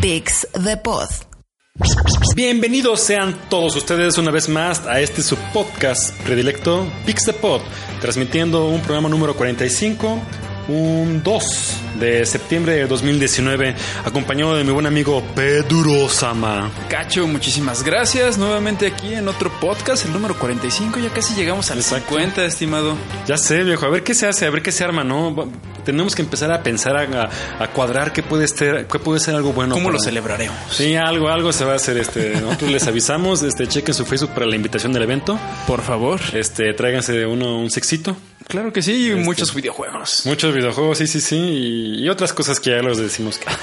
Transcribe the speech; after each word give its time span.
Pix 0.00 0.46
the 0.52 0.76
Pod. 0.76 1.08
Bienvenidos 2.36 3.00
sean 3.00 3.34
todos 3.48 3.74
ustedes 3.74 4.18
una 4.18 4.30
vez 4.30 4.48
más 4.48 4.86
a 4.86 5.00
este 5.00 5.22
su 5.22 5.36
podcast 5.52 6.14
predilecto 6.22 6.86
Pix 7.06 7.24
the 7.24 7.32
Pod, 7.32 7.60
transmitiendo 8.00 8.68
un 8.68 8.80
programa 8.80 9.08
número 9.08 9.34
45 9.34 10.18
un 10.68 11.22
2 11.22 11.76
de 12.00 12.24
septiembre 12.26 12.74
de 12.74 12.86
2019, 12.86 13.74
acompañado 14.04 14.56
de 14.56 14.64
mi 14.64 14.72
buen 14.72 14.86
amigo 14.86 15.22
Pedro 15.34 16.08
Sama. 16.08 16.70
Cacho, 16.88 17.26
muchísimas 17.26 17.82
gracias. 17.84 18.38
Nuevamente 18.38 18.86
aquí 18.86 19.14
en 19.14 19.28
otro 19.28 19.50
podcast, 19.60 20.04
el 20.06 20.12
número 20.12 20.38
45. 20.38 20.98
Ya 21.00 21.10
casi 21.10 21.34
llegamos 21.34 21.70
al 21.70 21.78
Exacto. 21.78 22.08
50, 22.16 22.44
estimado. 22.44 22.96
Ya 23.26 23.36
sé, 23.36 23.62
viejo, 23.62 23.86
a 23.86 23.90
ver 23.90 24.02
qué 24.02 24.14
se 24.14 24.26
hace, 24.26 24.46
a 24.46 24.50
ver 24.50 24.62
qué 24.62 24.72
se 24.72 24.84
arma, 24.84 25.04
¿no? 25.04 25.50
Tenemos 25.84 26.14
que 26.14 26.22
empezar 26.22 26.50
a 26.50 26.62
pensar, 26.62 26.96
a, 26.96 27.28
a 27.62 27.68
cuadrar 27.68 28.12
qué 28.12 28.22
puede 28.22 28.48
ser, 28.48 28.86
qué 28.86 28.98
puede 28.98 29.20
ser 29.20 29.34
algo 29.34 29.52
bueno. 29.52 29.74
¿Cómo 29.74 29.86
para- 29.88 29.98
lo 29.98 30.02
celebraremos? 30.02 30.56
Sí, 30.70 30.96
algo, 30.96 31.28
algo 31.28 31.52
se 31.52 31.64
va 31.64 31.74
a 31.74 31.76
hacer. 31.76 31.98
Este, 31.98 32.30
nosotros 32.40 32.70
les 32.70 32.86
avisamos, 32.86 33.42
este, 33.42 33.66
chequen 33.66 33.94
su 33.94 34.06
Facebook 34.06 34.30
para 34.30 34.46
la 34.46 34.56
invitación 34.56 34.92
del 34.94 35.02
evento. 35.02 35.38
Por 35.66 35.82
favor. 35.82 36.20
Este, 36.32 36.72
tráiganse 36.72 37.26
uno 37.26 37.58
un 37.58 37.70
sexito. 37.70 38.16
Claro 38.48 38.72
que 38.72 38.82
sí, 38.82 39.10
y 39.10 39.14
muchos 39.14 39.54
videojuegos. 39.54 40.26
Muchos 40.26 40.54
videojuegos, 40.54 40.98
sí, 40.98 41.06
sí, 41.06 41.20
sí, 41.20 41.36
y, 41.36 42.04
y 42.04 42.08
otras 42.08 42.32
cosas 42.32 42.60
que 42.60 42.70
ya 42.70 42.82
los 42.82 42.98
decimos 42.98 43.38
que. 43.38 43.46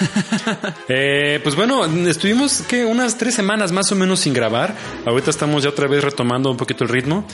Eh, 0.94 1.40
pues 1.44 1.56
bueno, 1.56 1.86
estuvimos 2.08 2.62
que 2.64 2.86
unas 2.86 3.18
tres 3.18 3.34
semanas 3.36 3.72
más 3.72 3.92
o 3.92 3.96
menos 3.96 4.20
sin 4.22 4.34
grabar. 4.34 4.76
Ahorita 5.06 5.30
estamos 5.30 5.64
ya 5.64 5.70
otra 5.70 5.88
vez 5.88 6.04
retomando 6.04 6.52
un 6.52 6.58
poquito 6.58 6.84
el 6.84 6.90
ritmo. 6.90 7.26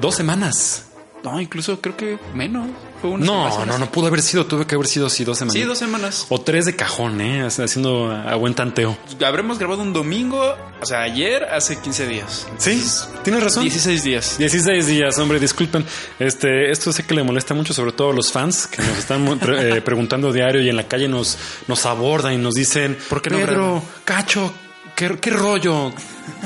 Dos 0.00 0.16
semanas. 0.16 0.86
No, 1.24 1.40
incluso 1.40 1.80
creo 1.80 1.96
que 1.96 2.18
menos. 2.34 2.68
Fue 3.00 3.10
unas 3.10 3.26
No, 3.26 3.64
no, 3.66 3.78
no 3.78 3.90
pudo 3.90 4.06
haber 4.08 4.20
sido. 4.22 4.46
Tuve 4.46 4.66
que 4.66 4.74
haber 4.74 4.86
sido 4.86 5.06
así 5.06 5.24
dos 5.24 5.38
semanas. 5.38 5.54
Sí, 5.54 5.62
dos 5.62 5.78
semanas. 5.78 6.26
O 6.28 6.40
tres 6.40 6.66
de 6.66 6.76
cajón, 6.76 7.20
¿eh? 7.20 7.42
Haciendo 7.46 8.10
a 8.12 8.34
buen 8.36 8.54
tanteo. 8.54 8.96
Habremos 9.26 9.58
grabado 9.58 9.82
un 9.82 9.92
domingo, 9.92 10.54
o 10.80 10.86
sea, 10.86 11.00
ayer, 11.02 11.44
hace 11.44 11.80
15 11.80 12.06
días. 12.06 12.46
Sí, 12.58 12.82
tienes 13.22 13.42
razón. 13.42 13.62
16 13.64 14.04
días. 14.04 14.38
16 14.38 14.86
días, 14.86 15.18
hombre, 15.18 15.40
disculpen. 15.40 15.84
Este, 16.18 16.70
esto 16.70 16.92
sé 16.92 17.04
que 17.04 17.14
le 17.14 17.22
molesta 17.24 17.54
mucho, 17.54 17.72
sobre 17.74 17.92
todo 17.92 18.10
a 18.10 18.14
los 18.14 18.30
fans 18.30 18.66
que 18.66 18.82
nos 18.82 18.98
están 18.98 19.38
pre- 19.38 19.78
eh, 19.78 19.80
preguntando 19.82 20.32
diario 20.32 20.60
y 20.62 20.68
en 20.68 20.76
la 20.76 20.86
calle 20.86 21.08
nos, 21.08 21.38
nos 21.68 21.86
abordan 21.86 22.34
y 22.34 22.36
nos 22.38 22.54
dicen, 22.54 22.96
¿Por 23.08 23.22
qué 23.22 23.30
no 23.30 23.38
Pedro, 23.38 23.54
graban?" 23.54 23.82
Cacho, 24.04 24.52
¿qué, 24.94 25.16
qué 25.20 25.30
rollo? 25.30 25.90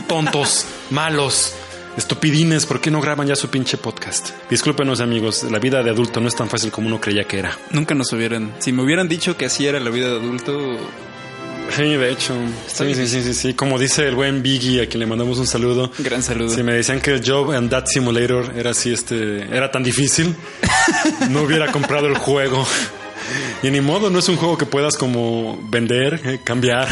Tontos, 0.07 0.67
malos, 0.91 1.53
estupidines, 1.99 2.65
¿por 2.65 2.81
qué 2.81 2.91
no 2.91 3.01
graban 3.01 3.27
ya 3.27 3.37
su 3.37 3.49
pinche 3.49 3.77
podcast? 3.77 4.31
Discúlpenos, 4.49 5.01
amigos, 5.01 5.45
la 5.51 5.59
vida 5.59 5.83
de 5.83 5.91
adulto 5.91 6.21
no 6.21 6.29
es 6.29 6.37
tan 6.37 6.49
fácil 6.49 6.71
como 6.71 6.87
uno 6.87 7.01
creía 7.01 7.25
que 7.25 7.41
era. 7.41 7.59
Nunca 7.71 7.95
nos 7.95 8.13
hubieran. 8.13 8.55
Si 8.61 8.73
me 8.73 8.83
hubieran 8.83 9.09
dicho 9.09 9.37
que 9.37 9.47
así 9.47 9.67
era 9.67 9.81
la 9.81 9.91
vida 9.91 10.09
de 10.09 10.17
adulto. 10.17 10.79
Sí, 11.77 11.83
de 11.83 12.11
hecho. 12.11 12.35
Sí, 12.67 12.95
sí, 12.95 13.07
sí, 13.07 13.23
sí, 13.23 13.35
sí. 13.35 13.55
Como 13.55 13.79
dice 13.79 14.07
el 14.07 14.15
buen 14.15 14.43
Biggie, 14.43 14.83
a 14.83 14.87
quien 14.87 15.01
le 15.01 15.07
mandamos 15.07 15.39
un 15.39 15.47
saludo. 15.47 15.91
Gran 15.99 16.23
saludo. 16.23 16.55
Si 16.55 16.63
me 16.63 16.73
decían 16.73 17.01
que 17.01 17.11
el 17.13 17.23
Job 17.29 17.51
and 17.51 17.69
That 17.69 17.87
Simulator 17.87 18.53
era 18.57 18.71
así, 18.71 18.93
este, 18.93 19.43
era 19.55 19.71
tan 19.71 19.83
difícil, 19.83 20.35
no 21.31 21.43
hubiera 21.43 21.71
comprado 21.71 22.07
el 22.07 22.17
juego. 22.17 22.67
Y 23.63 23.71
ni 23.71 23.81
modo, 23.81 24.11
no 24.11 24.19
es 24.19 24.29
un 24.29 24.37
juego 24.37 24.57
que 24.57 24.67
puedas 24.67 24.97
como 24.97 25.59
vender, 25.65 26.21
eh, 26.25 26.41
cambiar 26.45 26.87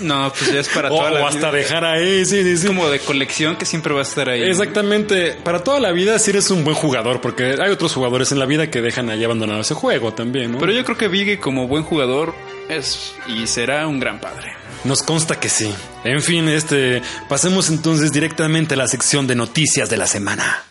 No, 0.00 0.32
pues 0.36 0.52
ya 0.52 0.60
es 0.60 0.68
para 0.68 0.88
o, 0.92 0.96
toda 0.96 1.10
la 1.10 1.20
o 1.20 1.26
hasta 1.26 1.50
vida. 1.50 1.52
dejar 1.52 1.84
ahí. 1.84 2.24
Sí, 2.24 2.42
sí, 2.42 2.56
sí. 2.56 2.66
como 2.66 2.88
de 2.88 2.98
colección 3.00 3.56
que 3.56 3.64
siempre 3.64 3.92
va 3.92 4.00
a 4.00 4.02
estar 4.02 4.28
ahí. 4.28 4.42
Exactamente. 4.42 5.36
Para 5.44 5.62
toda 5.62 5.80
la 5.80 5.92
vida, 5.92 6.18
si 6.18 6.30
eres 6.30 6.50
un 6.50 6.64
buen 6.64 6.76
jugador, 6.76 7.20
porque 7.20 7.56
hay 7.60 7.70
otros 7.70 7.92
jugadores 7.94 8.32
en 8.32 8.38
la 8.38 8.46
vida 8.46 8.70
que 8.70 8.80
dejan 8.80 9.10
ahí 9.10 9.22
abandonado 9.24 9.60
ese 9.60 9.74
juego 9.74 10.12
también, 10.14 10.52
¿no? 10.52 10.58
Pero 10.58 10.72
yo 10.72 10.84
creo 10.84 10.96
que 10.96 11.08
Vigue 11.08 11.38
como 11.38 11.66
buen 11.66 11.84
jugador 11.84 12.34
es 12.68 13.14
y 13.26 13.46
será 13.46 13.86
un 13.86 13.98
gran 13.98 14.20
padre. 14.20 14.52
Nos 14.84 15.02
consta 15.02 15.40
que 15.40 15.48
sí. 15.48 15.74
En 16.04 16.22
fin, 16.22 16.48
este, 16.48 17.02
pasemos 17.28 17.68
entonces 17.68 18.12
directamente 18.12 18.74
a 18.74 18.76
la 18.76 18.86
sección 18.86 19.26
de 19.26 19.34
noticias 19.34 19.90
de 19.90 19.96
la 19.96 20.06
semana. 20.06 20.64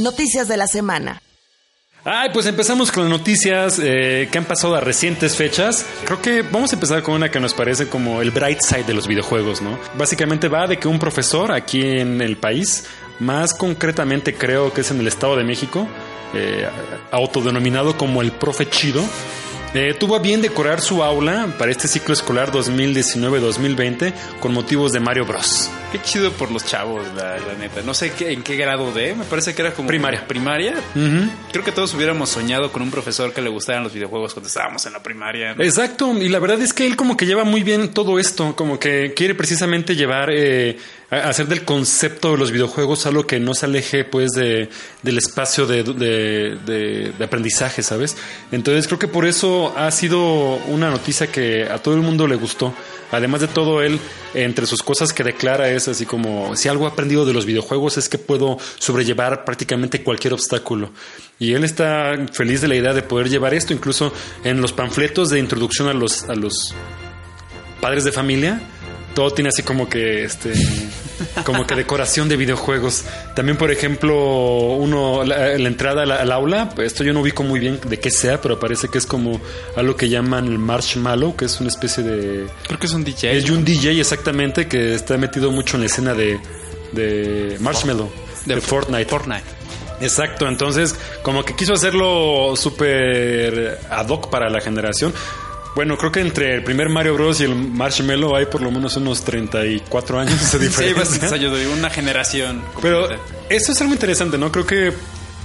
Noticias 0.00 0.48
de 0.48 0.56
la 0.56 0.66
semana. 0.66 1.20
Ay, 2.04 2.30
pues 2.32 2.46
empezamos 2.46 2.90
con 2.90 3.10
noticias 3.10 3.78
eh, 3.78 4.28
que 4.32 4.38
han 4.38 4.46
pasado 4.46 4.74
a 4.74 4.80
recientes 4.80 5.36
fechas. 5.36 5.84
Creo 6.06 6.22
que 6.22 6.40
vamos 6.40 6.72
a 6.72 6.76
empezar 6.76 7.02
con 7.02 7.14
una 7.14 7.30
que 7.30 7.38
nos 7.40 7.52
parece 7.52 7.88
como 7.88 8.22
el 8.22 8.30
bright 8.30 8.60
side 8.62 8.84
de 8.84 8.94
los 8.94 9.06
videojuegos, 9.06 9.60
¿no? 9.60 9.78
Básicamente 9.98 10.48
va 10.48 10.66
de 10.66 10.78
que 10.78 10.88
un 10.88 10.98
profesor 10.98 11.52
aquí 11.52 11.82
en 11.82 12.22
el 12.22 12.38
país, 12.38 12.86
más 13.18 13.52
concretamente 13.52 14.32
creo 14.34 14.72
que 14.72 14.80
es 14.80 14.90
en 14.90 15.00
el 15.00 15.08
Estado 15.08 15.36
de 15.36 15.44
México, 15.44 15.86
eh, 16.32 16.66
autodenominado 17.10 17.98
como 17.98 18.22
el 18.22 18.32
profe 18.32 18.66
chido, 18.66 19.04
eh, 19.74 19.94
tuvo 19.98 20.16
a 20.16 20.18
bien 20.18 20.42
decorar 20.42 20.80
su 20.80 21.02
aula 21.02 21.54
para 21.58 21.70
este 21.70 21.86
ciclo 21.88 22.12
escolar 22.12 22.50
2019-2020 22.50 24.12
con 24.40 24.52
motivos 24.52 24.92
de 24.92 25.00
Mario 25.00 25.24
Bros. 25.24 25.70
Qué 25.92 26.00
chido 26.02 26.32
por 26.32 26.50
los 26.50 26.64
chavos, 26.64 27.06
la, 27.14 27.38
la 27.38 27.54
neta. 27.58 27.82
No 27.82 27.94
sé 27.94 28.12
qué, 28.12 28.32
en 28.32 28.42
qué 28.42 28.56
grado 28.56 28.92
de, 28.92 29.14
me 29.14 29.24
parece 29.24 29.54
que 29.54 29.62
era 29.62 29.72
como 29.72 29.88
Primaria. 29.88 30.26
Primaria. 30.26 30.74
Creo 31.52 31.64
que 31.64 31.72
todos 31.72 31.94
hubiéramos 31.94 32.30
soñado 32.30 32.70
con 32.72 32.82
un 32.82 32.90
profesor 32.90 33.32
que 33.32 33.40
le 33.40 33.50
gustaran 33.50 33.82
los 33.82 33.92
videojuegos 33.92 34.34
cuando 34.34 34.48
estábamos 34.48 34.86
en 34.86 34.92
la 34.92 35.02
primaria. 35.02 35.54
¿no? 35.54 35.62
Exacto, 35.62 36.12
y 36.16 36.28
la 36.28 36.38
verdad 36.38 36.60
es 36.60 36.72
que 36.72 36.86
él 36.86 36.96
como 36.96 37.16
que 37.16 37.26
lleva 37.26 37.44
muy 37.44 37.62
bien 37.62 37.92
todo 37.92 38.18
esto, 38.18 38.54
como 38.54 38.78
que 38.78 39.14
quiere 39.14 39.34
precisamente 39.34 39.96
llevar, 39.96 40.30
eh, 40.32 40.78
hacer 41.10 41.48
del 41.48 41.64
concepto 41.64 42.32
de 42.32 42.38
los 42.38 42.52
videojuegos 42.52 43.04
algo 43.06 43.26
que 43.26 43.40
no 43.40 43.54
se 43.54 43.66
aleje 43.66 44.04
pues 44.04 44.30
de, 44.30 44.68
del 45.02 45.18
espacio 45.18 45.66
de, 45.66 45.82
de- 45.82 47.24
aprendizaje, 47.24 47.82
¿sabes? 47.82 48.16
Entonces 48.52 48.86
creo 48.86 48.98
que 48.98 49.08
por 49.08 49.26
eso 49.26 49.74
ha 49.76 49.90
sido 49.90 50.20
una 50.68 50.88
noticia 50.90 51.26
que 51.26 51.64
a 51.64 51.78
todo 51.78 51.94
el 51.94 52.00
mundo 52.00 52.26
le 52.26 52.36
gustó. 52.36 52.72
Además 53.12 53.40
de 53.40 53.48
todo, 53.48 53.82
él, 53.82 53.98
entre 54.34 54.66
sus 54.66 54.84
cosas 54.84 55.12
que 55.12 55.24
declara 55.24 55.68
es 55.68 55.88
así 55.88 56.06
como, 56.06 56.54
si 56.54 56.68
algo 56.68 56.84
he 56.86 56.90
aprendido 56.90 57.26
de 57.26 57.32
los 57.32 57.44
videojuegos 57.44 57.98
es 57.98 58.08
que 58.08 58.18
puedo 58.18 58.56
sobrellevar 58.78 59.44
prácticamente 59.44 60.04
cualquier 60.04 60.32
obstáculo. 60.32 60.92
Y 61.40 61.54
él 61.54 61.64
está 61.64 62.14
feliz 62.32 62.60
de 62.60 62.68
la 62.68 62.76
idea 62.76 62.94
de 62.94 63.02
poder 63.02 63.28
llevar 63.28 63.52
esto, 63.52 63.72
incluso 63.72 64.12
en 64.44 64.60
los 64.60 64.72
panfletos 64.72 65.28
de 65.30 65.40
introducción 65.40 65.88
a 65.88 65.92
los, 65.92 66.22
a 66.28 66.36
los 66.36 66.72
padres 67.80 68.04
de 68.04 68.12
familia. 68.12 68.60
Todo 69.14 69.32
tiene 69.32 69.48
así 69.48 69.62
como 69.62 69.88
que 69.88 70.24
este 70.24 70.52
como 71.44 71.66
que 71.66 71.74
decoración 71.74 72.28
de 72.28 72.36
videojuegos. 72.36 73.04
También, 73.34 73.56
por 73.58 73.70
ejemplo, 73.70 74.14
uno 74.76 75.24
la, 75.24 75.58
la 75.58 75.68
entrada 75.68 76.02
al, 76.02 76.12
al 76.12 76.32
aula, 76.32 76.70
pues, 76.74 76.88
esto 76.88 77.04
yo 77.04 77.12
no 77.12 77.20
ubico 77.20 77.42
muy 77.42 77.60
bien 77.60 77.78
de 77.84 77.98
qué 77.98 78.10
sea, 78.10 78.40
pero 78.40 78.58
parece 78.58 78.88
que 78.88 78.98
es 78.98 79.06
como 79.06 79.40
algo 79.76 79.96
que 79.96 80.08
llaman 80.08 80.46
el 80.46 80.58
marshmallow, 80.58 81.36
que 81.36 81.46
es 81.46 81.60
una 81.60 81.68
especie 81.68 82.02
de 82.02 82.46
Creo 82.66 82.78
que 82.78 82.86
es 82.86 82.92
un 82.92 83.04
DJ. 83.04 83.32
es 83.32 83.50
un 83.50 83.64
DJ 83.64 84.00
exactamente 84.00 84.66
que 84.68 84.94
está 84.94 85.16
metido 85.16 85.50
mucho 85.50 85.76
en 85.76 85.80
la 85.82 85.86
escena 85.86 86.14
de, 86.14 86.38
de 86.92 87.56
Marshmallow, 87.60 88.10
de, 88.46 88.54
De 88.54 88.60
Fortnite. 88.60 89.06
Fortnite. 89.06 89.44
Exacto, 90.00 90.48
entonces 90.48 90.94
como 91.22 91.44
que 91.44 91.54
quiso 91.54 91.74
hacerlo 91.74 92.54
súper 92.56 93.78
ad 93.90 94.08
hoc 94.08 94.30
para 94.30 94.48
la 94.48 94.60
generación. 94.60 95.12
Bueno, 95.74 95.96
creo 95.96 96.10
que 96.10 96.20
entre 96.20 96.54
el 96.56 96.64
primer 96.64 96.88
Mario 96.88 97.14
Bros. 97.14 97.40
y 97.40 97.44
el 97.44 97.54
Marshmallow 97.54 98.34
hay 98.36 98.46
por 98.46 98.60
lo 98.60 98.70
menos 98.70 98.96
unos 98.96 99.22
34 99.24 100.18
años 100.18 100.38
de 100.52 100.58
Sí, 100.58 100.58
diferencia. 100.58 100.98
bastantes 100.98 101.32
años 101.32 101.56
de 101.56 101.68
una 101.68 101.90
generación. 101.90 102.62
Pero 102.82 103.08
eso 103.48 103.72
es 103.72 103.80
algo 103.80 103.92
interesante, 103.94 104.36
¿no? 104.36 104.50
Creo 104.50 104.66
que 104.66 104.92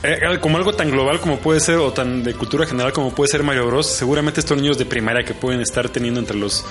eh, 0.04 0.20
como 0.42 0.58
algo 0.58 0.74
tan 0.74 0.90
global 0.92 1.20
como 1.20 1.38
puede 1.40 1.60
ser 1.60 1.76
o 1.78 1.92
tan 1.94 2.24
de 2.24 2.34
cultura 2.34 2.66
general 2.66 2.92
como 2.94 3.14
puede 3.14 3.32
ser 3.32 3.44
Mario 3.44 3.68
Bros, 3.68 3.88
seguramente 3.88 4.40
estos 4.40 4.58
niños 4.58 4.78
de 4.78 4.86
primaria 4.86 5.24
que 5.24 5.34
pueden 5.34 5.62
estar 5.62 5.90
teniendo 5.90 6.20
entre 6.20 6.38
los 6.38 6.66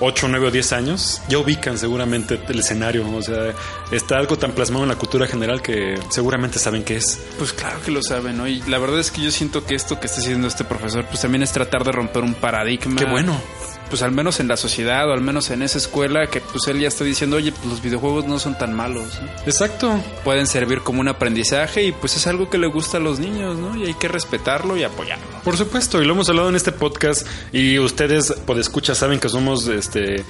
8, 0.00 0.28
9 0.28 0.46
o 0.46 0.50
10 0.50 0.72
años, 0.72 1.22
ya 1.28 1.38
ubican 1.38 1.78
seguramente 1.78 2.40
el 2.48 2.58
escenario. 2.58 3.08
O 3.10 3.22
sea, 3.22 3.54
está 3.90 4.18
algo 4.18 4.36
tan 4.36 4.52
plasmado 4.52 4.84
en 4.84 4.88
la 4.88 4.96
cultura 4.96 5.26
general 5.26 5.62
que 5.62 5.98
seguramente 6.10 6.58
saben 6.58 6.84
qué 6.84 6.96
es. 6.96 7.20
Pues 7.38 7.52
claro 7.52 7.80
que 7.84 7.90
lo 7.90 8.02
saben, 8.02 8.36
¿no? 8.36 8.46
Y 8.46 8.62
la 8.62 8.78
verdad 8.78 9.00
es 9.00 9.10
que 9.10 9.22
yo 9.22 9.30
siento 9.30 9.64
que 9.64 9.74
esto 9.74 9.98
que 10.00 10.06
está 10.06 10.20
haciendo 10.20 10.48
este 10.48 10.64
profesor, 10.64 11.04
pues 11.06 11.20
también 11.20 11.42
es 11.42 11.52
tratar 11.52 11.84
de 11.84 11.92
romper 11.92 12.22
un 12.22 12.34
paradigma. 12.34 12.96
Qué 12.96 13.06
bueno 13.06 13.40
pues 13.88 14.02
al 14.02 14.12
menos 14.12 14.40
en 14.40 14.48
la 14.48 14.56
sociedad 14.56 15.08
o 15.08 15.12
al 15.12 15.20
menos 15.20 15.50
en 15.50 15.62
esa 15.62 15.78
escuela 15.78 16.26
que 16.26 16.40
pues 16.40 16.66
él 16.68 16.80
ya 16.80 16.88
está 16.88 17.04
diciendo, 17.04 17.36
oye, 17.36 17.52
pues 17.52 17.66
los 17.66 17.82
videojuegos 17.82 18.26
no 18.26 18.38
son 18.38 18.56
tan 18.58 18.72
malos. 18.72 19.20
Exacto. 19.46 20.00
Pueden 20.24 20.46
servir 20.46 20.80
como 20.80 21.00
un 21.00 21.08
aprendizaje 21.08 21.82
y 21.84 21.92
pues 21.92 22.16
es 22.16 22.26
algo 22.26 22.50
que 22.50 22.58
le 22.58 22.66
gusta 22.66 22.98
a 22.98 23.00
los 23.00 23.18
niños, 23.18 23.56
¿no? 23.58 23.76
Y 23.76 23.86
hay 23.86 23.94
que 23.94 24.08
respetarlo 24.08 24.76
y 24.76 24.84
apoyarlo. 24.84 25.24
Por 25.44 25.56
supuesto, 25.56 26.02
y 26.02 26.06
lo 26.06 26.14
hemos 26.14 26.28
hablado 26.28 26.48
en 26.48 26.56
este 26.56 26.72
podcast 26.72 27.26
y 27.52 27.78
ustedes, 27.78 28.32
por 28.32 28.58
escucha, 28.58 28.94
saben 28.94 29.20
que 29.20 29.28
somos 29.28 29.66
este 29.68 30.24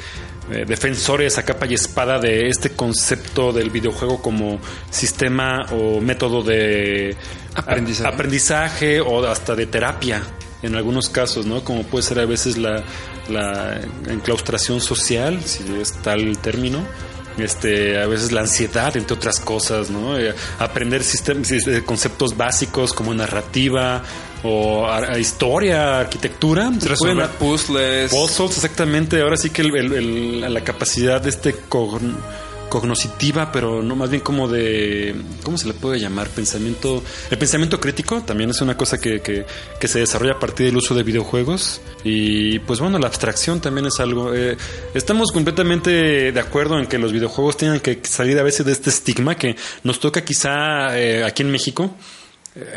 eh, 0.51 0.65
defensores 0.67 1.39
a 1.39 1.45
capa 1.45 1.67
y 1.67 1.75
espada 1.75 2.19
de 2.19 2.49
este 2.49 2.71
concepto 2.71 3.53
del 3.53 3.71
videojuego 3.71 4.23
como 4.23 4.61
sistema 4.91 5.67
o 5.73 6.01
método 6.01 6.43
de 6.43 7.17
aprendizaje, 7.55 8.15
aprendizaje 8.15 9.01
o 9.01 9.27
hasta 9.27 9.57
de 9.57 9.67
terapia 9.67 10.23
en 10.63 10.75
algunos 10.75 11.09
casos, 11.09 11.47
¿no? 11.47 11.63
Como 11.65 11.83
puede 11.85 12.03
ser 12.03 12.19
a 12.19 12.27
veces 12.27 12.57
la, 12.57 12.83
la 13.29 13.81
enclaustración 14.09 14.81
social, 14.81 15.43
si 15.45 15.65
es 15.81 15.93
tal 16.03 16.21
el 16.21 16.39
término. 16.39 16.81
Este, 17.39 18.01
a 18.01 18.07
veces 18.07 18.33
la 18.33 18.41
ansiedad, 18.41 18.97
entre 18.97 19.15
otras 19.15 19.41
cosas, 19.41 19.91
¿no? 19.91 20.19
Eh, 20.19 20.35
aprender 20.59 21.03
sistemas, 21.05 21.51
eh, 21.53 21.83
conceptos 21.85 22.35
básicos 22.35 22.95
como 22.95 23.13
narrativa 23.13 24.03
o 24.43 24.89
historia, 25.19 26.01
arquitectura. 26.01 26.73
Resolver 26.81 27.29
puzzles. 27.31 28.11
Puzzles, 28.11 28.57
exactamente. 28.57 29.21
Ahora 29.21 29.37
sí 29.37 29.51
que 29.51 29.65
la 29.65 30.61
capacidad 30.63 31.21
de 31.21 31.31
este 31.31 31.55
cognoscitiva, 32.69 33.53
pero 33.53 33.83
no 33.83 33.97
más 33.97 34.11
bien 34.11 34.23
como 34.23 34.49
de, 34.49 35.15
¿cómo 35.43 35.59
se 35.59 35.67
le 35.67 35.75
puede 35.75 35.99
llamar? 35.99 36.29
Pensamiento, 36.29 37.03
el 37.31 37.39
pensamiento 37.39 37.81
crítico 37.81 38.23
también 38.23 38.51
es 38.51 38.61
una 38.61 38.77
cosa 38.77 38.99
que, 38.99 39.21
que, 39.21 39.89
se 39.89 40.01
desarrolla 40.01 40.33
a 40.33 40.39
partir 40.41 40.67
del 40.67 40.77
uso 40.77 40.95
de 40.95 41.05
videojuegos 41.05 41.81
y 42.03 42.59
pues 42.61 42.81
bueno, 42.81 42.99
la 42.99 43.07
abstracción 43.07 43.61
también 43.61 43.87
es 43.87 44.01
algo. 44.01 44.35
Eh, 44.35 44.57
estamos 44.95 45.31
completamente 45.31 46.33
de 46.33 46.41
acuerdo 46.41 46.79
en 46.79 46.87
que 46.87 46.99
los 46.99 47.13
videojuegos 47.13 47.57
tengan 47.57 47.81
que 47.81 48.01
salir 48.03 48.39
a 48.39 48.43
veces 48.43 48.67
de 48.67 48.73
este 48.73 48.91
estigma 48.91 49.37
que 49.37 49.57
nos 49.85 50.01
toca 50.01 50.25
quizá 50.25 50.99
eh, 50.99 51.25
aquí 51.25 51.43
en 51.43 51.51
México 51.51 51.95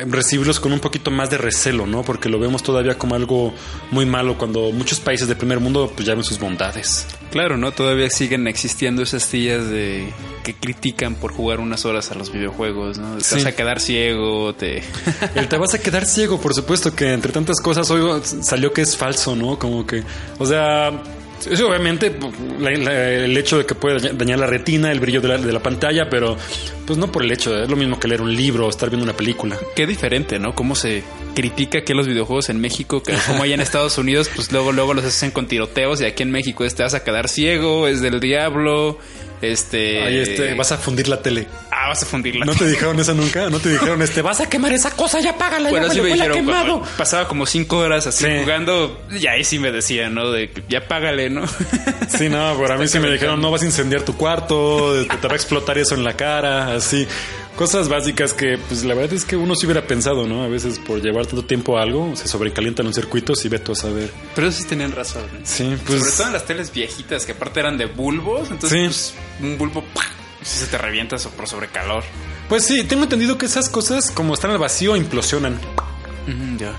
recibirlos 0.07 0.59
con 0.59 0.73
un 0.73 0.79
poquito 0.79 1.09
más 1.09 1.29
de 1.29 1.37
recelo, 1.37 1.87
¿no? 1.87 2.03
Porque 2.03 2.27
lo 2.27 2.37
vemos 2.37 2.63
todavía 2.63 2.97
como 2.97 3.15
algo 3.15 3.53
muy 3.91 4.05
malo 4.05 4.37
cuando 4.37 4.71
muchos 4.71 4.99
países 4.99 5.27
del 5.27 5.37
primer 5.37 5.59
mundo 5.61 5.91
pues 5.95 6.05
ya 6.05 6.15
ven 6.15 6.23
sus 6.23 6.37
bondades. 6.37 7.07
Claro, 7.31 7.57
¿no? 7.57 7.71
Todavía 7.71 8.09
siguen 8.09 8.47
existiendo 8.47 9.01
esas 9.01 9.27
tías 9.27 9.69
de 9.69 10.11
que 10.43 10.53
critican 10.53 11.15
por 11.15 11.31
jugar 11.31 11.59
unas 11.61 11.85
horas 11.85 12.11
a 12.11 12.15
los 12.15 12.31
videojuegos, 12.31 12.97
¿no? 12.97 13.17
Te 13.17 13.35
vas 13.35 13.45
a 13.45 13.55
quedar 13.55 13.79
ciego, 13.79 14.53
te... 14.53 14.83
te 15.49 15.57
vas 15.57 15.73
a 15.73 15.79
quedar 15.79 16.05
ciego, 16.05 16.41
por 16.41 16.53
supuesto 16.53 16.93
que 16.93 17.13
entre 17.13 17.31
tantas 17.31 17.61
cosas 17.61 17.89
hoy 17.89 18.21
salió 18.23 18.73
que 18.73 18.81
es 18.81 18.97
falso, 18.97 19.35
¿no? 19.35 19.57
Como 19.57 19.85
que, 19.85 20.03
o 20.39 20.45
sea, 20.45 20.91
eso 21.47 21.68
obviamente 21.68 22.13
el 22.62 23.38
hecho 23.38 23.57
de 23.57 23.65
que 23.65 23.75
puede 23.75 24.13
dañar 24.13 24.39
la 24.39 24.47
retina, 24.47 24.91
el 24.91 25.00
brillo 25.00 25.21
de 25.21 25.53
la, 25.53 25.59
pantalla, 25.59 26.09
pero 26.09 26.38
pues 26.86 26.97
no 26.97 27.12
por 27.12 27.24
el 27.24 27.31
hecho, 27.31 27.57
es 27.57 27.69
lo 27.69 27.75
mismo 27.75 28.00
que 28.00 28.07
leer 28.07 28.21
un 28.21 28.36
libro 28.36 28.68
o 28.68 28.69
estar 28.69 28.89
viendo 28.89 29.03
una 29.03 29.15
película. 29.15 29.57
Qué 29.75 29.86
diferente, 29.86 30.39
¿no? 30.39 30.53
Cómo 30.53 30.75
se 30.75 31.03
critica 31.36 31.81
que 31.81 31.94
los 31.94 32.07
videojuegos 32.07 32.50
en 32.50 32.59
México, 32.59 33.03
que 33.03 33.13
como 33.27 33.44
hay 33.44 33.53
en 33.53 33.62
Estados 33.62 33.97
Unidos, 33.97 34.30
pues 34.33 34.51
luego 34.51 34.71
luego 34.71 34.94
los 34.94 35.06
hacen 35.06 35.31
con 35.31 35.47
tiroteos 35.47 36.01
y 36.01 36.06
aquí 36.06 36.24
en 36.24 36.31
México 36.31 36.65
te 36.68 36.83
vas 36.83 36.94
a 36.94 37.03
quedar 37.03 37.27
ciego, 37.27 37.88
es 37.88 38.01
del 38.01 38.19
diablo. 38.19 38.97
Este. 39.41 40.03
Ahí 40.03 40.18
este, 40.18 40.53
vas 40.53 40.71
a 40.71 40.77
fundir 40.77 41.07
la 41.07 41.21
tele. 41.21 41.47
Ah, 41.81 41.87
vas 41.87 42.03
a 42.03 42.17
¿No 42.17 42.55
te 42.55 42.67
dijeron 42.67 42.99
eso 42.99 43.13
nunca? 43.13 43.49
¿No 43.49 43.59
te 43.59 43.69
dijeron 43.69 44.01
este, 44.01 44.21
vas 44.21 44.41
a 44.41 44.49
quemar 44.49 44.73
esa 44.73 44.91
cosa, 44.91 45.21
ya 45.21 45.37
págala, 45.37 45.69
bueno, 45.69 45.87
ya 45.87 45.93
sí 45.93 46.01
me 46.01 46.09
dijeron, 46.09 46.37
quemado. 46.37 46.83
Pasaba 46.97 47.25
como 47.25 47.45
cinco 47.45 47.77
horas 47.77 48.05
así 48.05 48.25
jugando, 48.41 49.01
y 49.09 49.25
ahí 49.27 49.45
sí 49.45 49.59
me 49.59 49.71
decían, 49.71 50.13
¿no? 50.13 50.29
De 50.29 50.49
que 50.49 50.61
ya 50.67 50.87
págale, 50.87 51.29
¿no? 51.29 51.43
Sí, 52.09 52.27
no, 52.27 52.55
por 52.57 52.71
a 52.71 52.77
mí 52.77 52.87
sí 52.87 52.99
me 52.99 53.09
dijeron, 53.09 53.39
no 53.39 53.51
vas 53.51 53.61
a 53.61 53.65
incendiar 53.65 54.01
tu 54.01 54.17
cuarto, 54.17 54.93
te 55.05 55.27
va 55.27 55.33
a 55.33 55.35
explotar 55.35 55.77
eso 55.77 55.95
en 55.95 56.03
la 56.03 56.17
cara, 56.17 56.73
así 56.73 57.07
cosas 57.59 57.89
básicas 57.89 58.31
que, 58.31 58.57
pues 58.57 58.85
la 58.85 58.93
verdad 58.93 59.13
es 59.13 59.25
que 59.25 59.35
uno 59.35 59.53
sí 59.53 59.65
hubiera 59.65 59.85
pensado, 59.85 60.25
¿no? 60.25 60.43
A 60.43 60.47
veces 60.47 60.79
por 60.79 61.01
llevar 61.01 61.25
tanto 61.25 61.43
tiempo 61.43 61.77
a 61.77 61.81
algo, 61.81 62.15
se 62.15 62.27
sobrecalientan 62.27 62.85
los 62.85 62.95
circuitos 62.95 63.43
y 63.43 63.49
ve 63.49 63.59
todo 63.59 63.73
a 63.73 63.75
saber. 63.75 64.09
Pero 64.33 64.49
sí 64.49 64.63
tenían 64.63 64.93
razón. 64.93 65.23
¿eh? 65.23 65.41
Sí, 65.43 65.75
pues. 65.85 65.99
Sobre 65.99 66.11
todo 66.11 66.27
en 66.27 66.33
las 66.33 66.45
teles 66.45 66.71
viejitas, 66.71 67.25
que 67.25 67.33
aparte 67.33 67.59
eran 67.59 67.77
de 67.77 67.87
bulbos, 67.87 68.49
entonces, 68.49 69.13
pues, 69.37 69.51
un 69.51 69.57
bulbo, 69.57 69.83
si 70.50 70.60
se 70.60 70.68
te 70.68 70.78
revienta 70.78 71.18
por 71.18 71.48
sobrecalor. 71.48 72.04
Pues 72.48 72.66
sí, 72.66 72.84
tengo 72.84 73.04
entendido 73.04 73.38
que 73.38 73.46
esas 73.46 73.69
cosas, 73.69 74.12
como 74.12 74.34
están 74.34 74.51
al 74.51 74.57
vacío, 74.57 74.96
implosionan. 74.96 75.60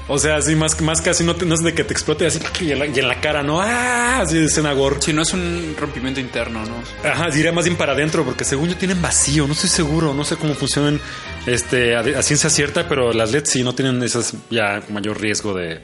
O 0.08 0.18
sea, 0.18 0.36
así 0.36 0.54
más, 0.54 0.80
más 0.80 1.00
casi 1.00 1.24
no, 1.24 1.34
no 1.34 1.54
es 1.54 1.62
de 1.62 1.74
que 1.74 1.84
te 1.84 1.92
explote 1.92 2.26
así 2.26 2.38
y 2.60 2.70
en 2.70 3.08
la, 3.08 3.20
cara, 3.20 3.42
¿no? 3.42 3.60
¡Ah! 3.60 4.20
Así 4.20 4.38
de 4.38 4.48
senagor. 4.48 5.02
Si 5.02 5.12
no 5.12 5.22
es 5.22 5.32
un 5.32 5.74
rompimiento 5.78 6.20
interno, 6.20 6.64
¿no? 6.64 7.08
Ajá, 7.08 7.30
diría 7.30 7.52
más 7.52 7.64
bien 7.64 7.76
para 7.76 7.92
adentro, 7.92 8.24
porque 8.24 8.44
según 8.44 8.68
yo 8.68 8.76
tienen 8.76 9.00
vacío, 9.00 9.46
no 9.46 9.54
estoy 9.54 9.70
seguro, 9.70 10.14
no 10.14 10.24
sé 10.24 10.36
cómo 10.36 10.54
funcionan 10.54 11.00
este, 11.46 11.96
a, 11.96 12.22
ciencia 12.22 12.50
cierta, 12.50 12.88
pero 12.88 13.12
las 13.12 13.32
LEDs 13.32 13.50
sí 13.50 13.62
no 13.62 13.74
tienen 13.74 14.02
esas 14.02 14.34
ya 14.50 14.82
mayor 14.90 15.20
riesgo 15.20 15.54
de, 15.54 15.80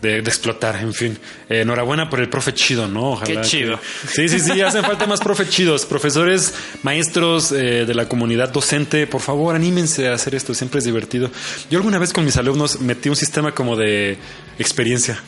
de, 0.00 0.18
explotar, 0.18 0.76
en 0.76 0.94
fin. 0.94 1.18
Eh, 1.48 1.62
enhorabuena 1.62 2.08
por 2.08 2.20
el 2.20 2.28
profe 2.28 2.54
chido, 2.54 2.86
¿no? 2.86 3.12
Ojalá. 3.12 3.42
Qué 3.42 3.46
chido. 3.46 3.78
sí, 4.06 4.28
sí, 4.28 4.40
sí, 4.40 4.60
hacen 4.60 4.82
falta 4.82 5.06
más 5.06 5.20
profe 5.20 5.48
chidos. 5.48 5.86
Profesores, 5.86 6.54
maestros 6.82 7.52
eh, 7.52 7.84
de 7.86 7.94
la 7.94 8.08
comunidad 8.08 8.50
docente, 8.50 9.06
por 9.06 9.20
favor, 9.20 9.54
anímense 9.54 10.08
a 10.08 10.14
hacer 10.14 10.34
esto, 10.34 10.54
siempre 10.54 10.78
es 10.78 10.84
divertido. 10.84 11.30
Yo 11.70 11.78
alguna 11.78 11.98
vez 11.98 12.12
con 12.12 12.24
mis 12.24 12.36
alumnos 12.36 12.80
metí 12.80 13.08
un 13.08 13.16
sistema 13.16 13.52
como 13.52 13.76
de 13.76 14.18
experiencia. 14.58 15.20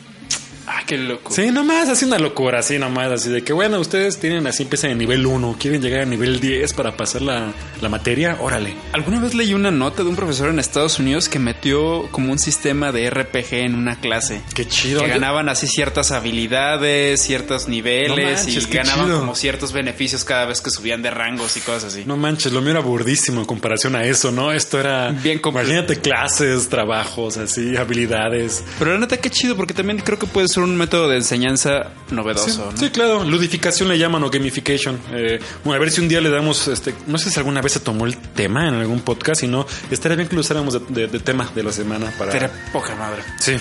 Ah, 0.67 0.83
qué 0.85 0.97
loco. 0.97 1.33
Sí, 1.33 1.51
nomás, 1.51 1.89
así 1.89 2.05
una 2.05 2.19
locura, 2.19 2.59
así 2.59 2.77
nomás, 2.77 3.11
así 3.11 3.29
de 3.29 3.43
que 3.43 3.53
bueno, 3.53 3.79
ustedes 3.79 4.19
tienen 4.19 4.45
así, 4.47 4.63
empiezan 4.63 4.91
en 4.91 4.97
nivel 4.97 5.25
1, 5.25 5.55
quieren 5.59 5.81
llegar 5.81 6.01
a 6.01 6.05
nivel 6.05 6.39
10 6.39 6.73
para 6.73 6.95
pasar 6.95 7.21
la, 7.21 7.53
la 7.81 7.89
materia, 7.89 8.37
órale. 8.39 8.75
Alguna 8.93 9.19
vez 9.19 9.33
leí 9.33 9.53
una 9.53 9.71
nota 9.71 10.03
de 10.03 10.09
un 10.09 10.15
profesor 10.15 10.49
en 10.49 10.59
Estados 10.59 10.99
Unidos 10.99 11.29
que 11.29 11.39
metió 11.39 12.07
como 12.11 12.31
un 12.31 12.39
sistema 12.39 12.91
de 12.91 13.09
RPG 13.09 13.53
en 13.53 13.75
una 13.75 13.99
clase. 13.99 14.41
Qué 14.53 14.67
chido. 14.67 15.01
Que 15.01 15.07
ganaban 15.07 15.49
así 15.49 15.67
ciertas 15.67 16.11
habilidades, 16.11 17.21
ciertos 17.21 17.67
niveles 17.67 18.47
y 18.47 18.59
ganaban 18.71 19.11
como 19.11 19.35
ciertos 19.35 19.73
beneficios 19.73 20.23
cada 20.23 20.45
vez 20.45 20.61
que 20.61 20.69
subían 20.69 21.01
de 21.01 21.11
rangos 21.11 21.57
y 21.57 21.61
cosas 21.61 21.85
así. 21.85 22.03
No 22.05 22.17
manches, 22.17 22.51
lo 22.51 22.61
mío 22.61 22.71
era 22.71 22.81
burdísimo 22.81 23.41
en 23.41 23.45
comparación 23.45 23.95
a 23.95 24.05
eso, 24.05 24.31
¿no? 24.31 24.51
Esto 24.51 24.79
era... 24.79 25.11
Bien. 25.11 25.41
Imagínate 25.43 25.99
clases, 25.99 26.69
trabajos, 26.69 27.37
así, 27.37 27.75
habilidades. 27.75 28.63
Pero 28.79 28.93
la 28.93 28.99
neta, 28.99 29.17
qué 29.17 29.29
chido, 29.29 29.55
porque 29.55 29.73
también 29.73 29.99
creo 29.99 30.17
que 30.17 30.27
puede 30.27 30.47
ser 30.51 30.63
un 30.63 30.75
método 30.75 31.09
de 31.09 31.17
enseñanza 31.17 31.87
novedoso. 32.11 32.71
Sí, 32.75 32.89
claro, 32.89 33.23
ludificación 33.23 33.89
le 33.89 33.97
llaman 33.97 34.23
o 34.23 34.29
gamification. 34.29 34.99
Eh, 35.13 35.39
bueno, 35.63 35.77
a 35.77 35.79
ver 35.79 35.91
si 35.91 36.01
un 36.01 36.07
día 36.07 36.21
le 36.21 36.29
damos, 36.29 36.67
este, 36.67 36.93
no 37.07 37.17
sé 37.17 37.29
si 37.29 37.39
alguna 37.39 37.61
vez 37.61 37.73
se 37.73 37.79
tomó 37.79 38.05
el 38.05 38.17
tema 38.17 38.67
en 38.67 38.75
algún 38.75 39.01
podcast, 39.01 39.43
y 39.43 39.47
no, 39.47 39.65
estaría 39.89 40.15
bien 40.15 40.27
que 40.27 40.35
lo 40.35 40.41
usáramos 40.41 40.79
de, 40.89 41.07
tema 41.19 41.49
de 41.53 41.63
la 41.63 41.71
semana 41.71 42.13
para... 42.17 42.35
Era 42.35 42.51
poca 42.71 42.95
madre. 42.95 43.23
Sí. 43.39 43.55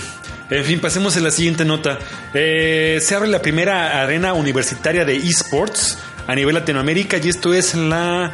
En 0.51 0.65
fin, 0.65 0.81
pasemos 0.81 1.17
a 1.17 1.21
la 1.21 1.31
siguiente 1.31 1.65
nota. 1.65 1.99
Eh, 2.35 2.99
se 3.01 3.15
abre 3.15 3.29
la 3.29 3.41
primera 3.41 4.03
arena 4.03 4.33
universitaria 4.33 5.05
de 5.05 5.17
esports 5.17 5.97
a 6.27 6.35
nivel 6.35 6.55
Latinoamérica 6.55 7.19
y 7.19 7.29
esto 7.29 7.55
es 7.55 7.75
la 7.75 8.33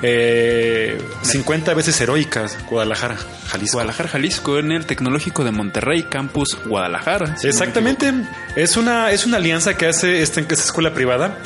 eh, 0.00 0.98
50 1.22 1.74
veces 1.74 2.00
heroicas, 2.00 2.58
Guadalajara, 2.68 3.16
Jalisco. 3.48 3.76
Guadalajara, 3.76 4.08
Jalisco, 4.08 4.58
en 4.58 4.72
el 4.72 4.86
Tecnológico 4.86 5.44
de 5.44 5.50
Monterrey, 5.50 6.04
Campus 6.04 6.58
Guadalajara. 6.64 7.36
Exactamente. 7.42 8.12
es 8.56 8.76
una, 8.76 9.10
es 9.10 9.26
una 9.26 9.36
alianza 9.36 9.76
que 9.76 9.86
hace 9.86 10.22
esta, 10.22 10.40
esta 10.40 10.54
escuela 10.54 10.94
privada 10.94 11.38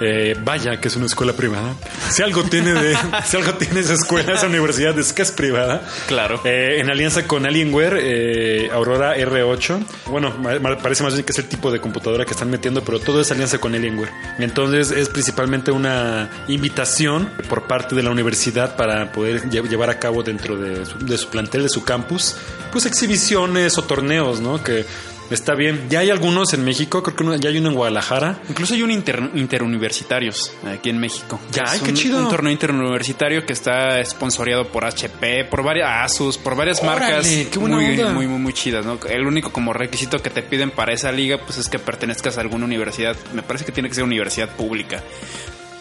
eh, 0.00 0.36
vaya 0.44 0.80
que 0.80 0.88
es 0.88 0.96
una 0.96 1.06
escuela 1.06 1.32
privada. 1.32 1.74
Si 2.10 2.22
algo 2.22 2.42
tiene 2.44 2.72
de, 2.74 2.96
si 3.26 3.36
algo 3.36 3.54
tiene 3.54 3.80
esa 3.80 3.94
escuela, 3.94 4.34
esa 4.34 4.46
universidad 4.46 4.98
es 4.98 5.12
que 5.12 5.22
es 5.22 5.32
privada. 5.32 5.82
Claro. 6.06 6.40
Eh, 6.44 6.78
en 6.80 6.90
alianza 6.90 7.26
con 7.26 7.46
Alienware, 7.46 7.98
eh, 8.00 8.70
Aurora 8.72 9.16
R8. 9.16 9.84
Bueno, 10.06 10.34
parece 10.82 11.02
más 11.02 11.14
bien 11.14 11.24
que 11.24 11.32
es 11.32 11.38
el 11.38 11.46
tipo 11.46 11.70
de 11.70 11.80
computadora 11.80 12.24
que 12.24 12.32
están 12.32 12.50
metiendo, 12.50 12.82
pero 12.82 12.98
todo 12.98 13.20
es 13.20 13.30
alianza 13.30 13.58
con 13.58 13.74
Alienware. 13.74 14.10
Entonces 14.38 14.90
es 14.90 15.08
principalmente 15.08 15.70
una 15.70 16.30
invitación 16.48 17.30
por 17.48 17.66
parte 17.66 17.94
de 17.94 18.02
la 18.02 18.10
universidad 18.10 18.76
para 18.76 19.12
poder 19.12 19.48
llevar 19.50 19.90
a 19.90 19.98
cabo 19.98 20.22
dentro 20.22 20.56
de 20.56 20.84
su, 20.84 20.98
de 20.98 21.18
su 21.18 21.28
plantel, 21.28 21.62
de 21.64 21.68
su 21.68 21.84
campus, 21.84 22.36
pues 22.72 22.86
exhibiciones 22.86 23.78
o 23.78 23.84
torneos, 23.84 24.40
¿no? 24.40 24.62
Que 24.62 24.84
Está 25.30 25.54
bien. 25.54 25.86
Ya 25.90 26.00
hay 26.00 26.10
algunos 26.10 26.52
en 26.54 26.64
México, 26.64 27.02
creo 27.02 27.16
que 27.16 27.22
uno- 27.24 27.34
ya 27.36 27.50
hay 27.50 27.58
uno 27.58 27.70
en 27.70 27.74
Guadalajara. 27.74 28.38
Incluso 28.48 28.74
hay 28.74 28.82
un 28.82 28.90
inter- 28.92 29.30
interuniversitarios 29.34 30.52
aquí 30.66 30.90
en 30.90 30.98
México. 30.98 31.40
Ya, 31.52 31.64
qué 31.82 31.90
un- 31.90 31.96
chido. 31.96 32.18
Un 32.18 32.28
torneo 32.28 32.52
interuniversitario 32.52 33.44
que 33.44 33.52
está 33.52 34.04
sponsoreado 34.04 34.68
por 34.68 34.84
HP, 34.84 35.44
por 35.44 35.62
varias 35.64 35.88
Asus, 36.12 36.38
por 36.38 36.54
varias 36.54 36.80
Órale, 36.82 37.00
marcas 37.00 37.26
qué 37.26 37.58
buena 37.58 37.76
muy, 37.76 37.86
onda. 37.86 38.12
muy, 38.12 38.26
muy, 38.28 38.38
muy 38.38 38.52
chidas, 38.52 38.86
¿no? 38.86 38.98
El 39.08 39.26
único 39.26 39.52
como 39.52 39.72
requisito 39.72 40.18
que 40.22 40.30
te 40.30 40.42
piden 40.42 40.70
para 40.70 40.92
esa 40.92 41.10
liga, 41.10 41.38
pues 41.38 41.58
es 41.58 41.68
que 41.68 41.78
pertenezcas 41.78 42.38
a 42.38 42.42
alguna 42.42 42.64
universidad. 42.64 43.16
Me 43.34 43.42
parece 43.42 43.64
que 43.64 43.72
tiene 43.72 43.88
que 43.88 43.94
ser 43.96 44.04
universidad 44.04 44.48
pública. 44.50 45.02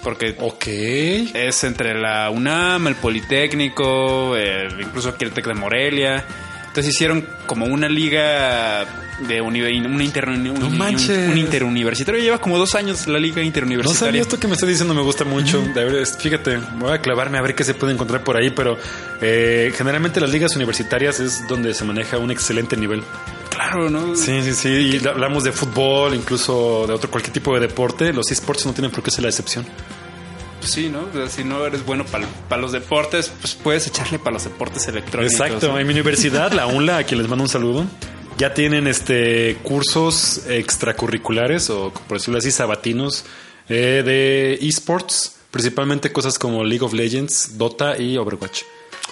Porque 0.03 0.35
Ok. 0.39 0.67
es 0.67 1.63
entre 1.63 1.99
la 1.99 2.29
UNAM, 2.29 2.87
el 2.87 2.95
Politécnico, 2.95 4.35
eh, 4.37 4.67
incluso 4.79 5.09
aquí 5.09 5.25
el 5.25 5.31
TEC 5.31 5.47
de 5.47 5.53
Morelia. 5.55 6.25
Entonces 6.75 6.93
hicieron 6.93 7.25
como 7.45 7.67
una 7.67 7.87
liga 7.87 8.85
de 9.29 9.39
uni- 9.39 9.61
una 9.85 10.03
inter, 10.03 10.27
un, 10.27 10.45
un- 10.45 10.61
un 10.61 11.37
interuniversitario. 11.37 12.19
Lleva 12.21 12.37
como 12.39 12.57
dos 12.57 12.75
años 12.75 13.07
la 13.07 13.17
liga 13.17 13.37
No 13.37 13.43
interuniversitaria. 13.43 14.07
sabía 14.07 14.21
esto 14.21 14.37
que 14.37 14.47
me 14.49 14.55
está 14.55 14.65
diciendo, 14.65 14.93
me 14.93 15.01
gusta 15.01 15.23
mucho. 15.23 15.61
De 15.61 15.85
ver, 15.85 16.05
fíjate, 16.05 16.57
voy 16.77 16.91
a 16.91 16.99
clavarme 16.99 17.37
a 17.37 17.41
ver 17.41 17.55
qué 17.55 17.63
se 17.63 17.75
puede 17.75 17.93
encontrar 17.93 18.25
por 18.25 18.35
ahí, 18.35 18.49
pero 18.49 18.77
eh, 19.21 19.71
generalmente 19.77 20.19
las 20.19 20.31
ligas 20.31 20.53
universitarias 20.57 21.21
es 21.21 21.47
donde 21.47 21.73
se 21.73 21.85
maneja 21.85 22.17
un 22.17 22.29
excelente 22.29 22.75
nivel. 22.75 23.03
Claro, 23.49 23.89
¿no? 23.89 24.13
Sí, 24.17 24.41
sí, 24.43 24.53
sí. 24.53 24.99
Y 25.01 25.07
hablamos 25.07 25.45
de 25.45 25.53
fútbol, 25.53 26.13
incluso 26.13 26.83
de 26.87 26.93
otro 26.93 27.09
cualquier 27.09 27.31
tipo 27.31 27.53
de 27.55 27.61
deporte. 27.61 28.11
Los 28.11 28.29
esports 28.33 28.65
no 28.65 28.73
tienen 28.73 28.91
por 28.91 29.01
qué 29.01 29.11
ser 29.11 29.23
la 29.23 29.29
excepción. 29.29 29.65
Pues 30.65 30.73
sí, 30.73 30.89
¿no? 30.89 31.01
O 31.01 31.13
sea, 31.13 31.29
si 31.29 31.43
no 31.43 31.63
eres 31.63 31.85
bueno 31.85 32.05
para 32.05 32.59
los 32.59 32.71
deportes, 32.71 33.31
pues 33.39 33.53
puedes 33.53 33.85
echarle 33.85 34.17
para 34.17 34.31
los 34.31 34.45
deportes 34.45 34.87
electrónicos. 34.87 35.39
Exacto. 35.39 35.67
¿no? 35.67 35.79
En 35.79 35.85
mi 35.85 35.93
universidad, 35.93 36.53
la 36.53 36.65
UNLA, 36.65 36.97
a 36.97 37.03
quien 37.03 37.19
les 37.19 37.29
mando 37.29 37.43
un 37.43 37.49
saludo, 37.49 37.85
ya 38.39 38.55
tienen 38.55 38.87
este 38.87 39.57
cursos 39.61 40.41
extracurriculares 40.47 41.69
o 41.69 41.93
por 42.07 42.17
decirlo 42.17 42.39
así, 42.39 42.49
sabatinos 42.49 43.25
eh, 43.69 44.01
de 44.03 44.55
esports, 44.67 45.35
principalmente 45.51 46.11
cosas 46.11 46.39
como 46.39 46.63
League 46.63 46.83
of 46.83 46.93
Legends, 46.93 47.59
Dota 47.59 48.01
y 48.01 48.17
Overwatch. 48.17 48.63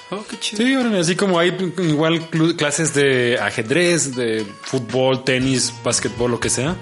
Oh, 0.09 0.25
qué 0.27 0.39
chido. 0.39 0.65
Sí, 0.65 0.97
así 0.97 1.15
como 1.15 1.37
hay 1.37 1.55
igual 1.77 2.29
clases 2.57 2.95
de 2.95 3.37
ajedrez, 3.39 4.15
de 4.15 4.43
fútbol, 4.63 5.23
tenis, 5.23 5.71
básquetbol, 5.83 6.31
lo 6.31 6.39
que 6.39 6.49
sea. 6.49 6.75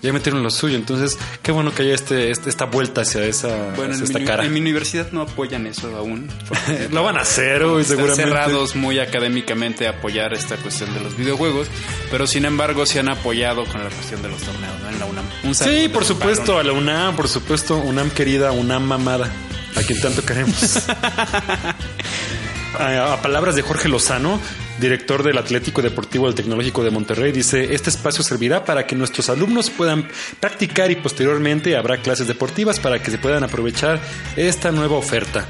Ya 0.00 0.12
metieron 0.12 0.44
lo 0.44 0.50
suyo, 0.50 0.76
entonces 0.76 1.18
qué 1.42 1.50
bueno 1.50 1.74
que 1.74 1.82
haya 1.82 1.94
este, 1.94 2.30
este- 2.30 2.48
esta 2.50 2.66
vuelta 2.66 3.00
hacia 3.00 3.24
esa 3.24 3.48
Bueno, 3.74 3.94
hacia 3.94 3.96
en 3.96 4.02
esta 4.04 4.18
mi, 4.20 4.24
cara. 4.24 4.44
en 4.44 4.52
mi 4.52 4.60
universidad 4.60 5.10
no 5.10 5.22
apoyan 5.22 5.66
eso 5.66 5.94
aún. 5.96 6.28
Lo 6.92 7.02
van 7.02 7.16
a 7.16 7.22
hacer, 7.22 7.64
hoy 7.64 7.82
Están 7.82 7.96
seguramente. 7.96 8.30
cerrados 8.30 8.76
muy 8.76 9.00
académicamente 9.00 9.88
a 9.88 9.90
apoyar 9.90 10.34
esta 10.34 10.54
cuestión 10.56 10.94
de 10.94 11.00
los 11.00 11.16
videojuegos, 11.16 11.66
pero 12.12 12.28
sin 12.28 12.44
embargo 12.44 12.86
se 12.86 13.00
han 13.00 13.08
apoyado 13.08 13.64
con 13.64 13.82
la 13.82 13.90
cuestión 13.90 14.22
de 14.22 14.28
los 14.28 14.40
torneos 14.40 14.80
¿no? 14.82 14.88
en 14.88 14.98
la 15.00 15.06
UNAM. 15.06 15.24
Un 15.42 15.54
Sí, 15.56 15.88
por 15.92 16.04
supuesto, 16.04 16.58
a 16.60 16.62
la 16.62 16.72
UNAM, 16.72 17.16
por 17.16 17.26
supuesto, 17.28 17.78
UNAM 17.78 18.10
querida, 18.10 18.52
UNAM 18.52 18.84
mamada, 18.84 19.28
a 19.74 19.82
quien 19.82 20.00
tanto 20.00 20.24
queremos. 20.24 20.76
a, 22.78 23.12
a 23.14 23.22
palabras 23.22 23.54
de 23.56 23.62
Jorge 23.62 23.88
Lozano, 23.88 24.40
director 24.78 25.22
del 25.22 25.38
Atlético 25.38 25.82
Deportivo 25.82 26.26
del 26.26 26.34
Tecnológico 26.34 26.84
de 26.84 26.90
Monterrey, 26.90 27.32
dice, 27.32 27.74
este 27.74 27.90
espacio 27.90 28.22
servirá 28.22 28.64
para 28.64 28.86
que 28.86 28.96
nuestros 28.96 29.28
alumnos 29.28 29.70
puedan 29.70 30.08
practicar 30.40 30.90
y 30.90 30.96
posteriormente 30.96 31.76
habrá 31.76 31.98
clases 31.98 32.26
deportivas 32.26 32.80
para 32.80 33.02
que 33.02 33.10
se 33.10 33.18
puedan 33.18 33.44
aprovechar 33.44 34.00
esta 34.36 34.72
nueva 34.72 34.96
oferta. 34.96 35.46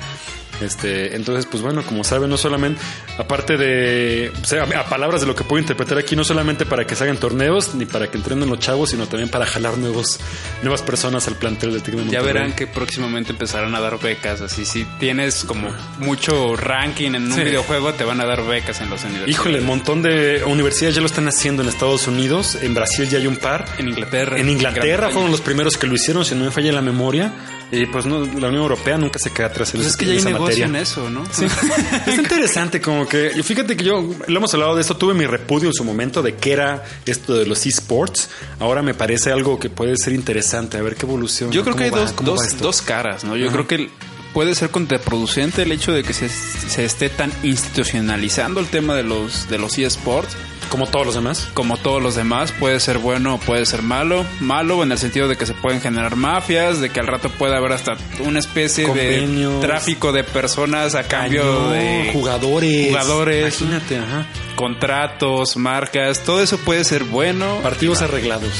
Este, 0.60 1.14
entonces, 1.14 1.46
pues 1.46 1.62
bueno, 1.62 1.82
como 1.84 2.02
saben, 2.04 2.28
no 2.30 2.36
solamente, 2.36 2.80
aparte 3.16 3.56
de, 3.56 4.32
o 4.42 4.44
sea, 4.44 4.64
a 4.64 4.84
palabras 4.88 5.20
de 5.20 5.26
lo 5.26 5.34
que 5.34 5.44
puedo 5.44 5.60
interpretar 5.60 5.98
aquí, 5.98 6.16
no 6.16 6.24
solamente 6.24 6.66
para 6.66 6.84
que 6.86 6.96
se 6.96 7.04
hagan 7.04 7.16
torneos, 7.18 7.74
ni 7.74 7.84
para 7.86 8.10
que 8.10 8.16
entrenen 8.18 8.48
los 8.48 8.58
chavos, 8.58 8.90
sino 8.90 9.06
también 9.06 9.28
para 9.30 9.46
jalar 9.46 9.78
nuevos, 9.78 10.18
nuevas 10.62 10.82
personas 10.82 11.28
al 11.28 11.36
plantel 11.36 11.72
del 11.72 11.82
Tec 11.82 11.94
de 11.94 12.10
Ya 12.10 12.22
verán 12.22 12.54
que 12.54 12.66
próximamente 12.66 13.32
empezarán 13.32 13.74
a 13.74 13.80
dar 13.80 13.98
becas. 14.00 14.40
Así, 14.40 14.64
si 14.64 14.84
tienes 14.98 15.44
como 15.44 15.68
mucho 15.98 16.56
ranking 16.56 17.12
en 17.14 17.24
un 17.26 17.32
Sí. 17.34 17.42
videojuego, 17.44 17.92
te 17.94 18.04
van 18.04 18.20
a 18.20 18.24
dar 18.26 18.44
becas 18.44 18.80
en 18.80 18.90
los 18.90 19.00
universidades. 19.04 19.28
Híjole, 19.34 19.60
un 19.60 19.66
montón 19.66 20.02
de 20.02 20.42
universidades 20.44 20.94
ya 20.96 21.00
lo 21.00 21.06
están 21.06 21.28
haciendo 21.28 21.62
en 21.62 21.68
Estados 21.68 22.06
Unidos, 22.08 22.56
en 22.60 22.74
Brasil 22.74 23.08
ya 23.08 23.18
hay 23.18 23.26
un 23.26 23.36
par. 23.36 23.64
En 23.78 23.88
Inglaterra. 23.88 24.38
En 24.38 24.48
Inglaterra 24.48 25.10
fueron 25.10 25.30
los 25.30 25.40
primeros 25.40 25.76
que 25.76 25.86
lo 25.86 25.94
hicieron, 25.94 26.24
si 26.24 26.34
no 26.34 26.44
me 26.44 26.50
falla 26.50 26.72
la 26.72 26.82
memoria. 26.82 27.32
Y 27.70 27.84
pues 27.86 28.06
no, 28.06 28.20
la 28.20 28.48
Unión 28.48 28.62
Europea 28.62 28.96
nunca 28.96 29.18
se 29.18 29.30
queda 29.30 29.48
atrás 29.48 29.72
Pues 29.72 29.86
es 29.86 29.96
que 29.96 30.06
ya 30.06 30.12
hay 30.12 30.22
negocio 30.22 30.40
materia. 30.40 30.66
en 30.66 30.76
eso, 30.76 31.10
¿no? 31.10 31.24
Sí. 31.30 31.44
Está 31.44 32.14
interesante 32.14 32.80
como 32.80 33.06
que, 33.06 33.32
y 33.36 33.42
fíjate 33.42 33.76
que 33.76 33.84
yo, 33.84 34.08
lo 34.26 34.36
hemos 34.38 34.54
hablado 34.54 34.74
de 34.74 34.80
esto, 34.80 34.96
tuve 34.96 35.12
mi 35.12 35.26
repudio 35.26 35.68
en 35.68 35.74
su 35.74 35.84
momento 35.84 36.22
de 36.22 36.34
qué 36.36 36.52
era 36.52 36.84
esto 37.04 37.34
de 37.34 37.44
los 37.44 37.66
esports. 37.66 38.30
Ahora 38.58 38.80
me 38.82 38.94
parece 38.94 39.32
algo 39.32 39.58
que 39.58 39.68
puede 39.68 39.96
ser 39.98 40.14
interesante, 40.14 40.78
a 40.78 40.82
ver 40.82 40.96
qué 40.96 41.04
evolución. 41.04 41.50
Yo 41.52 41.62
creo 41.62 41.76
que 41.76 41.84
hay 41.84 41.90
dos, 41.90 42.12
¿Cómo 42.12 42.36
va 42.36 42.46
dos, 42.58 42.80
caras, 42.82 43.24
¿no? 43.24 43.36
Yo 43.36 43.48
Ajá. 43.48 43.52
creo 43.52 43.66
que 43.66 43.90
puede 44.32 44.54
ser 44.54 44.70
contraproducente 44.70 45.62
el 45.62 45.72
hecho 45.72 45.92
de 45.92 46.04
que 46.04 46.14
se, 46.14 46.28
se 46.30 46.84
esté 46.84 47.10
tan 47.10 47.30
institucionalizando 47.42 48.60
el 48.60 48.66
tema 48.68 48.94
de 48.94 49.02
los, 49.02 49.48
de 49.48 49.58
los 49.58 49.76
eSports. 49.78 50.34
Como 50.70 50.86
todos 50.86 51.06
los 51.06 51.14
demás. 51.14 51.48
Como 51.54 51.76
todos 51.78 52.02
los 52.02 52.14
demás, 52.14 52.52
puede 52.52 52.78
ser 52.80 52.98
bueno 52.98 53.34
o 53.36 53.38
puede 53.38 53.64
ser 53.66 53.82
malo. 53.82 54.26
Malo 54.40 54.82
en 54.82 54.92
el 54.92 54.98
sentido 54.98 55.26
de 55.28 55.36
que 55.36 55.46
se 55.46 55.54
pueden 55.54 55.80
generar 55.80 56.16
mafias, 56.16 56.80
de 56.80 56.90
que 56.90 57.00
al 57.00 57.06
rato 57.06 57.30
puede 57.30 57.56
haber 57.56 57.72
hasta 57.72 57.96
una 58.20 58.38
especie 58.38 58.84
Convenios. 58.84 59.60
de 59.62 59.66
tráfico 59.66 60.12
de 60.12 60.24
personas 60.24 60.94
a 60.94 61.04
cambio 61.04 61.42
Cañón, 61.42 61.72
de 61.72 62.10
jugadores. 62.12 62.86
jugadores. 62.88 63.60
Imagínate, 63.62 63.96
ajá. 63.98 64.26
contratos, 64.56 65.56
marcas. 65.56 66.22
Todo 66.24 66.42
eso 66.42 66.58
puede 66.58 66.84
ser 66.84 67.04
bueno. 67.04 67.60
Partidos 67.62 68.02
arreglados. 68.02 68.52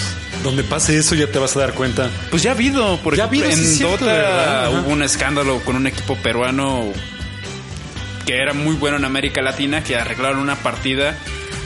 Donde 0.42 0.62
pase 0.62 0.96
eso 0.96 1.14
ya 1.14 1.26
te 1.26 1.38
vas 1.38 1.56
a 1.56 1.60
dar 1.60 1.74
cuenta. 1.74 2.08
Pues 2.30 2.42
ya 2.42 2.52
ha 2.52 2.54
habido, 2.54 2.96
por 2.98 3.16
Ya 3.16 3.24
ha 3.24 3.26
ejemplo, 3.26 3.48
habido, 3.50 3.64
en 3.66 3.78
Dota 3.80 4.70
hubo 4.70 4.92
un 4.92 5.02
escándalo 5.02 5.58
con 5.64 5.76
un 5.76 5.86
equipo 5.86 6.16
peruano 6.16 6.84
que 8.24 8.34
era 8.36 8.52
muy 8.54 8.76
bueno 8.76 8.96
en 8.98 9.04
América 9.04 9.42
Latina, 9.42 9.82
que 9.82 9.96
arreglaron 9.96 10.38
una 10.38 10.56
partida 10.56 11.16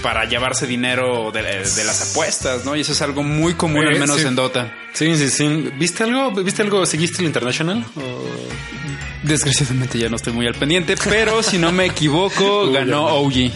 para 0.03 0.25
llevarse 0.25 0.67
dinero 0.67 1.31
de, 1.33 1.43
de 1.43 1.85
las 1.85 2.11
apuestas, 2.11 2.65
¿no? 2.65 2.75
Y 2.77 2.81
eso 2.81 2.93
es 2.93 3.03
algo 3.03 3.23
muy 3.23 3.55
común, 3.55 3.85
Eh, 3.85 3.89
al 3.95 4.01
menos 4.01 4.21
sí. 4.21 4.27
en 4.27 4.35
Dota. 4.35 4.75
Sí, 4.93 5.17
sí, 5.17 5.29
sí. 5.31 5.71
¿Viste 5.79 6.03
algo? 6.05 6.31
¿Viste 6.43 6.63
algo? 6.63 6.85
¿Seguiste 6.87 7.21
el 7.21 7.27
International? 7.27 7.85
Desgraciadamente 9.23 9.99
ya 9.99 10.09
no 10.09 10.17
estoy 10.17 10.33
muy 10.33 10.47
al 10.47 10.55
pendiente, 10.55 10.97
pero 11.09 11.43
si 11.43 11.59
no 11.59 11.71
me 11.73 11.87
equivoco, 11.87 12.71
ganó. 12.73 13.07
OG. 13.07 13.51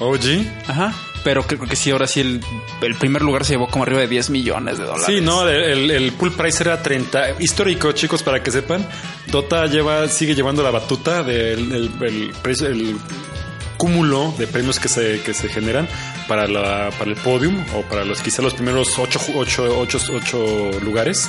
OG. 0.00 0.20
Ajá. 0.68 0.94
Pero 1.24 1.42
creo 1.46 1.60
que 1.60 1.76
sí, 1.76 1.90
ahora 1.90 2.06
sí, 2.06 2.20
el, 2.20 2.40
el 2.80 2.94
primer 2.94 3.20
lugar 3.20 3.44
se 3.44 3.52
llevó 3.52 3.66
como 3.68 3.84
arriba 3.84 4.00
de 4.00 4.08
10 4.08 4.30
millones 4.30 4.78
de 4.78 4.84
dólares. 4.84 5.04
Sí, 5.06 5.20
no, 5.20 5.46
el, 5.46 5.90
el- 5.90 6.12
pool 6.12 6.32
price 6.32 6.62
era 6.62 6.82
30. 6.82 7.36
Histórico, 7.40 7.92
chicos, 7.92 8.22
para 8.22 8.42
que 8.42 8.50
sepan. 8.50 8.86
Dota 9.26 9.66
lleva, 9.66 10.08
sigue 10.08 10.34
llevando 10.34 10.62
la 10.62 10.70
batuta 10.70 11.22
del 11.22 11.72
el, 11.72 11.90
el 12.00 12.32
cúmulo 13.80 14.34
de 14.36 14.46
premios 14.46 14.78
que 14.78 14.88
se, 14.88 15.22
que 15.22 15.32
se 15.32 15.48
generan 15.48 15.88
para, 16.28 16.46
la, 16.46 16.90
para 16.98 17.10
el 17.10 17.16
podium 17.16 17.64
o 17.74 17.80
para 17.82 18.04
los 18.04 18.20
quizá 18.20 18.42
los 18.42 18.52
primeros 18.52 18.98
8, 18.98 19.20
ocho, 19.34 19.78
ocho, 19.80 19.98
ocho 20.12 20.70
lugares. 20.84 21.28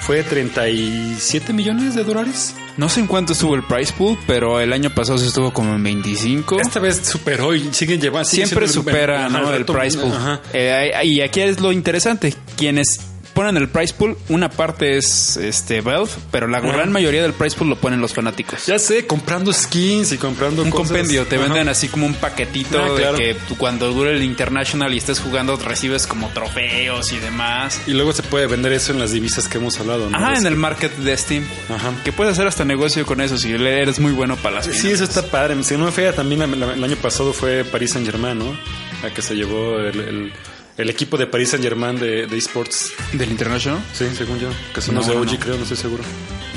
Fue 0.00 0.22
37 0.22 1.52
millones 1.52 1.94
de 1.94 2.04
dólares. 2.04 2.54
No 2.76 2.88
sé 2.88 3.00
en 3.00 3.06
cuánto 3.06 3.32
estuvo 3.34 3.54
el 3.54 3.64
price 3.64 3.92
pool, 3.92 4.16
pero 4.26 4.60
el 4.60 4.72
año 4.72 4.90
pasado 4.90 5.18
se 5.18 5.26
estuvo 5.26 5.52
como 5.52 5.74
en 5.74 5.82
25. 5.82 6.60
Esta 6.60 6.80
vez 6.80 7.02
superó 7.04 7.54
y 7.54 7.72
siguen 7.72 8.00
llevando. 8.00 8.28
Siempre 8.28 8.68
supera 8.68 9.26
ajá, 9.26 9.40
¿no? 9.40 9.52
el 9.52 9.64
price 9.64 9.98
pool. 9.98 10.12
Eh, 10.52 10.92
y 11.04 11.20
aquí 11.20 11.40
es 11.40 11.60
lo 11.60 11.72
interesante. 11.72 12.34
Quienes 12.56 13.00
ponen 13.34 13.56
el 13.56 13.68
price 13.68 13.94
pool, 13.94 14.16
una 14.28 14.48
parte 14.50 14.96
es 14.96 15.36
este 15.36 15.80
Valve, 15.80 16.10
pero 16.30 16.46
la 16.48 16.60
gran 16.60 16.92
mayoría 16.92 17.22
del 17.22 17.32
price 17.32 17.56
pool 17.56 17.68
lo 17.70 17.76
ponen 17.76 18.00
los 18.00 18.12
fanáticos. 18.14 18.66
Ya 18.66 18.78
sé, 18.78 19.06
comprando 19.06 19.52
skins 19.52 20.12
y 20.12 20.18
comprando 20.18 20.62
un 20.62 20.70
cosas. 20.70 20.88
compendio, 20.88 21.26
te 21.26 21.36
Ajá. 21.36 21.44
venden 21.46 21.68
así 21.68 21.88
como 21.88 22.06
un 22.06 22.14
paquetito 22.14 22.78
Ah, 22.82 22.94
claro. 22.96 23.16
de 23.16 23.24
que 23.24 23.34
tú 23.48 23.56
cuando 23.56 23.90
dure 23.92 24.12
el 24.12 24.22
International 24.22 24.92
y 24.94 24.98
estés 24.98 25.20
jugando 25.20 25.56
recibes 25.56 26.06
como 26.06 26.28
trofeos 26.30 27.12
y 27.12 27.18
demás. 27.18 27.80
Y 27.86 27.92
luego 27.92 28.12
se 28.12 28.22
puede 28.22 28.46
vender 28.46 28.72
eso 28.72 28.92
en 28.92 28.98
las 28.98 29.12
divisas 29.12 29.48
que 29.48 29.58
hemos 29.58 29.78
hablado, 29.80 30.08
¿no? 30.10 30.16
Ajá, 30.16 30.36
en 30.38 30.46
el 30.46 30.56
market 30.56 30.94
de 30.98 31.16
Steam. 31.16 31.44
Ajá. 31.68 31.92
Que 32.04 32.12
puedes 32.12 32.32
hacer 32.32 32.46
hasta 32.46 32.64
negocio 32.64 33.04
con 33.06 33.20
eso 33.20 33.38
si 33.38 33.52
eres 33.52 33.98
muy 33.98 34.12
bueno 34.12 34.36
para 34.36 34.56
las 34.56 34.66
Sí, 34.66 34.72
finanzas. 34.72 34.92
eso 34.92 35.04
está 35.04 35.22
padre. 35.30 35.62
Si 35.62 35.76
no 35.76 35.86
me 35.86 35.92
falla, 35.92 36.12
también 36.14 36.42
el 36.42 36.84
año 36.84 36.96
pasado 36.96 37.32
fue 37.32 37.64
Paris 37.64 37.92
Saint 37.92 38.06
Germain, 38.06 38.38
¿no? 38.38 38.56
La 39.02 39.12
que 39.12 39.22
se 39.22 39.34
llevó 39.34 39.78
el, 39.78 39.98
el- 40.00 40.32
el 40.78 40.90
equipo 40.90 41.16
de 41.18 41.26
Paris 41.26 41.50
Saint 41.50 41.64
Germain 41.64 41.98
de, 41.98 42.26
de 42.26 42.36
esports. 42.38 42.92
¿Del 43.12 43.30
International? 43.30 43.80
Sí, 43.92 44.06
según 44.16 44.38
yo. 44.40 44.48
Que 44.74 44.80
son 44.80 44.94
No, 44.94 45.00
los 45.00 45.08
de 45.08 45.14
no, 45.14 45.20
OG, 45.20 45.32
no. 45.32 45.38
creo, 45.40 45.56
no 45.56 45.62
estoy 45.62 45.76
seguro. 45.76 46.02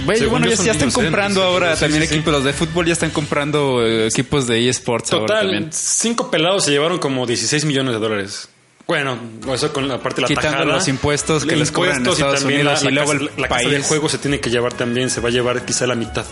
Bueno, 0.06 0.20
Según 0.20 0.32
bueno, 0.42 0.46
yo 0.48 0.56
ya, 0.58 0.64
ya 0.64 0.72
están 0.74 0.90
¿eh? 0.90 0.92
comprando 0.94 1.42
Sí, 1.42 1.48
ahora 1.48 1.76
sí, 1.76 1.82
también 1.82 2.02
sí, 2.04 2.08
sí. 2.10 2.14
equipos. 2.16 2.34
Los 2.34 2.44
de 2.44 2.54
fútbol 2.54 2.86
ya 2.86 2.94
están 2.94 3.10
comprando 3.12 3.86
eh, 3.86 4.08
equipos 4.08 4.48
de 4.48 4.68
eSports 4.70 5.12
ahora 5.14 5.26
Total, 5.28 5.42
también. 5.52 5.70
cinco 5.72 6.30
pelados 6.32 6.66
se 6.66 6.72
llevaron 6.72 7.00
como 7.00 7.26
16 7.26 7.66
millones 7.66 7.94
de 7.94 8.00
dólares. 8.00 8.50
Bueno, 8.88 9.18
eso 9.52 9.74
con 9.74 9.88
la 9.88 10.00
parte 10.00 10.18
de 10.18 10.22
la 10.24 10.28
Quitando 10.28 10.52
tajada. 10.60 10.66
los 10.76 10.88
impuestos 10.88 11.44
que 11.46 11.56
les 11.56 11.72
cobran 11.72 11.94
en 11.96 11.98
Impuestos 12.02 12.20
y 12.20 12.22
Estados 12.22 12.40
también 12.42 12.62
Unidos 12.62 12.84
la, 12.84 12.90
y 12.90 12.94
la 12.94 13.02
luego 13.04 13.12
casa, 13.20 13.24
el 13.36 13.42
la 13.42 13.48
casa 13.48 13.62
del 13.64 13.72
país. 13.72 13.88
juego 13.88 14.10
se 14.10 14.18
tiene 14.20 14.40
que 14.40 14.50
llevar 14.52 14.74
también, 14.74 15.10
se 15.10 15.22
va 15.22 15.30
a 15.30 15.32
llevar 15.32 15.66
quizá 15.66 15.88
la 15.88 15.96
mitad. 15.96 16.26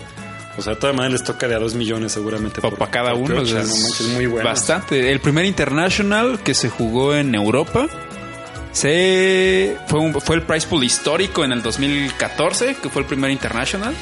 O 0.56 0.62
sea, 0.62 0.74
maneras 0.92 1.12
les 1.12 1.24
toca 1.24 1.48
de 1.48 1.54
a 1.54 1.58
dos 1.58 1.74
millones 1.74 2.12
seguramente. 2.12 2.60
Pa- 2.60 2.70
para 2.70 2.90
cada 2.90 3.10
por 3.12 3.22
uno. 3.22 3.34
no 3.34 3.40
manches, 3.42 4.00
muy 4.14 4.26
bueno. 4.26 4.48
Bastante. 4.48 5.10
El 5.10 5.20
primer 5.20 5.44
International 5.46 6.38
que 6.44 6.54
se 6.54 6.68
jugó 6.70 7.14
en 7.14 7.34
Europa 7.34 7.88
Se 8.72 9.76
fue, 9.86 10.00
un- 10.00 10.20
fue 10.20 10.34
el 10.36 10.42
prize 10.42 10.66
pool 10.66 10.82
histórico 10.82 11.44
en 11.44 11.52
el 11.52 11.62
2014, 11.62 12.74
que 12.82 12.88
fue 12.88 13.02
el 13.02 13.06
primer 13.08 13.30
international. 13.30 13.94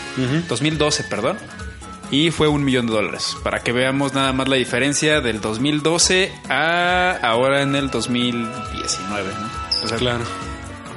2012, 0.48 1.04
perdón. 1.04 1.36
Y 2.10 2.30
fue 2.30 2.48
un 2.48 2.64
millón 2.64 2.86
de 2.86 2.92
dólares. 2.94 3.36
Para 3.42 3.60
que 3.60 3.72
veamos 3.72 4.14
nada 4.14 4.32
más 4.32 4.48
la 4.48 4.56
diferencia 4.56 5.20
del 5.20 5.40
2012 5.42 6.32
a 6.48 7.18
ahora 7.22 7.62
en 7.62 7.74
el 7.76 7.90
2019. 7.90 9.30
¿no? 9.40 9.84
O 9.84 9.88
sea, 9.88 9.96
Claro. 9.98 10.24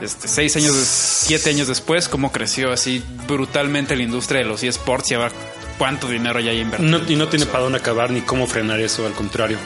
Este, 0.02 0.28
seis 0.28 0.56
años, 0.56 0.74
siete 0.76 1.50
años 1.50 1.68
después, 1.68 2.08
cómo 2.10 2.32
creció 2.32 2.72
así 2.72 3.04
brutalmente 3.28 3.96
la 3.96 4.04
industria 4.04 4.40
de 4.42 4.46
los 4.48 4.64
eSports 4.64 5.12
y 5.12 5.14
ahora 5.16 5.32
cuánto 5.78 6.08
dinero 6.08 6.40
ya 6.40 6.52
hay 6.52 6.60
invertido. 6.62 7.00
No- 7.00 7.10
y 7.12 7.16
no 7.16 7.28
tiene 7.28 7.46
para 7.46 7.64
dónde 7.64 7.80
acabar 7.80 8.10
ni 8.12 8.22
cómo 8.22 8.48
frenar 8.48 8.80
eso, 8.80 9.06
al 9.06 9.14
contrario. 9.14 9.58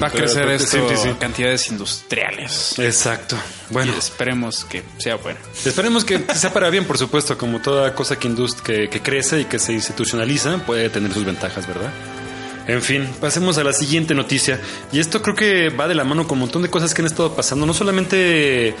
Va 0.00 0.06
a 0.06 0.10
crecer 0.10 0.48
esto 0.48 0.88
sí, 0.90 0.94
sí. 0.96 1.08
en 1.08 1.16
cantidades 1.16 1.68
industriales. 1.68 2.78
Exacto. 2.78 3.36
Bueno, 3.70 3.92
Y 3.94 3.98
esperemos 3.98 4.64
que 4.64 4.84
sea 4.98 5.16
bueno. 5.16 5.40
esperemos 5.64 6.04
que 6.04 6.24
sea 6.36 6.52
para 6.52 6.70
bien, 6.70 6.84
por 6.84 6.98
supuesto, 6.98 7.36
como 7.36 7.60
toda 7.60 7.92
cosa 7.94 8.16
que, 8.16 8.28
indust- 8.28 8.60
que, 8.62 8.88
que 8.88 9.00
crece 9.02 9.40
y 9.40 9.44
que 9.46 9.58
se 9.58 9.72
institucionaliza, 9.72 10.58
puede 10.58 10.88
tener 10.88 11.12
sus 11.12 11.24
ventajas, 11.24 11.66
¿verdad? 11.66 11.90
En 12.68 12.80
fin, 12.80 13.08
pasemos 13.20 13.58
a 13.58 13.64
la 13.64 13.72
siguiente 13.72 14.14
noticia. 14.14 14.60
Y 14.92 15.00
esto 15.00 15.20
creo 15.20 15.34
que 15.34 15.68
va 15.70 15.88
de 15.88 15.96
la 15.96 16.04
mano 16.04 16.28
con 16.28 16.36
un 16.36 16.42
montón 16.42 16.62
de 16.62 16.70
cosas 16.70 16.94
que 16.94 17.02
han 17.02 17.06
estado 17.06 17.34
pasando, 17.34 17.66
no 17.66 17.74
solamente 17.74 18.76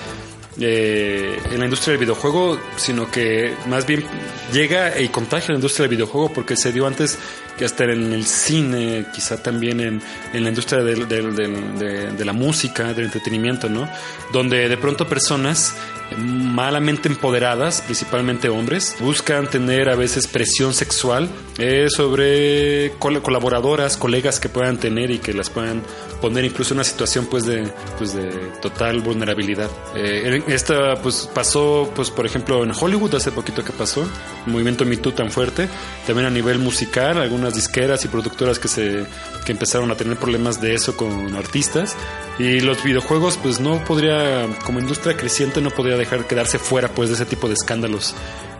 eh, 0.60 1.38
en 1.50 1.58
la 1.58 1.64
industria 1.64 1.92
del 1.92 2.00
videojuego, 2.00 2.58
sino 2.76 3.10
que 3.10 3.54
más 3.68 3.86
bien 3.86 4.04
llega 4.52 5.00
y 5.00 5.08
contagia 5.08 5.48
la 5.50 5.56
industria 5.56 5.84
del 5.84 5.96
videojuego 5.96 6.32
porque 6.32 6.56
se 6.56 6.72
dio 6.72 6.86
antes 6.86 7.18
que 7.58 7.64
hasta 7.64 7.84
en 7.84 8.12
el 8.12 8.24
cine, 8.26 9.06
quizá 9.14 9.42
también 9.42 9.80
en, 9.80 10.02
en 10.32 10.42
la 10.42 10.48
industria 10.48 10.82
del- 10.82 11.06
del- 11.08 11.34
del- 11.36 11.78
de, 11.78 12.10
de 12.12 12.24
la 12.24 12.32
música, 12.32 12.92
del 12.94 13.06
entretenimiento, 13.06 13.68
¿no? 13.68 13.88
Donde 14.32 14.68
de 14.68 14.76
pronto 14.76 15.06
personas 15.08 15.74
malamente 16.18 17.08
empoderadas, 17.08 17.80
principalmente 17.82 18.48
hombres, 18.50 18.96
buscan 19.00 19.48
tener 19.48 19.88
a 19.88 19.94
veces 19.96 20.26
presión 20.26 20.74
sexual 20.74 21.28
eh, 21.58 21.86
sobre 21.88 22.92
col- 22.98 23.22
colaboradoras, 23.22 23.96
colegas 23.96 24.38
que 24.38 24.48
puedan 24.50 24.76
tener 24.78 25.10
y 25.10 25.18
que 25.18 25.32
las 25.32 25.48
puedan 25.48 25.82
poner 26.20 26.44
incluso 26.44 26.74
en 26.74 26.78
una 26.78 26.84
situación 26.84 27.26
pues 27.30 27.44
de, 27.46 27.64
pues 27.98 28.14
de 28.14 28.28
total 28.60 29.00
vulnerabilidad. 29.00 29.70
Eh, 29.96 30.42
esta 30.48 30.96
pues 31.02 31.28
pasó 31.34 31.90
pues 31.94 32.10
por 32.10 32.26
ejemplo 32.26 32.62
en 32.62 32.72
Hollywood 32.78 33.14
hace 33.14 33.32
poquito 33.32 33.64
que 33.64 33.72
pasó, 33.72 34.02
el 34.46 34.52
movimiento 34.52 34.84
Me 34.84 34.98
Too 34.98 35.12
tan 35.12 35.30
fuerte, 35.30 35.68
también 36.06 36.26
a 36.26 36.30
nivel 36.30 36.58
musical, 36.58 37.18
algunas 37.18 37.51
disqueras 37.54 38.04
y 38.04 38.08
productoras 38.08 38.58
que 38.58 38.68
se 38.68 39.04
que 39.44 39.52
empezaron 39.52 39.90
a 39.90 39.96
tener 39.96 40.16
problemas 40.16 40.60
de 40.60 40.74
eso 40.74 40.96
con 40.96 41.34
artistas. 41.34 41.96
Y 42.38 42.60
los 42.60 42.82
videojuegos 42.82 43.38
pues 43.42 43.60
no 43.60 43.84
podría 43.84 44.46
como 44.64 44.80
industria 44.80 45.16
creciente 45.16 45.60
no 45.60 45.70
podría 45.70 45.96
dejar 45.96 46.26
quedarse 46.26 46.58
fuera 46.58 46.88
pues 46.88 47.08
de 47.10 47.16
ese 47.16 47.26
tipo 47.26 47.48
de 47.48 47.54
escándalos 47.54 48.14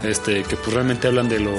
este 0.04 0.42
que 0.44 0.56
pues 0.56 0.72
realmente 0.72 1.06
hablan 1.08 1.28
de 1.28 1.40
lo 1.40 1.52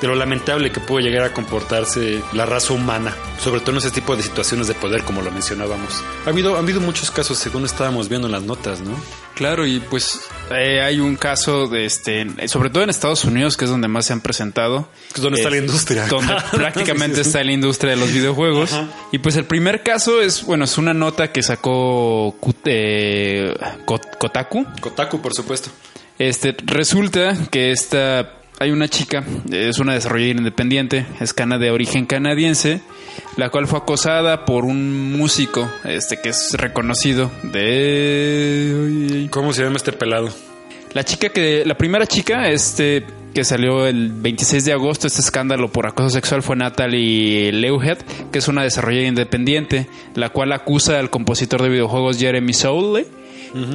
de 0.00 0.06
lo 0.08 0.14
lamentable 0.14 0.70
que 0.72 0.80
puede 0.80 1.04
llegar 1.04 1.24
a 1.24 1.32
comportarse 1.32 2.22
la 2.32 2.46
raza 2.46 2.72
humana 2.74 3.14
sobre 3.42 3.60
todo 3.60 3.72
en 3.72 3.78
ese 3.78 3.90
tipo 3.90 4.16
de 4.16 4.22
situaciones 4.22 4.68
de 4.68 4.74
poder 4.74 5.02
como 5.02 5.22
lo 5.22 5.30
mencionábamos 5.30 6.02
ha 6.26 6.30
habido 6.30 6.56
ha 6.56 6.58
habido 6.58 6.80
muchos 6.80 7.10
casos 7.10 7.38
según 7.38 7.64
estábamos 7.64 8.08
viendo 8.08 8.26
en 8.28 8.32
las 8.32 8.42
notas 8.42 8.80
no 8.80 8.94
Claro, 9.36 9.66
y 9.66 9.80
pues 9.80 10.18
eh, 10.50 10.80
hay 10.80 10.98
un 10.98 11.14
caso 11.16 11.66
de 11.68 11.84
este, 11.84 12.26
sobre 12.48 12.70
todo 12.70 12.84
en 12.84 12.88
Estados 12.88 13.22
Unidos, 13.26 13.58
que 13.58 13.66
es 13.66 13.70
donde 13.70 13.86
más 13.86 14.06
se 14.06 14.14
han 14.14 14.22
presentado. 14.22 14.88
Es 15.14 15.20
donde 15.20 15.40
está 15.40 15.50
la 15.50 15.58
industria. 15.58 16.06
Donde 16.06 16.34
prácticamente 16.52 17.20
está 17.20 17.44
la 17.44 17.52
industria 17.52 17.90
de 17.90 17.96
los 17.98 18.10
videojuegos. 18.10 18.72
Ajá. 18.72 18.88
Y 19.12 19.18
pues 19.18 19.36
el 19.36 19.44
primer 19.44 19.82
caso 19.82 20.22
es, 20.22 20.42
bueno, 20.42 20.64
es 20.64 20.78
una 20.78 20.94
nota 20.94 21.32
que 21.32 21.42
sacó 21.42 22.34
eh, 22.64 23.54
Kot- 23.84 24.16
Kotaku. 24.18 24.64
Kotaku 24.80 25.20
por 25.20 25.34
supuesto 25.34 25.68
Este, 26.18 26.56
resulta 26.64 27.36
que 27.50 27.72
esta, 27.72 28.32
hay 28.58 28.70
una 28.70 28.88
chica, 28.88 29.22
es 29.50 29.78
una 29.78 29.92
desarrolladora 29.92 30.38
independiente, 30.38 31.06
es 31.20 31.34
cana 31.34 31.58
de 31.58 31.70
origen 31.70 32.06
canadiense, 32.06 32.80
la 33.36 33.50
cual 33.50 33.66
fue 33.66 33.80
acosada 33.80 34.46
por 34.46 34.64
un 34.64 35.12
músico, 35.12 35.70
este, 35.84 36.18
que 36.22 36.30
es 36.30 36.54
reconocido 36.54 37.30
de... 37.42 39.28
cómo 39.30 39.52
se 39.52 39.62
llama 39.62 39.76
este 39.76 39.92
pelado 39.92 40.28
La 40.94 41.04
chica 41.04 41.28
que, 41.28 41.64
la 41.66 41.76
primera 41.76 42.06
chica, 42.06 42.48
este, 42.48 43.04
que 43.34 43.44
salió 43.44 43.86
el 43.86 44.10
26 44.10 44.64
de 44.64 44.72
agosto, 44.72 45.06
este 45.06 45.20
escándalo 45.20 45.70
por 45.70 45.86
acoso 45.86 46.08
sexual 46.08 46.42
fue 46.42 46.56
Natalie 46.56 47.52
Leuhead, 47.52 47.98
que 48.32 48.38
es 48.38 48.48
una 48.48 48.62
desarrolladora 48.62 49.08
independiente, 49.08 49.86
la 50.14 50.30
cual 50.30 50.52
acusa 50.52 50.98
al 50.98 51.10
compositor 51.10 51.60
de 51.60 51.68
videojuegos 51.68 52.18
Jeremy 52.18 52.54
Soule 52.54 53.06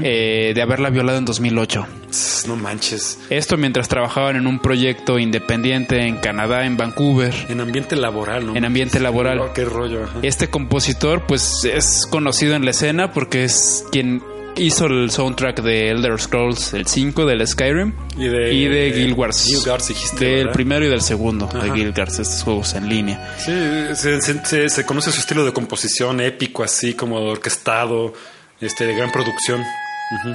eh, 0.04 0.52
de 0.56 0.62
haberla 0.62 0.90
violado 0.90 1.18
en 1.18 1.26
2008. 1.26 1.88
Tss, 2.10 2.48
no 2.48 2.56
manches 2.58 3.20
Esto 3.30 3.56
mientras 3.58 3.88
trabajaban 3.88 4.36
en 4.36 4.48
un 4.48 4.60
proyecto 4.60 5.18
independiente 5.20 6.06
en 6.08 6.18
Canadá, 6.18 6.66
en 6.66 6.78
Vancouver, 6.78 7.34
en 7.50 7.62
ambiente 7.62 7.96
laboral 7.96 8.46
no 8.48 8.56
en 8.56 8.66
ambiente 8.66 9.00
laboral. 9.00 9.40
Oh, 9.40 9.54
qué 9.54 9.66
rollo 9.66 10.04
ajá. 10.04 10.20
Este 10.22 10.50
compositor, 10.50 11.26
pues, 11.28 11.64
es 11.66 12.06
conocido 12.10 12.56
en 12.56 12.66
la 12.66 12.72
escena 12.72 13.12
porque 13.14 13.44
es 13.46 13.86
quien 13.92 14.22
hizo 14.58 14.88
el 14.88 15.10
soundtrack 15.12 15.62
de 15.62 15.90
Elder 15.92 16.20
Scrolls, 16.20 16.74
el 16.74 16.86
5 16.86 17.26
del 17.26 17.48
Skyrim 17.48 17.94
Y 18.18 18.28
de- 18.28 18.54
y 18.54 18.66
de 18.68 18.92
Guild 18.92 19.18
Wars. 19.18 19.46
Guild 19.48 19.66
Wars 19.68 19.88
dijiste, 19.88 20.26
Del 20.26 20.36
¿verdad? 20.40 20.54
primero 20.54 20.86
y 20.86 20.90
del 20.90 21.02
segundo 21.02 21.48
de 21.48 21.58
Ajá. 21.60 21.74
Guild 21.74 21.98
Wars, 21.98 22.20
estos 22.20 22.44
juegos 22.44 22.74
en 22.74 22.90
línea. 22.90 23.34
Sí, 23.38 23.52
se- 23.96 24.20
se- 24.22 24.70
se 24.70 24.86
conoce 24.86 25.12
su 25.14 25.22
estilo 25.22 25.46
de 25.46 25.54
composición 25.54 26.20
épico, 26.20 26.64
así 26.64 26.94
como 26.96 27.16
orquestado, 27.22 28.14
este, 28.62 28.86
de 28.86 28.96
gran 28.96 29.12
producción. 29.12 29.64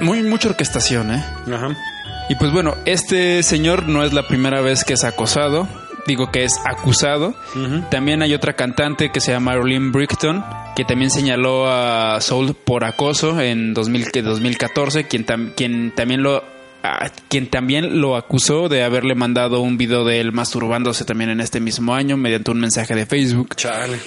Muy 0.01 0.23
mucha 0.23 0.49
orquestación, 0.49 1.11
¿eh? 1.11 1.23
Ajá. 1.53 1.75
Y 2.29 2.35
pues 2.35 2.51
bueno, 2.51 2.75
este 2.85 3.41
señor 3.43 3.87
no 3.87 4.03
es 4.03 4.11
la 4.13 4.27
primera 4.27 4.61
vez 4.61 4.83
que 4.83 4.93
es 4.93 5.03
acosado. 5.03 5.67
Digo 6.07 6.31
que 6.31 6.45
es 6.45 6.53
acusado. 6.65 7.35
También 7.89 8.21
hay 8.21 8.33
otra 8.33 8.53
cantante 8.53 9.11
que 9.11 9.19
se 9.19 9.31
llama 9.33 9.51
Arlene 9.51 9.91
Brickton, 9.91 10.43
que 10.75 10.83
también 10.85 11.11
señaló 11.11 11.69
a 11.69 12.19
Soul 12.21 12.53
por 12.55 12.85
acoso 12.85 13.39
en 13.41 13.73
2000 13.73 14.11
que 14.11 14.21
2014, 14.21 15.03
quien, 15.07 15.25
tam- 15.25 15.53
quien 15.55 15.93
también 15.93 16.23
lo 16.23 16.43
a 16.83 17.09
quien 17.27 17.49
también 17.49 17.99
lo 17.99 18.15
acusó 18.15 18.69
de 18.69 18.83
haberle 18.83 19.15
mandado 19.15 19.59
un 19.59 19.77
video 19.77 20.05
de 20.05 20.21
él 20.21 20.31
masturbándose 20.31 21.03
también 21.03 21.29
en 21.31 21.41
este 21.41 21.59
mismo 21.59 21.93
año 21.95 22.15
mediante 22.15 22.51
un 22.51 22.59
mensaje 22.61 22.95
de 22.95 23.05
Facebook. 23.05 23.55
Chale. 23.55 23.97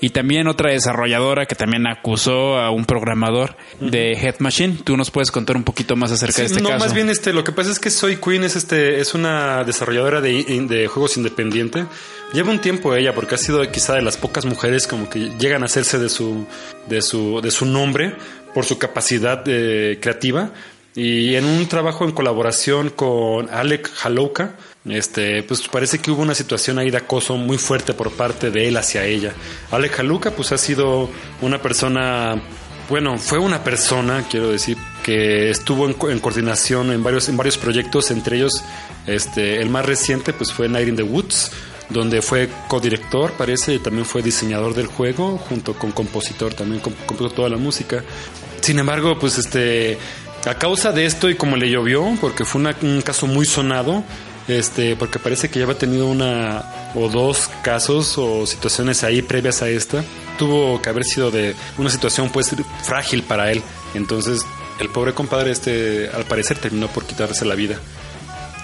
Y 0.00 0.10
también 0.10 0.46
otra 0.46 0.70
desarrolladora 0.70 1.46
que 1.46 1.54
también 1.54 1.86
acusó 1.86 2.58
a 2.58 2.70
un 2.70 2.84
programador 2.84 3.56
de 3.80 4.12
Head 4.12 4.36
Machine. 4.40 4.78
Tú 4.84 4.96
nos 4.96 5.10
puedes 5.10 5.30
contar 5.30 5.56
un 5.56 5.64
poquito 5.64 5.96
más 5.96 6.12
acerca 6.12 6.42
de 6.42 6.48
este 6.48 6.60
no, 6.60 6.68
caso. 6.68 6.84
más 6.84 6.94
bien 6.94 7.08
este, 7.08 7.32
lo 7.32 7.44
que 7.44 7.52
pasa 7.52 7.70
es 7.70 7.78
que 7.78 7.90
Soy 7.90 8.16
Queen 8.16 8.44
es 8.44 8.56
este, 8.56 9.00
es 9.00 9.14
una 9.14 9.64
desarrolladora 9.64 10.20
de, 10.20 10.44
de 10.68 10.86
juegos 10.86 11.16
independiente. 11.16 11.86
Lleva 12.32 12.50
un 12.50 12.60
tiempo 12.60 12.94
ella, 12.94 13.14
porque 13.14 13.36
ha 13.36 13.38
sido 13.38 13.62
quizá 13.70 13.94
de 13.94 14.02
las 14.02 14.16
pocas 14.16 14.44
mujeres 14.44 14.86
como 14.86 15.08
que 15.08 15.30
llegan 15.38 15.62
a 15.62 15.66
hacerse 15.66 15.98
de 15.98 16.08
su, 16.08 16.46
de 16.88 17.00
su, 17.00 17.40
de 17.40 17.50
su 17.50 17.64
nombre 17.66 18.14
por 18.52 18.64
su 18.64 18.78
capacidad 18.78 19.42
eh, 19.46 19.98
creativa. 20.00 20.50
Y 20.94 21.34
en 21.34 21.44
un 21.44 21.66
trabajo 21.68 22.04
en 22.04 22.12
colaboración 22.12 22.90
con 22.90 23.50
Alec 23.50 23.90
Halouka, 24.02 24.56
este, 24.88 25.42
pues 25.42 25.66
parece 25.68 25.98
que 25.98 26.10
hubo 26.10 26.22
una 26.22 26.34
situación 26.34 26.78
ahí 26.78 26.90
de 26.90 26.98
acoso 26.98 27.36
muy 27.36 27.58
fuerte 27.58 27.92
por 27.94 28.12
parte 28.12 28.50
de 28.50 28.68
él 28.68 28.76
hacia 28.76 29.04
ella. 29.04 29.32
Alec 29.70 29.98
Halouka, 30.00 30.30
pues 30.30 30.52
ha 30.52 30.58
sido 30.58 31.08
una 31.42 31.60
persona 31.60 32.40
bueno, 32.88 33.18
fue 33.18 33.38
una 33.38 33.64
persona, 33.64 34.24
quiero 34.30 34.48
decir, 34.52 34.76
que 35.02 35.50
estuvo 35.50 35.86
en, 35.88 35.96
en 36.08 36.20
coordinación 36.20 36.92
en 36.92 37.02
varios, 37.02 37.28
en 37.28 37.36
varios 37.36 37.58
proyectos, 37.58 38.12
entre 38.12 38.36
ellos 38.36 38.62
este, 39.08 39.60
el 39.60 39.70
más 39.70 39.84
reciente 39.84 40.32
pues 40.32 40.52
fue 40.52 40.68
Night 40.68 40.86
in 40.86 40.94
the 40.94 41.02
Woods, 41.02 41.50
donde 41.90 42.22
fue 42.22 42.48
codirector, 42.68 43.32
parece, 43.32 43.74
y 43.74 43.78
también 43.80 44.04
fue 44.04 44.22
diseñador 44.22 44.74
del 44.74 44.86
juego, 44.86 45.36
junto 45.36 45.74
con 45.74 45.90
compositor, 45.90 46.54
también 46.54 46.80
comp- 46.80 47.06
compuso 47.06 47.30
toda 47.30 47.48
la 47.48 47.56
música. 47.56 48.04
Sin 48.60 48.78
embargo, 48.78 49.18
pues 49.18 49.36
este, 49.38 49.98
a 50.46 50.54
causa 50.54 50.92
de 50.92 51.06
esto 51.06 51.28
y 51.28 51.34
como 51.34 51.56
le 51.56 51.68
llovió, 51.68 52.04
porque 52.20 52.44
fue 52.44 52.60
una- 52.60 52.76
un 52.82 53.02
caso 53.02 53.26
muy 53.26 53.46
sonado, 53.46 54.04
este, 54.48 54.96
porque 54.96 55.18
parece 55.18 55.48
que 55.50 55.58
ya 55.58 55.64
había 55.64 55.78
tenido 55.78 56.06
una 56.06 56.64
o 56.94 57.08
dos 57.08 57.50
casos 57.62 58.16
o 58.18 58.46
situaciones 58.46 59.02
ahí 59.04 59.22
previas 59.22 59.62
a 59.62 59.68
esta. 59.68 60.04
Tuvo 60.38 60.80
que 60.82 60.88
haber 60.90 61.04
sido 61.04 61.30
de 61.30 61.54
una 61.78 61.90
situación 61.90 62.30
pues 62.30 62.54
frágil 62.84 63.22
para 63.22 63.50
él. 63.52 63.62
Entonces, 63.94 64.42
el 64.80 64.88
pobre 64.90 65.14
compadre 65.14 65.50
este 65.52 66.08
al 66.14 66.24
parecer 66.24 66.58
terminó 66.58 66.88
por 66.88 67.04
quitarse 67.06 67.44
la 67.44 67.54
vida. 67.54 67.78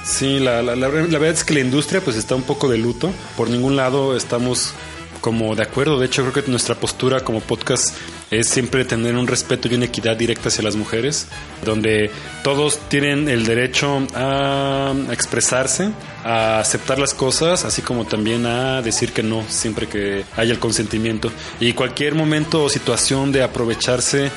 Sí, 0.04 0.38
la, 0.40 0.62
la, 0.62 0.74
la- 0.76 0.88
la 0.88 1.18
verdad 1.18 1.28
es 1.30 1.44
que 1.44 1.54
la 1.54 1.60
industria 1.60 2.00
pues 2.00 2.16
está 2.16 2.34
un 2.34 2.42
poco 2.42 2.68
de 2.68 2.78
luto. 2.78 3.10
Por 3.36 3.48
ningún 3.50 3.76
lado 3.76 4.16
estamos 4.16 4.74
como 5.22 5.56
de 5.56 5.62
acuerdo. 5.62 5.98
De 5.98 6.04
hecho, 6.04 6.20
creo 6.22 6.44
que 6.44 6.50
nuestra 6.50 6.74
postura 6.74 7.20
como 7.20 7.40
podcast 7.40 7.96
es 8.30 8.48
siempre 8.48 8.84
tener 8.84 9.16
un 9.16 9.26
respeto 9.26 9.68
y 9.68 9.74
una 9.74 9.86
equidad 9.86 10.16
directa 10.16 10.48
hacia 10.48 10.64
las 10.64 10.76
mujeres, 10.76 11.28
donde 11.64 12.10
todos 12.42 12.78
tienen 12.88 13.28
el 13.28 13.46
derecho 13.46 14.06
a 14.14 14.92
expresarse, 15.10 15.90
a 16.24 16.58
aceptar 16.58 16.98
las 16.98 17.14
cosas, 17.14 17.64
así 17.64 17.80
como 17.80 18.04
también 18.04 18.44
a 18.44 18.82
decir 18.82 19.12
que 19.12 19.22
no, 19.22 19.44
siempre 19.48 19.86
que 19.86 20.24
haya 20.36 20.52
el 20.52 20.58
consentimiento. 20.58 21.30
Y 21.60 21.72
cualquier 21.72 22.14
momento 22.14 22.64
o 22.64 22.68
situación 22.68 23.32
de 23.32 23.42
aprovecharse 23.42 24.30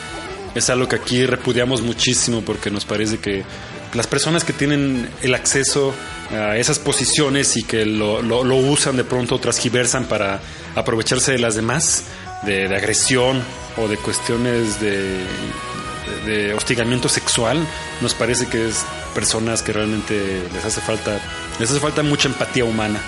es 0.53 0.69
algo 0.69 0.87
que 0.87 0.95
aquí 0.95 1.25
repudiamos 1.25 1.81
muchísimo 1.81 2.41
porque 2.41 2.69
nos 2.69 2.85
parece 2.85 3.17
que 3.17 3.43
las 3.93 4.07
personas 4.07 4.43
que 4.43 4.53
tienen 4.53 5.09
el 5.21 5.33
acceso 5.33 5.93
a 6.31 6.57
esas 6.57 6.79
posiciones 6.79 7.55
y 7.57 7.63
que 7.63 7.85
lo, 7.85 8.21
lo, 8.21 8.43
lo 8.43 8.57
usan 8.57 8.97
de 8.97 9.03
pronto, 9.03 9.39
transgiversan 9.39 10.05
para 10.05 10.41
aprovecharse 10.75 11.31
de 11.31 11.39
las 11.39 11.55
demás, 11.55 12.03
de, 12.43 12.65
agresión 12.75 13.41
o 13.77 13.87
de 13.87 13.97
cuestiones 13.97 14.79
de, 14.79 15.19
de, 16.25 16.53
hostigamiento 16.53 17.09
sexual, 17.09 17.57
nos 18.01 18.13
parece 18.13 18.47
que 18.47 18.67
es 18.67 18.83
personas 19.13 19.61
que 19.61 19.73
realmente 19.73 20.43
les 20.53 20.65
hace 20.65 20.81
falta, 20.81 21.19
les 21.59 21.69
hace 21.69 21.79
falta 21.79 22.03
mucha 22.03 22.27
empatía 22.27 22.65
humana. 22.65 22.99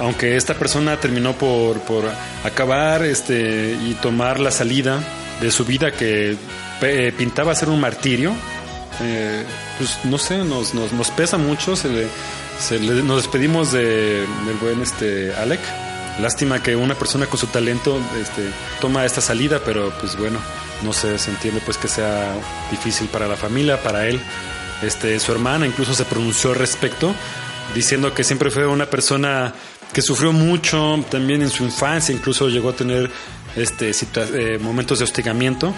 Aunque 0.00 0.36
esta 0.36 0.54
persona 0.54 0.98
terminó 1.00 1.32
por, 1.32 1.80
por 1.80 2.04
acabar 2.44 3.02
este, 3.04 3.72
y 3.82 3.94
tomar 3.94 4.38
la 4.40 4.50
salida 4.50 5.02
de 5.40 5.50
su 5.50 5.64
vida 5.64 5.90
que 5.90 6.36
eh, 6.82 7.12
pintaba 7.16 7.54
ser 7.54 7.70
un 7.70 7.80
martirio, 7.80 8.34
eh, 9.02 9.42
pues 9.78 9.98
no 10.04 10.18
sé, 10.18 10.38
nos, 10.38 10.74
nos, 10.74 10.92
nos 10.92 11.10
pesa 11.10 11.38
mucho. 11.38 11.76
Se 11.76 11.88
le, 11.88 12.06
se 12.58 12.78
le- 12.78 13.02
nos 13.02 13.22
despedimos 13.22 13.72
de, 13.72 14.20
del 14.20 14.56
buen 14.60 14.82
este 14.82 15.34
Alec. 15.34 15.60
Lástima 16.20 16.62
que 16.62 16.74
una 16.74 16.94
persona 16.94 17.26
con 17.26 17.38
su 17.38 17.46
talento 17.48 18.00
este, 18.20 18.50
toma 18.80 19.04
esta 19.04 19.20
salida, 19.20 19.60
pero 19.64 19.92
pues 20.00 20.16
bueno, 20.16 20.38
no 20.82 20.92
sé, 20.92 21.18
se 21.18 21.30
entiende 21.30 21.60
pues 21.64 21.76
que 21.76 21.88
sea 21.88 22.34
difícil 22.70 23.08
para 23.08 23.28
la 23.28 23.36
familia, 23.36 23.82
para 23.82 24.06
él. 24.06 24.20
Este, 24.82 25.18
su 25.20 25.32
hermana 25.32 25.66
incluso 25.66 25.94
se 25.94 26.04
pronunció 26.04 26.50
al 26.50 26.56
respecto, 26.56 27.14
diciendo 27.74 28.14
que 28.14 28.24
siempre 28.24 28.50
fue 28.50 28.66
una 28.66 28.86
persona 28.86 29.52
que 29.92 30.02
sufrió 30.02 30.32
mucho 30.32 31.04
también 31.10 31.42
en 31.42 31.50
su 31.50 31.64
infancia, 31.64 32.14
incluso 32.14 32.48
llegó 32.48 32.70
a 32.70 32.76
tener 32.76 33.10
este, 33.54 33.90
eh, 33.90 34.58
momentos 34.58 34.98
de 34.98 35.04
hostigamiento. 35.04 35.74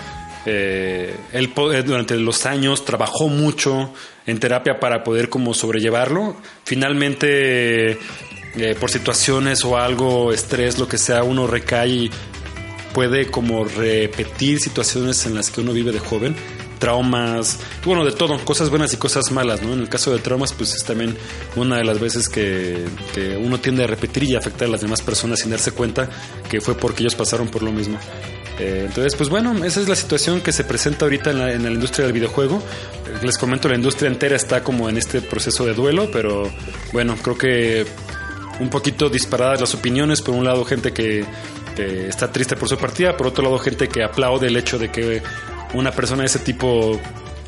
Eh, 0.47 1.15
él 1.33 1.53
eh, 1.73 1.83
durante 1.83 2.17
los 2.17 2.47
años 2.47 2.85
trabajó 2.85 3.29
mucho 3.29 3.93
en 4.27 4.39
terapia 4.39 4.81
para 4.81 5.03
poder 5.05 5.29
como 5.29 5.53
sobrellevarlo. 5.53 6.37
Finalmente, 6.65 7.99
eh, 8.61 8.75
por 8.75 8.91
situaciones 8.91 9.65
o 9.65 9.77
algo, 9.77 10.33
estrés, 10.33 10.79
lo 10.79 10.89
que 10.89 10.99
sea, 10.99 11.23
uno 11.23 11.47
recae 11.47 11.89
y 11.89 12.11
puede 12.93 13.31
como 13.31 13.65
repetir 13.65 14.61
situaciones 14.61 15.27
en 15.27 15.35
las 15.35 15.51
que 15.51 15.61
uno 15.61 15.73
vive 15.73 15.93
de 15.93 16.01
joven, 16.01 16.35
traumas, 16.79 17.59
bueno, 17.85 18.05
de 18.05 18.13
todo, 18.13 18.43
cosas 18.45 18.71
buenas 18.71 18.93
y 18.93 18.97
cosas 18.97 19.31
malas, 19.31 19.63
¿no? 19.63 19.73
En 19.73 19.81
el 19.81 19.89
caso 19.89 20.13
de 20.13 20.19
traumas, 20.19 20.53
pues 20.53 20.75
es 20.75 20.85
también 20.85 21.17
una 21.57 21.77
de 21.77 21.85
las 21.85 22.01
veces 22.01 22.29
que, 22.29 22.85
que 23.15 23.37
uno 23.37 23.61
tiende 23.61 23.85
a 23.85 23.87
repetir 23.87 24.25
y 24.25 24.37
afectar 24.37 24.69
a 24.69 24.71
las 24.71 24.81
demás 24.81 25.03
personas 25.03 25.41
sin 25.41 25.51
darse 25.51 25.73
cuenta 25.73 26.09
que 26.49 26.61
fue 26.61 26.77
porque 26.77 27.03
ellos 27.03 27.15
pasaron 27.15 27.49
por 27.49 27.63
lo 27.63 27.73
mismo. 27.73 27.99
Eh, 28.59 28.87
entonces, 28.89 29.15
pues 29.15 29.29
bueno, 29.29 29.65
esa 29.65 29.81
es 29.81 29.89
la 29.89 29.95
situación 29.95 30.41
que 30.41 30.51
se 30.51 30.65
presenta 30.65 31.05
ahorita 31.05 31.31
en 31.31 31.39
la, 31.39 31.53
en 31.53 31.63
la 31.63 31.71
industria 31.71 32.07
del 32.07 32.13
videojuego. 32.13 32.61
Eh, 33.07 33.25
Les 33.25 33.39
comento, 33.39 33.69
la 33.69 33.77
industria 33.77 34.09
entera 34.09 34.37
está 34.37 34.65
como 34.65 34.89
en 34.89 34.97
este 34.97 35.21
proceso 35.21 35.65
de 35.65 35.75
duelo, 35.75 36.11
pero 36.13 36.51
bueno, 36.93 37.17
creo 37.23 37.39
que 37.39 37.87
un 38.61 38.71
poquito 38.71 39.09
disparadas 39.09 39.61
las 39.61 39.75
opiniones. 39.75 40.23
Por 40.23 40.35
un 40.35 40.45
lado, 40.45 40.65
gente 40.65 40.93
que, 40.93 41.25
que 41.77 42.09
está 42.09 42.31
triste 42.33 42.57
por 42.57 42.69
su 42.69 42.77
partida, 42.77 43.17
por 43.17 43.27
otro 43.29 43.45
lado, 43.45 43.59
gente 43.59 43.89
que 43.89 44.03
aplaude 44.03 44.47
el 44.49 44.57
hecho 44.57 44.79
de 44.79 44.91
que 44.91 45.23
una 45.75 45.91
persona 45.93 46.23
de 46.23 46.27
ese 46.27 46.39
tipo 46.39 47.01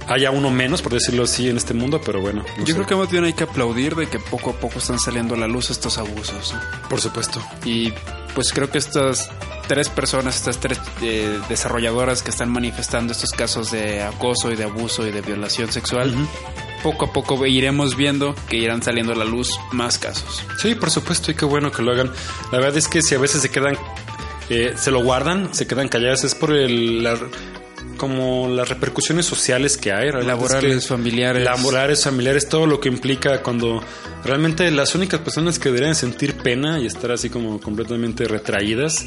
haya 0.08 0.30
uno 0.32 0.50
menos, 0.50 0.82
por 0.82 0.92
decirlo 0.92 1.22
así, 1.22 1.48
en 1.48 1.56
este 1.56 1.72
mundo, 1.72 2.00
pero 2.04 2.20
bueno. 2.20 2.44
no 2.58 2.64
Yo 2.64 2.66
sé. 2.66 2.74
creo 2.74 2.86
que 2.86 2.96
más 2.96 3.10
bien 3.10 3.24
hay 3.24 3.32
que 3.32 3.44
aplaudir 3.44 3.94
de 3.94 4.08
que 4.08 4.18
poco 4.18 4.50
a 4.50 4.52
poco 4.54 4.78
están 4.80 4.98
saliendo 4.98 5.34
a 5.34 5.38
la 5.38 5.46
luz 5.46 5.70
estos 5.70 5.98
abusos. 5.98 6.52
¿no? 6.52 6.88
Por 6.88 7.00
supuesto. 7.00 7.40
Y 7.64 7.92
pues 8.34 8.52
creo 8.52 8.70
que 8.70 8.78
estas 8.78 9.30
tres 9.68 9.88
personas, 9.88 10.34
estas 10.36 10.58
tres 10.58 10.80
eh, 11.00 11.38
desarrolladoras 11.48 12.22
que 12.24 12.30
están 12.30 12.50
manifestando 12.50 13.12
estos 13.12 13.30
casos 13.30 13.70
de 13.70 14.02
acoso 14.02 14.50
y 14.50 14.56
de 14.56 14.64
abuso 14.64 15.06
y 15.06 15.12
de 15.12 15.20
violación 15.20 15.70
sexual, 15.70 16.12
poco 16.82 17.06
a 17.06 17.12
poco 17.12 17.44
iremos 17.46 17.96
viendo 17.96 18.34
que 18.48 18.56
irán 18.56 18.82
saliendo 18.82 19.12
a 19.12 19.16
la 19.16 19.24
luz 19.24 19.58
más 19.72 19.98
casos. 19.98 20.42
Sí, 20.60 20.74
por 20.74 20.90
supuesto, 20.90 21.30
y 21.30 21.34
qué 21.34 21.44
bueno 21.44 21.70
que 21.70 21.82
lo 21.82 21.92
hagan. 21.92 22.12
La 22.52 22.58
verdad 22.58 22.76
es 22.76 22.88
que 22.88 23.02
si 23.02 23.14
a 23.14 23.18
veces 23.18 23.42
se 23.42 23.50
quedan, 23.50 23.76
eh, 24.48 24.74
se 24.76 24.90
lo 24.90 25.02
guardan, 25.02 25.54
se 25.54 25.66
quedan 25.66 25.88
calladas, 25.88 26.24
es 26.24 26.34
por 26.34 26.52
el, 26.52 27.02
la- 27.02 27.18
como 27.96 28.48
las 28.48 28.68
repercusiones 28.70 29.26
sociales 29.26 29.76
que 29.76 29.92
hay. 29.92 30.10
Realmente 30.10 30.26
Laborales, 30.28 30.74
es 30.76 30.82
que- 30.84 30.88
familiares. 30.88 31.44
Laborales, 31.44 32.02
familiares, 32.04 32.48
todo 32.48 32.66
lo 32.66 32.80
que 32.80 32.88
implica 32.88 33.42
cuando 33.42 33.82
realmente 34.24 34.70
las 34.70 34.94
únicas 34.94 35.20
personas 35.20 35.58
que 35.58 35.68
deberían 35.68 35.94
sentir 35.94 36.34
pena 36.38 36.78
y 36.80 36.86
estar 36.86 37.12
así 37.12 37.28
como 37.28 37.60
completamente 37.60 38.26
retraídas 38.26 39.04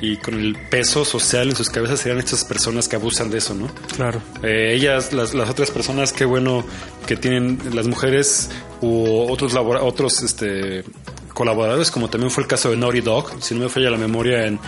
y 0.00 0.16
con 0.18 0.34
el 0.34 0.56
peso 0.70 1.04
social 1.04 1.48
en 1.48 1.56
sus 1.56 1.70
cabezas 1.70 2.00
serían 2.00 2.18
estas 2.18 2.44
personas 2.44 2.86
que 2.88 2.96
abusan 2.96 3.30
de 3.30 3.38
eso, 3.38 3.54
¿no? 3.54 3.68
Claro. 3.96 4.20
Eh, 4.42 4.72
ellas, 4.74 5.12
las, 5.12 5.34
las 5.34 5.48
otras 5.48 5.70
personas, 5.70 6.12
qué 6.12 6.24
bueno 6.24 6.64
que 7.06 7.16
tienen 7.16 7.58
las 7.72 7.86
mujeres 7.86 8.50
u 8.82 9.30
otros 9.30 9.54
labora- 9.54 9.82
otros 9.82 10.22
este, 10.22 10.84
colaboradores, 11.32 11.90
como 11.90 12.10
también 12.10 12.30
fue 12.30 12.42
el 12.42 12.48
caso 12.48 12.70
de 12.70 12.76
Naughty 12.76 13.00
Dog, 13.00 13.42
si 13.42 13.54
no 13.54 13.60
me 13.62 13.68
falla 13.68 13.90
la 13.90 13.96
memoria, 13.98 14.46
en 14.46 14.58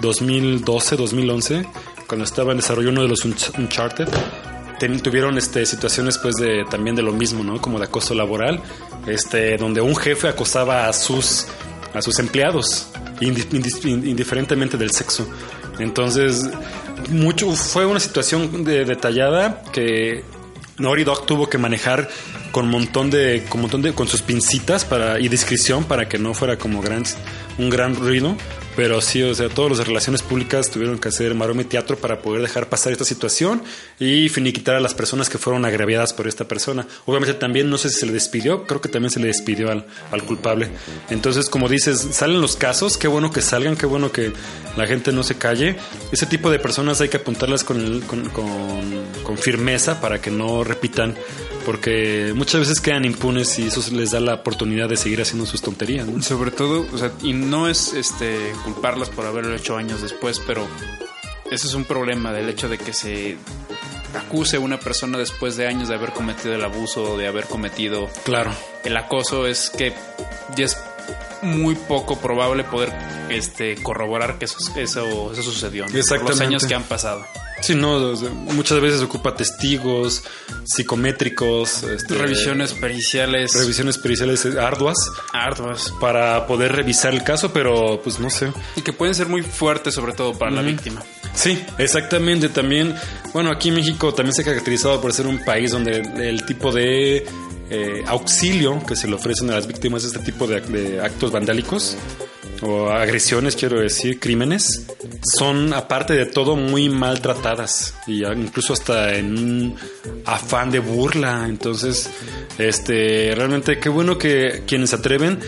2012, 0.00 0.96
2011, 0.96 1.64
cuando 2.06 2.24
estaba 2.24 2.50
en 2.52 2.58
desarrollo 2.58 2.90
uno 2.90 3.02
de 3.02 3.08
los 3.08 3.24
Unch- 3.24 3.56
Uncharted. 3.58 4.08
tuvieron 5.02 5.38
este, 5.38 5.64
situaciones 5.64 6.18
pues 6.18 6.34
de 6.36 6.64
también 6.68 6.96
de 6.96 7.02
lo 7.02 7.12
mismo, 7.12 7.44
¿no? 7.44 7.60
Como 7.60 7.78
de 7.78 7.84
acoso 7.84 8.14
laboral, 8.14 8.60
este, 9.06 9.56
donde 9.56 9.80
un 9.80 9.94
jefe 9.94 10.28
acosaba 10.28 10.88
a 10.88 10.92
sus 10.92 11.46
a 11.94 12.02
sus 12.02 12.18
empleados, 12.18 12.88
indiferentemente 13.20 14.76
del 14.76 14.90
sexo. 14.92 15.26
Entonces, 15.78 16.48
mucho 17.10 17.50
fue 17.52 17.86
una 17.86 18.00
situación 18.00 18.64
de- 18.64 18.84
detallada 18.84 19.62
que 19.72 20.24
Naughty 20.78 21.04
Dog 21.04 21.26
tuvo 21.26 21.48
que 21.48 21.58
manejar 21.58 22.08
con 22.50 22.68
montón 22.68 23.10
de 23.10 23.44
con 23.48 23.60
montón 23.62 23.82
de 23.82 23.92
con 23.94 24.08
sus 24.08 24.22
pincitas 24.22 24.84
para 24.84 25.18
y 25.18 25.28
discreción 25.28 25.84
para 25.84 26.08
que 26.08 26.18
no 26.18 26.34
fuera 26.34 26.56
como 26.58 26.80
gran 26.82 27.04
un 27.58 27.70
gran 27.70 27.94
ruido, 27.94 28.36
pero 28.76 29.00
sí, 29.00 29.22
o 29.22 29.34
sea, 29.34 29.48
todos 29.48 29.68
los 29.68 29.78
de 29.78 29.84
relaciones 29.84 30.22
públicas 30.22 30.70
tuvieron 30.70 30.98
que 30.98 31.08
hacer 31.08 31.34
maroma 31.34 31.62
y 31.62 31.64
teatro 31.66 31.96
para 31.96 32.22
poder 32.22 32.40
dejar 32.42 32.68
pasar 32.68 32.92
esta 32.92 33.04
situación 33.04 33.62
y 33.98 34.28
finiquitar 34.28 34.76
a 34.76 34.80
las 34.80 34.94
personas 34.94 35.28
que 35.28 35.38
fueron 35.38 35.64
agraviadas 35.64 36.12
por 36.12 36.26
esta 36.26 36.46
persona. 36.48 36.86
Obviamente 37.06 37.34
también 37.34 37.68
no 37.68 37.76
sé 37.78 37.90
si 37.90 38.00
se 38.00 38.06
le 38.06 38.12
despidió, 38.12 38.64
creo 38.66 38.80
que 38.80 38.88
también 38.88 39.10
se 39.10 39.20
le 39.20 39.26
despidió 39.26 39.70
al, 39.70 39.86
al 40.10 40.22
culpable. 40.24 40.70
Entonces, 41.10 41.48
como 41.50 41.68
dices, 41.68 41.98
salen 42.12 42.40
los 42.40 42.56
casos, 42.56 42.96
qué 42.96 43.08
bueno 43.08 43.30
que 43.30 43.42
salgan, 43.42 43.76
qué 43.76 43.86
bueno 43.86 44.10
que 44.10 44.32
la 44.76 44.86
gente 44.86 45.12
no 45.12 45.22
se 45.22 45.34
calle. 45.36 45.76
Ese 46.10 46.26
tipo 46.26 46.50
de 46.50 46.58
personas 46.58 47.00
hay 47.00 47.08
que 47.08 47.18
apuntarlas 47.18 47.64
con, 47.64 47.78
el- 47.80 48.02
con, 48.04 48.30
con- 48.30 49.02
con 49.22 49.36
firmeza 49.38 50.00
para 50.00 50.20
que 50.20 50.30
no 50.30 50.64
repitan, 50.64 51.14
porque 51.64 52.32
muchas 52.34 52.60
veces 52.60 52.80
quedan 52.80 53.04
impunes 53.04 53.58
y 53.58 53.66
eso 53.66 53.82
les 53.92 54.10
da 54.12 54.20
la 54.20 54.34
oportunidad 54.34 54.88
de 54.88 54.96
seguir 54.96 55.20
haciendo 55.22 55.46
sus 55.46 55.62
tonterías. 55.62 56.06
¿no? 56.06 56.22
Sobre 56.22 56.50
todo, 56.50 56.86
o 56.92 56.98
sea, 56.98 57.12
y 57.22 57.32
no 57.32 57.68
es 57.68 57.92
este 57.94 58.52
culparlas 58.64 59.10
por 59.10 59.26
haberlo 59.26 59.54
hecho 59.54 59.76
años 59.76 60.02
después, 60.02 60.40
pero 60.46 60.66
ese 61.50 61.66
es 61.66 61.74
un 61.74 61.84
problema 61.84 62.32
del 62.32 62.48
hecho 62.48 62.68
de 62.68 62.78
que 62.78 62.92
se 62.92 63.36
acuse 64.14 64.56
a 64.56 64.60
una 64.60 64.78
persona 64.78 65.18
después 65.18 65.56
de 65.56 65.66
años 65.66 65.88
de 65.88 65.94
haber 65.94 66.12
cometido 66.12 66.54
el 66.54 66.64
abuso 66.64 67.12
o 67.14 67.18
de 67.18 67.26
haber 67.26 67.44
cometido 67.46 68.08
Claro. 68.24 68.52
el 68.84 68.96
acoso 68.96 69.46
es 69.46 69.70
que 69.70 69.94
ya 70.56 70.66
es 70.66 70.78
muy 71.42 71.74
poco 71.74 72.18
probable 72.18 72.64
poder 72.64 72.92
este 73.30 73.76
corroborar 73.82 74.38
que 74.38 74.44
eso, 74.44 74.58
eso, 74.76 75.32
eso 75.32 75.42
sucedió 75.42 75.86
¿no? 75.86 75.92
por 76.08 76.28
los 76.28 76.40
años 76.40 76.66
que 76.66 76.74
han 76.74 76.84
pasado. 76.84 77.24
Sí, 77.62 77.76
no, 77.76 78.12
muchas 78.52 78.80
veces 78.80 79.00
ocupa 79.02 79.36
testigos 79.36 80.24
psicométricos, 80.64 81.84
este, 81.84 82.14
Revisiones 82.14 82.74
periciales 82.74 83.54
revisiones 83.54 83.98
periciales 83.98 84.44
arduas 84.46 84.96
arduas 85.32 85.92
para 86.00 86.46
poder 86.48 86.72
revisar 86.72 87.14
el 87.14 87.22
caso, 87.22 87.52
pero 87.52 88.00
pues 88.02 88.18
no 88.18 88.30
sé. 88.30 88.52
y 88.74 88.82
que 88.82 88.92
pueden 88.92 89.14
ser 89.14 89.28
muy 89.28 89.42
fuertes 89.42 89.94
sobre 89.94 90.12
todo 90.12 90.36
para 90.36 90.50
la 90.50 90.62
víctima. 90.62 91.02
Sí, 91.34 91.64
exactamente. 91.78 92.48
También, 92.48 92.94
bueno, 93.32 93.52
aquí 93.52 93.68
en 93.68 93.76
México 93.76 94.12
también 94.12 94.34
se 94.34 94.42
ha 94.42 94.44
caracterizado 94.44 95.00
por 95.00 95.12
ser 95.12 95.28
un 95.28 95.44
país 95.44 95.70
donde 95.70 96.02
el 96.28 96.44
tipo 96.44 96.72
de 96.72 97.24
eh, 97.70 98.04
auxilio 98.06 98.84
que 98.84 98.96
se 98.96 99.06
le 99.06 99.14
ofrecen 99.14 99.50
a 99.50 99.54
las 99.54 99.66
víctimas 99.68 100.02
de 100.02 100.08
este 100.08 100.20
tipo 100.20 100.46
de, 100.46 100.60
de 100.60 101.00
actos 101.00 101.30
vandálicos 101.30 101.96
o 102.62 102.90
agresiones, 102.90 103.56
quiero 103.56 103.80
decir, 103.80 104.18
crímenes, 104.20 104.86
son 105.36 105.72
aparte 105.74 106.14
de 106.14 106.26
todo 106.26 106.56
muy 106.56 106.88
maltratadas 106.88 107.94
y 108.06 108.24
incluso 108.24 108.72
hasta 108.72 109.14
en 109.14 109.36
un 109.36 109.76
afán 110.24 110.70
de 110.70 110.78
burla. 110.78 111.46
Entonces, 111.48 112.08
este, 112.58 113.34
realmente 113.34 113.78
qué 113.78 113.88
bueno 113.88 114.18
que 114.18 114.62
quienes 114.66 114.90
se 114.90 114.96
atreven 114.96 115.38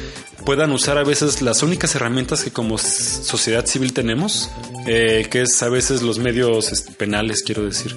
puedan 0.45 0.73
usar 0.73 0.99
a 0.99 1.05
veces 1.05 1.43
las 1.43 1.63
únicas 1.63 1.95
herramientas 1.95 2.45
que 2.45 2.51
como 2.51 2.79
sociedad 2.79 3.65
civil 3.67 3.93
tenemos, 3.93 4.51
eh, 4.87 5.27
que 5.31 5.43
es 5.43 5.63
a 5.63 5.69
veces 5.69 6.03
los 6.03 6.19
medios 6.19 6.73
este, 6.73 6.93
penales, 6.93 7.43
quiero 7.43 7.65
decir. 7.65 7.97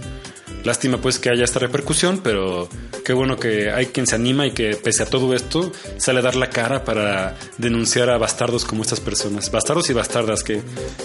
Lástima 0.67 0.97
pues 0.97 1.17
que 1.17 1.29
haya 1.29 1.45
esta 1.45 1.59
repercusión, 1.59 2.19
pero 2.21 2.67
qué 3.05 3.13
bueno 3.13 3.37
que 3.37 3.71
hay 3.71 3.85
quien 3.85 4.05
se 4.05 4.15
anima 4.15 4.45
y 4.45 4.51
que 4.51 4.75
pese 4.75 5.03
a 5.03 5.05
todo 5.05 5.33
esto 5.33 5.71
sale 5.95 6.19
a 6.19 6.21
dar 6.21 6.35
la 6.35 6.49
cara 6.49 6.83
para 6.83 7.37
denunciar 7.57 8.09
a 8.09 8.17
bastardos 8.17 8.65
como 8.65 8.81
estas 8.81 8.99
personas. 8.99 9.49
Bastardos 9.49 9.89
y 9.89 9.93
bastardas 9.93 10.43
que 10.43 10.61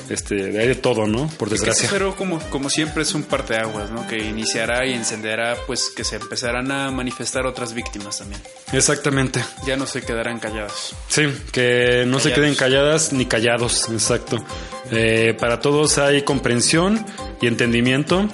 este, 0.09 0.59
hay 0.59 0.67
de 0.67 0.75
todo, 0.75 1.07
¿no? 1.07 1.29
Por 1.39 1.49
desgracia. 1.49 1.89
Pero 1.93 2.17
como, 2.17 2.41
como 2.51 2.71
siempre 2.71 3.05
es 3.05 3.15
un 3.15 3.23
parteaguas, 3.23 3.93
¿no? 3.93 4.05
Que 4.09 4.19
iniciará 4.19 4.85
y 4.85 4.95
encenderá, 4.95 5.57
pues 5.69 5.93
que 5.95 6.03
se 6.03 6.17
empezarán 6.17 6.73
a 6.73 6.91
manifestar 6.91 7.47
otras 7.47 7.73
víctimas 7.73 8.19
también. 8.19 8.43
Exactamente. 8.73 9.45
Ya 9.65 9.77
no 9.77 9.87
se 9.87 10.03
quedarán 10.03 10.41
callados. 10.41 10.97
Sí, 11.07 11.29
que 11.53 12.03
no 12.09 12.19
se 12.19 12.33
queden 12.33 12.57
calladas 12.57 13.13
ni 13.13 13.27
callados, 13.27 13.89
exacto. 13.91 14.45
Eh, 14.91 15.37
para 15.39 15.61
todos 15.61 15.99
hay 15.99 16.23
comprensión 16.23 17.07
y 17.41 17.47
entendimiento. 17.47 18.29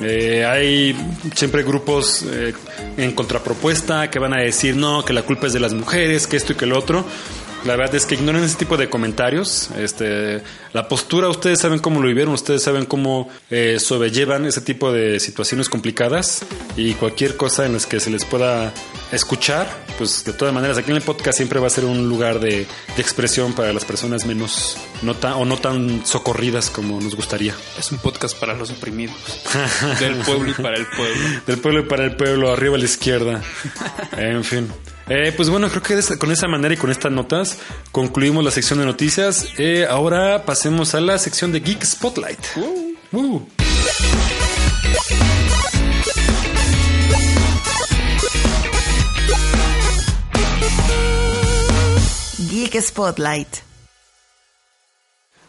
Eh, 0.00 0.44
hay 0.44 0.96
siempre 1.34 1.62
grupos 1.62 2.24
eh, 2.28 2.52
en 2.96 3.12
contrapropuesta 3.12 4.10
que 4.10 4.18
van 4.18 4.34
a 4.34 4.38
decir 4.38 4.76
no, 4.76 5.04
que 5.04 5.12
la 5.12 5.22
culpa 5.22 5.46
es 5.46 5.52
de 5.52 5.60
las 5.60 5.72
mujeres, 5.72 6.26
que 6.26 6.36
esto 6.36 6.52
y 6.52 6.56
que 6.56 6.66
lo 6.66 6.78
otro. 6.78 7.04
La 7.64 7.76
verdad 7.76 7.94
es 7.94 8.04
que 8.04 8.14
ignoren 8.14 8.44
ese 8.44 8.56
tipo 8.56 8.76
de 8.76 8.90
comentarios. 8.90 9.70
Este, 9.78 10.42
la 10.74 10.86
postura, 10.86 11.28
ustedes 11.28 11.60
saben 11.60 11.78
cómo 11.78 12.00
lo 12.00 12.08
vivieron, 12.08 12.34
ustedes 12.34 12.62
saben 12.62 12.84
cómo 12.84 13.30
eh, 13.50 13.78
sobrellevan 13.80 14.44
ese 14.44 14.60
tipo 14.60 14.92
de 14.92 15.18
situaciones 15.18 15.70
complicadas 15.70 16.44
y 16.76 16.92
cualquier 16.94 17.38
cosa 17.38 17.64
en 17.64 17.72
las 17.72 17.86
que 17.86 18.00
se 18.00 18.10
les 18.10 18.26
pueda 18.26 18.72
escuchar, 19.12 19.66
pues 19.96 20.24
de 20.24 20.34
todas 20.34 20.52
maneras 20.52 20.76
aquí 20.76 20.90
en 20.90 20.96
el 20.96 21.02
podcast 21.02 21.38
siempre 21.38 21.58
va 21.58 21.68
a 21.68 21.70
ser 21.70 21.86
un 21.86 22.06
lugar 22.08 22.38
de, 22.38 22.66
de 22.96 23.02
expresión 23.02 23.54
para 23.54 23.72
las 23.72 23.84
personas 23.86 24.26
menos 24.26 24.76
no 25.02 25.14
tan, 25.14 25.32
o 25.34 25.44
no 25.46 25.56
tan 25.56 26.04
socorridas 26.04 26.68
como 26.68 27.00
nos 27.00 27.14
gustaría. 27.14 27.54
Es 27.78 27.90
un 27.92 27.98
podcast 27.98 28.38
para 28.38 28.54
los 28.54 28.70
oprimidos. 28.70 29.16
Del 30.00 30.16
pueblo 30.16 30.50
y 30.50 30.54
para 30.54 30.76
el 30.76 30.86
pueblo. 30.86 31.40
Del 31.46 31.58
pueblo 31.58 31.80
y 31.80 31.84
para 31.84 32.04
el 32.04 32.16
pueblo, 32.16 32.52
arriba 32.52 32.76
a 32.76 32.78
la 32.78 32.84
izquierda. 32.84 33.42
En 34.16 34.44
fin. 34.44 34.68
Eh, 35.08 35.32
pues 35.36 35.50
bueno, 35.50 35.68
creo 35.68 35.82
que 35.82 36.18
con 36.18 36.32
esa 36.32 36.48
manera 36.48 36.72
y 36.72 36.76
con 36.78 36.90
estas 36.90 37.12
notas 37.12 37.58
concluimos 37.92 38.42
la 38.42 38.50
sección 38.50 38.78
de 38.78 38.86
noticias. 38.86 39.48
Eh, 39.58 39.86
ahora 39.88 40.44
pasemos 40.44 40.94
a 40.94 41.00
la 41.00 41.18
sección 41.18 41.52
de 41.52 41.60
Geek 41.60 41.84
Spotlight. 41.84 42.38
Uh, 42.56 43.18
uh. 43.18 43.46
Geek 52.50 52.80
Spotlight. 52.80 53.48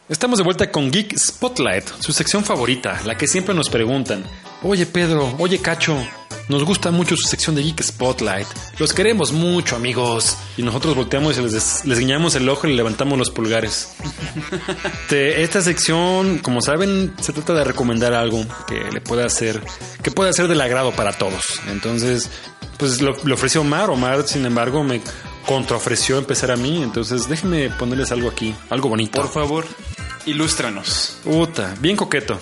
Estamos 0.10 0.38
de 0.38 0.44
vuelta 0.44 0.70
con 0.70 0.92
Geek 0.92 1.18
Spotlight, 1.18 1.88
su 2.00 2.12
sección 2.12 2.44
favorita, 2.44 3.02
la 3.06 3.18
que 3.18 3.26
siempre 3.26 3.56
nos 3.56 3.70
preguntan. 3.70 4.24
Oye 4.62 4.86
Pedro, 4.86 5.34
oye 5.40 5.60
Cacho, 5.60 5.98
nos 6.48 6.64
gusta 6.64 6.92
mucho 6.92 7.16
su 7.16 7.28
sección 7.28 7.56
de 7.56 7.64
Geek 7.64 7.82
Spotlight. 7.82 8.48
Los 8.78 8.94
queremos 8.94 9.32
mucho, 9.32 9.76
amigos. 9.76 10.38
Y 10.58 10.64
nosotros 10.64 10.96
volteamos 10.96 11.38
y 11.38 11.42
les, 11.42 11.86
les 11.86 12.00
guiñamos 12.00 12.36
el 12.36 12.48
ojo 12.48 12.68
y 12.68 12.72
le 12.72 12.76
levantamos 12.76 13.18
los 13.18 13.32
pulgares. 13.32 13.96
Esta 15.10 15.62
sección, 15.62 16.40
como 16.40 16.62
saben, 16.62 17.14
se 17.20 17.34
trata 17.34 17.54
de 17.54 17.64
recomendar 17.64 18.14
algo 18.14 18.46
que 18.68 18.92
le 18.92 19.02
pueda 19.02 19.26
hacer, 19.26 19.62
que 20.04 20.12
pueda 20.12 20.34
ser 20.34 20.48
del 20.48 20.62
agrado 20.62 20.92
para 20.92 21.14
todos. 21.14 21.62
Entonces, 21.68 22.30
pues 22.78 23.02
lo, 23.02 23.12
ofreció 23.34 23.62
Omar. 23.62 23.90
Omar, 23.90 24.28
sin 24.28 24.46
embargo, 24.46 24.84
me 24.84 25.02
contraofreció 25.46 26.18
empezar 26.18 26.52
a 26.52 26.56
mí. 26.56 26.82
Entonces, 26.84 27.28
déjenme 27.28 27.70
ponerles 27.72 28.12
algo 28.12 28.30
aquí, 28.30 28.56
algo 28.70 28.90
bonito. 28.90 29.20
Por 29.20 29.32
favor, 29.32 29.66
ilústranos. 30.26 31.18
Puta, 31.24 31.74
bien 31.80 31.96
coqueto. 31.96 32.40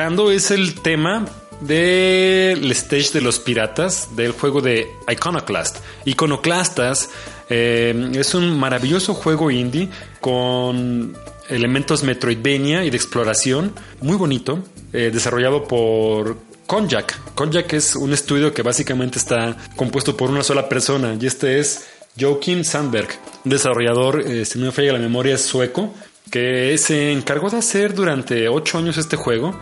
Es 0.00 0.50
el 0.50 0.80
tema 0.80 1.26
del 1.60 2.72
stage 2.72 3.12
de 3.12 3.20
los 3.20 3.38
piratas 3.38 4.16
del 4.16 4.32
juego 4.32 4.62
de 4.62 4.88
Iconoclast. 5.06 5.76
Iconoclastas 6.06 7.10
eh, 7.50 8.10
es 8.14 8.34
un 8.34 8.58
maravilloso 8.58 9.12
juego 9.12 9.50
indie 9.50 9.90
con 10.22 11.14
elementos 11.50 12.02
Metroidvania 12.02 12.82
y 12.86 12.90
de 12.90 12.96
exploración, 12.96 13.74
muy 14.00 14.16
bonito, 14.16 14.60
eh, 14.94 15.10
desarrollado 15.12 15.68
por 15.68 16.38
Konjak. 16.66 17.34
Konjak 17.34 17.74
es 17.74 17.94
un 17.94 18.14
estudio 18.14 18.54
que 18.54 18.62
básicamente 18.62 19.18
está 19.18 19.54
compuesto 19.76 20.16
por 20.16 20.30
una 20.30 20.42
sola 20.42 20.66
persona 20.66 21.14
y 21.20 21.26
este 21.26 21.58
es 21.58 21.88
Joachim 22.18 22.64
Sandberg, 22.64 23.10
un 23.44 23.50
desarrollador, 23.50 24.22
eh, 24.22 24.46
si 24.46 24.58
no 24.58 24.66
me 24.66 24.72
falla 24.72 24.94
la 24.94 24.98
memoria, 24.98 25.34
es 25.34 25.42
sueco, 25.42 25.92
que 26.30 26.78
se 26.78 27.12
encargó 27.12 27.50
de 27.50 27.58
hacer 27.58 27.94
durante 27.94 28.48
ocho 28.48 28.78
años 28.78 28.96
este 28.96 29.16
juego. 29.16 29.54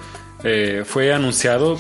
Eh, 0.44 0.83
fue 0.85 1.12
anunciado 1.12 1.79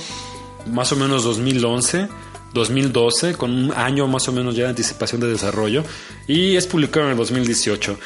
más 0.66 0.92
o 0.92 0.96
menos 0.96 1.24
2011, 1.24 2.08
2012, 2.54 3.34
con 3.34 3.52
un 3.52 3.72
año 3.72 4.06
más 4.06 4.28
o 4.28 4.32
menos 4.32 4.56
ya 4.56 4.64
de 4.64 4.70
anticipación 4.70 5.20
de 5.20 5.28
desarrollo, 5.28 5.84
y 6.26 6.56
es 6.56 6.66
publicado 6.66 7.06
en 7.06 7.12
el 7.12 7.18
2018. 7.18 7.98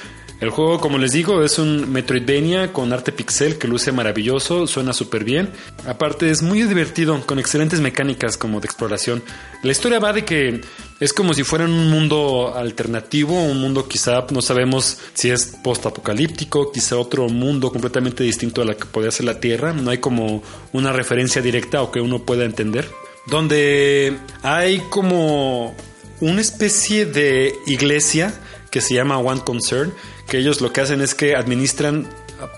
El 0.42 0.50
juego, 0.50 0.80
como 0.80 0.98
les 0.98 1.12
digo, 1.12 1.44
es 1.44 1.60
un 1.60 1.92
Metroidvania 1.92 2.72
con 2.72 2.92
arte 2.92 3.12
pixel 3.12 3.58
que 3.58 3.68
luce 3.68 3.92
maravilloso, 3.92 4.66
suena 4.66 4.92
súper 4.92 5.22
bien. 5.22 5.50
Aparte 5.86 6.30
es 6.30 6.42
muy 6.42 6.62
divertido, 6.62 7.24
con 7.26 7.38
excelentes 7.38 7.80
mecánicas 7.80 8.36
como 8.36 8.58
de 8.58 8.66
exploración. 8.66 9.22
La 9.62 9.70
historia 9.70 10.00
va 10.00 10.12
de 10.12 10.24
que 10.24 10.60
es 11.02 11.12
como 11.12 11.34
si 11.34 11.42
fuera 11.42 11.64
un 11.64 11.90
mundo 11.90 12.54
alternativo, 12.54 13.34
un 13.34 13.60
mundo 13.60 13.88
quizá 13.88 14.24
no 14.30 14.40
sabemos 14.40 14.98
si 15.14 15.30
es 15.30 15.46
post-apocalíptico, 15.60 16.70
quizá 16.70 16.96
otro 16.96 17.28
mundo 17.28 17.72
completamente 17.72 18.22
distinto 18.22 18.62
a 18.62 18.64
la 18.64 18.74
que 18.74 18.84
podría 18.84 19.10
ser 19.10 19.26
la 19.26 19.40
Tierra. 19.40 19.72
No 19.72 19.90
hay 19.90 19.98
como 19.98 20.44
una 20.72 20.92
referencia 20.92 21.42
directa 21.42 21.82
o 21.82 21.90
que 21.90 22.00
uno 22.00 22.20
pueda 22.20 22.44
entender. 22.44 22.88
Donde 23.26 24.16
hay 24.42 24.78
como 24.90 25.74
una 26.20 26.40
especie 26.40 27.04
de 27.04 27.52
iglesia 27.66 28.32
que 28.70 28.80
se 28.80 28.94
llama 28.94 29.18
One 29.18 29.40
Concern, 29.44 29.92
que 30.28 30.38
ellos 30.38 30.60
lo 30.60 30.72
que 30.72 30.82
hacen 30.82 31.00
es 31.00 31.16
que 31.16 31.34
administran, 31.34 32.08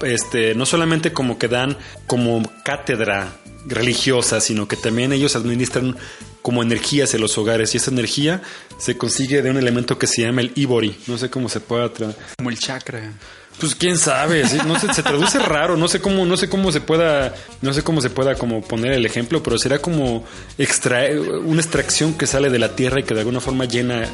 este, 0.03 0.55
no 0.55 0.67
solamente 0.67 1.15
como 1.15 1.39
que 1.39 1.49
dan 1.49 1.79
como 2.07 2.43
cátedra 2.63 3.39
religiosa, 3.65 4.43
sino 4.43 4.69
que 4.69 4.77
también 4.77 5.15
ellos 5.15 5.35
administran 5.35 5.97
como 6.45 6.63
energías 6.63 7.15
en 7.15 7.23
los 7.23 7.39
hogares 7.39 7.73
y 7.73 7.79
esa 7.79 7.91
energía 7.91 8.43
se 8.77 8.99
consigue 8.99 9.41
de 9.41 9.51
un 9.51 9.57
elemento 9.57 9.99
que 9.99 10.07
se 10.07 10.21
llama 10.21 10.43
el 10.43 10.53
Ibori. 10.55 10.95
No 11.07 11.17
sé 11.17 11.31
cómo 11.31 11.49
se 11.49 11.59
puede 11.59 11.85
Como 12.37 12.51
el 12.51 12.59
chakra. 12.59 13.15
Pues 13.61 13.75
quién 13.77 13.97
sabe, 13.99 14.43
no 14.67 14.79
sé, 14.79 14.93
se 14.93 15.03
traduce 15.03 15.39
raro, 15.39 15.77
no 15.77 15.87
sé 15.87 16.01
cómo, 16.01 16.27
no 16.27 16.37
sé 16.37 16.49
cómo 16.49 16.73
se 16.73 16.81
pueda, 16.81 17.35
no 17.63 17.73
sé 17.73 17.83
cómo 17.83 18.01
se 18.01 18.11
pueda 18.11 18.35
como 18.35 18.63
poner 18.63 18.93
el 18.93 19.07
ejemplo, 19.07 19.43
pero 19.43 19.59
será 19.59 19.79
como 19.79 20.25
extraer 20.59 21.21
una 21.21 21.61
extracción 21.61 22.15
que 22.15 22.27
sale 22.27 22.51
de 22.51 22.59
la 22.59 22.75
tierra 22.75 23.01
y 23.01 23.05
que 23.05 23.15
de 23.15 23.21
alguna 23.21 23.41
forma 23.41 23.65
llena, 23.65 24.07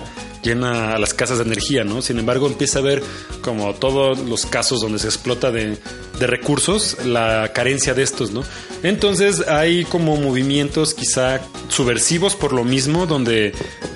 llena 0.42 0.94
a 0.94 0.98
las 0.98 1.14
casas 1.14 1.38
de 1.38 1.44
energía, 1.44 1.84
¿no? 1.84 2.02
Sin 2.02 2.18
embargo, 2.18 2.46
empieza 2.46 2.80
a 2.80 2.82
ver 2.82 3.02
como 3.40 3.72
todos 3.74 4.18
los 4.18 4.44
casos 4.44 4.82
donde 4.82 4.98
se 4.98 5.06
explota 5.08 5.50
de, 5.50 5.78
de 6.18 6.26
recursos, 6.26 6.98
la 7.04 7.50
carencia 7.54 7.94
de 7.94 8.02
estos, 8.02 8.30
¿no? 8.30 8.44
Entonces 8.82 9.48
hay 9.48 9.84
como 9.84 10.16
movimientos 10.16 10.92
quizá 10.92 11.40
subversivos 11.68 12.36
por 12.36 12.52
lo 12.52 12.62
mismo, 12.62 13.06
donde 13.06 13.54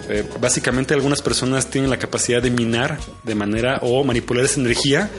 eh, 0.09 0.24
básicamente 0.40 0.94
algunas 0.94 1.22
personas 1.22 1.70
tienen 1.70 1.90
la 1.90 1.98
capacidad 1.98 2.42
de 2.42 2.50
minar 2.50 2.98
de 3.22 3.35
manera 3.35 3.78
o 3.83 4.04
manipular 4.04 4.44
esa 4.44 4.61
energía 4.61 5.11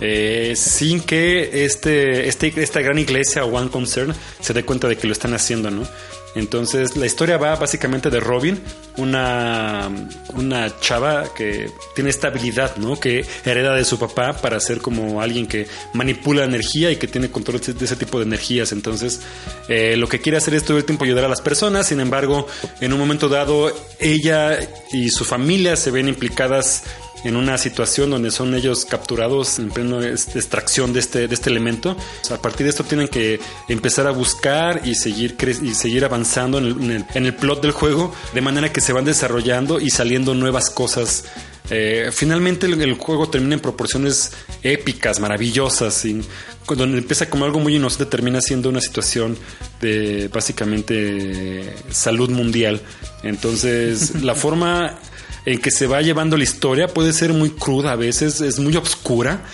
eh, 0.00 0.54
sin 0.56 1.00
que 1.00 1.64
este, 1.64 2.28
este, 2.28 2.52
esta 2.56 2.80
gran 2.80 2.98
iglesia 2.98 3.44
One 3.44 3.70
Concern 3.70 4.14
se 4.40 4.52
dé 4.52 4.64
cuenta 4.64 4.88
de 4.88 4.96
que 4.96 5.06
lo 5.06 5.12
están 5.12 5.34
haciendo, 5.34 5.70
¿no? 5.70 5.86
Entonces 6.34 6.96
la 6.96 7.06
historia 7.06 7.36
va 7.36 7.54
básicamente 7.54 8.10
de 8.10 8.18
Robin, 8.18 8.60
una, 8.96 9.88
una 10.34 10.80
chava 10.80 11.32
que 11.32 11.70
tiene 11.94 12.10
esta 12.10 12.28
habilidad, 12.28 12.76
¿no? 12.76 12.98
Que 12.98 13.24
hereda 13.44 13.74
de 13.74 13.84
su 13.84 13.98
papá 13.98 14.32
para 14.38 14.58
ser 14.58 14.80
como 14.80 15.20
alguien 15.20 15.46
que 15.46 15.68
manipula 15.92 16.44
energía 16.44 16.90
y 16.90 16.96
que 16.96 17.06
tiene 17.06 17.30
control 17.30 17.60
de 17.60 17.84
ese 17.84 17.96
tipo 17.96 18.18
de 18.18 18.24
energías. 18.24 18.72
Entonces 18.72 19.20
eh, 19.68 19.96
lo 19.96 20.08
que 20.08 20.20
quiere 20.20 20.38
hacer 20.38 20.54
es 20.54 20.64
todo 20.64 20.76
el 20.76 20.84
tiempo 20.84 21.04
ayudar 21.04 21.24
a 21.24 21.28
las 21.28 21.40
personas, 21.40 21.86
sin 21.86 22.00
embargo 22.00 22.48
en 22.80 22.92
un 22.92 22.98
momento 22.98 23.28
dado 23.28 23.72
ella 24.00 24.58
y 24.92 25.10
su 25.10 25.24
familia 25.24 25.76
se 25.76 25.92
ven 25.92 26.08
implicadas 26.08 26.82
en 27.24 27.36
una 27.36 27.58
situación 27.58 28.10
donde 28.10 28.30
son 28.30 28.54
ellos 28.54 28.84
capturados 28.84 29.58
en 29.58 29.70
plena 29.70 30.06
extracción 30.06 30.92
de 30.92 31.00
este, 31.00 31.26
de 31.26 31.34
este 31.34 31.50
elemento. 31.50 31.96
a 32.30 32.36
partir 32.36 32.64
de 32.64 32.70
esto 32.70 32.84
tienen 32.84 33.08
que 33.08 33.40
empezar 33.68 34.06
a 34.06 34.10
buscar 34.10 34.82
y 34.84 34.94
seguir, 34.94 35.36
y 35.62 35.74
seguir 35.74 36.04
avanzando 36.04 36.58
en 36.58 36.90
el, 36.90 37.04
en, 37.14 37.26
el, 37.26 37.34
plot 37.34 37.62
del 37.62 37.72
juego, 37.72 38.14
de 38.34 38.40
manera 38.40 38.72
que 38.72 38.80
se 38.80 38.92
van 38.92 39.04
desarrollando 39.04 39.80
y 39.80 39.90
saliendo 39.90 40.34
nuevas 40.34 40.70
cosas. 40.70 41.24
Eh, 41.70 42.10
finalmente 42.12 42.66
el, 42.66 42.94
juego 42.94 43.30
termina 43.30 43.54
en 43.54 43.60
proporciones 43.60 44.32
épicas, 44.62 45.18
maravillosas, 45.18 46.04
y 46.04 46.20
cuando 46.66 46.84
empieza 46.84 47.30
como 47.30 47.46
algo 47.46 47.58
muy 47.58 47.76
inocente 47.76 48.06
termina 48.06 48.40
siendo 48.42 48.68
una 48.68 48.80
situación 48.80 49.36
de 49.80 50.28
básicamente 50.28 51.74
salud 51.90 52.30
mundial. 52.30 52.82
Entonces 53.22 54.22
la 54.22 54.34
forma 54.34 54.98
en 55.46 55.60
que 55.60 55.70
se 55.70 55.86
va 55.86 56.00
llevando 56.02 56.36
la 56.36 56.44
historia 56.44 56.88
puede 56.88 57.12
ser 57.12 57.32
muy 57.32 57.50
cruda 57.50 57.92
a 57.92 57.96
veces, 57.96 58.40
es 58.40 58.58
muy 58.58 58.76
oscura, 58.76 59.44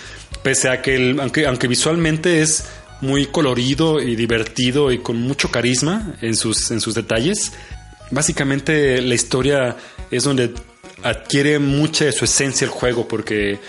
pese 0.43 0.69
a 0.69 0.81
que, 0.81 1.15
aunque 1.45 1.67
visualmente 1.67 2.41
es 2.41 2.65
muy 3.01 3.25
colorido 3.25 3.99
y 3.99 4.15
divertido 4.15 4.91
y 4.91 4.99
con 4.99 5.19
mucho 5.21 5.49
carisma 5.49 6.15
en 6.21 6.35
sus, 6.35 6.71
en 6.71 6.79
sus 6.79 6.93
detalles. 6.93 7.51
Básicamente 8.11 9.01
la 9.01 9.15
historia 9.15 9.75
es 10.11 10.23
donde 10.23 10.53
adquiere 11.03 11.59
mucha 11.59 12.05
de 12.05 12.11
su 12.11 12.25
esencia 12.25 12.65
el 12.65 12.71
juego 12.71 13.07
porque 13.07 13.59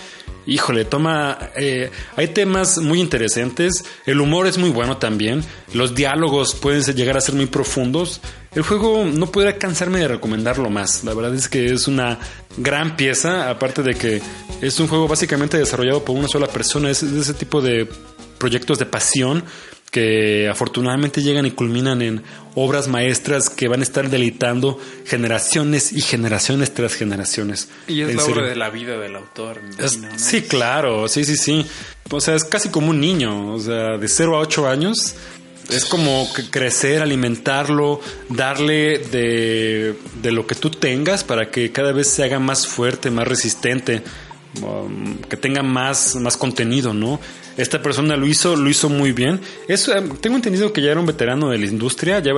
híjole, 0.47 0.85
toma. 0.85 1.39
Eh, 1.57 1.91
hay 2.17 2.29
temas 2.29 2.79
muy 2.79 3.01
interesantes. 3.01 3.85
El 4.07 4.21
humor 4.21 4.47
es 4.47 4.59
muy 4.59 4.71
bueno 4.71 4.97
también. 4.97 5.45
Los 5.73 5.95
diálogos 5.95 6.55
pueden 6.55 6.83
llegar 6.95 7.17
a 7.17 7.21
ser 7.21 7.35
muy 7.35 7.47
profundos. 7.47 8.21
El 8.55 8.63
juego 8.63 9.05
no 9.05 9.31
podría 9.31 9.59
cansarme 9.59 10.01
de 10.01 10.09
recomendarlo 10.09 10.69
más. 10.69 11.05
La 11.05 11.15
verdad 11.15 11.35
es 11.35 11.49
que 11.49 11.73
es 11.73 11.89
una 11.89 12.19
gran 12.57 12.97
pieza. 12.97 13.49
Aparte 13.49 13.83
de 13.83 13.95
que 13.95 14.21
es 14.61 14.79
un 14.79 14.89
juego 14.89 15.09
básicamente 15.09 15.57
desarrollado 15.57 16.05
por 16.05 16.17
una 16.17 16.29
sola 16.29 16.49
persona. 16.49 16.91
Es 16.91 17.01
de 17.01 17.21
ese 17.21 17.35
tipo 17.35 17.63
de 17.63 17.89
proyectos 18.39 18.79
de 18.79 18.87
pasión 18.87 19.45
que 19.93 20.49
afortunadamente 20.49 21.23
llegan 21.23 21.45
y 21.45 21.51
culminan 21.51 22.01
en 22.01 22.23
obras 22.55 22.89
maestras 22.89 23.51
que 23.51 23.69
van 23.69 23.81
a 23.81 23.83
estar 23.83 24.09
deleitando 24.09 24.81
generaciones 25.05 25.93
y 25.93 26.01
generaciones 26.01 26.73
tras 26.73 26.95
generaciones. 26.95 27.69
Y 27.89 28.01
es 28.01 28.15
la 28.15 28.25
obra 28.25 28.47
de 28.49 28.57
la 28.57 28.71
vida 28.71 28.99
del 28.99 29.17
autor. 29.17 29.61
Sí, 30.17 30.43
claro, 30.43 31.09
sí, 31.09 31.27
sí, 31.27 31.37
sí. 31.37 31.67
O 32.11 32.23
sea, 32.23 32.35
es 32.35 32.45
casi 32.45 32.71
como 32.71 32.89
un 32.89 33.01
niño, 33.01 33.53
o 33.53 33.61
sea, 33.61 33.99
de 33.99 34.09
0 34.09 34.37
a 34.37 34.41
8 34.41 34.67
años. 34.67 35.15
Es 35.71 35.85
como 35.85 36.29
crecer, 36.51 37.03
alimentarlo, 37.03 38.01
darle 38.29 38.99
de, 38.99 39.95
de 40.21 40.33
lo 40.33 40.47
que 40.47 40.55
tú 40.55 40.71
tengas 40.71 41.25
para 41.25 41.51
que 41.51 41.73
cada 41.73 41.93
vez 41.93 42.09
se 42.09 42.25
haga 42.25 42.39
más 42.39 42.67
fuerte, 42.67 43.11
más 43.11 43.27
resistente, 43.27 44.03
um, 44.61 45.17
que 45.29 45.37
tenga 45.37 45.63
más, 45.63 46.17
más 46.17 46.37
contenido, 46.37 46.93
¿no? 46.93 47.21
Esta 47.57 47.83
persona 47.83 48.17
lo 48.17 48.27
hizo, 48.27 48.57
lo 48.57 48.69
hizo 48.71 48.89
muy 48.89 49.13
bien. 49.13 49.41
Eh, 49.69 49.77
tengo 50.21 50.37
entendido 50.37 50.73
que 50.73 50.81
ya 50.81 50.91
era 50.91 51.01
un 51.01 51.07
veterano 51.07 51.51
de 51.51 51.59
la 51.59 51.67
industria. 51.67 52.19
Ya 52.21 52.33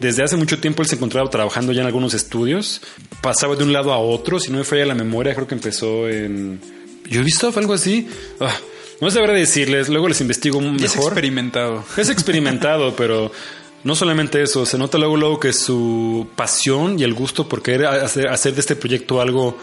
desde 0.00 0.22
hace 0.24 0.36
mucho 0.36 0.58
tiempo 0.58 0.82
él 0.82 0.88
se 0.88 0.96
encontraba 0.96 1.30
trabajando 1.30 1.72
ya 1.72 1.82
en 1.82 1.86
algunos 1.86 2.14
estudios. 2.14 2.80
Pasaba 3.20 3.54
de 3.54 3.62
un 3.62 3.72
lado 3.72 3.92
a 3.92 3.98
otro. 3.98 4.40
Si 4.40 4.50
no 4.50 4.58
me 4.58 4.64
falla 4.64 4.84
la 4.84 4.94
memoria, 4.94 5.34
creo 5.34 5.46
que 5.46 5.54
empezó 5.54 6.08
en. 6.08 6.60
Visto 7.04 7.52
algo 7.54 7.72
así. 7.72 8.08
Ah, 8.40 8.54
no 9.00 9.10
sabré 9.10 9.34
decirles. 9.34 9.88
Luego 9.88 10.08
les 10.08 10.20
investigo 10.20 10.60
mejor. 10.60 10.84
Es 10.84 10.96
experimentado. 10.96 11.84
Es 11.96 12.08
experimentado, 12.08 12.94
pero 12.96 13.30
no 13.84 13.94
solamente 13.94 14.42
eso. 14.42 14.66
Se 14.66 14.78
nota 14.78 14.98
luego, 14.98 15.16
luego 15.16 15.40
que 15.40 15.52
su 15.52 16.28
pasión 16.36 16.98
y 16.98 17.04
el 17.04 17.14
gusto 17.14 17.48
por 17.48 17.62
querer 17.62 17.86
hacer, 17.86 18.28
hacer 18.28 18.54
de 18.54 18.60
este 18.60 18.76
proyecto 18.76 19.20
algo 19.20 19.56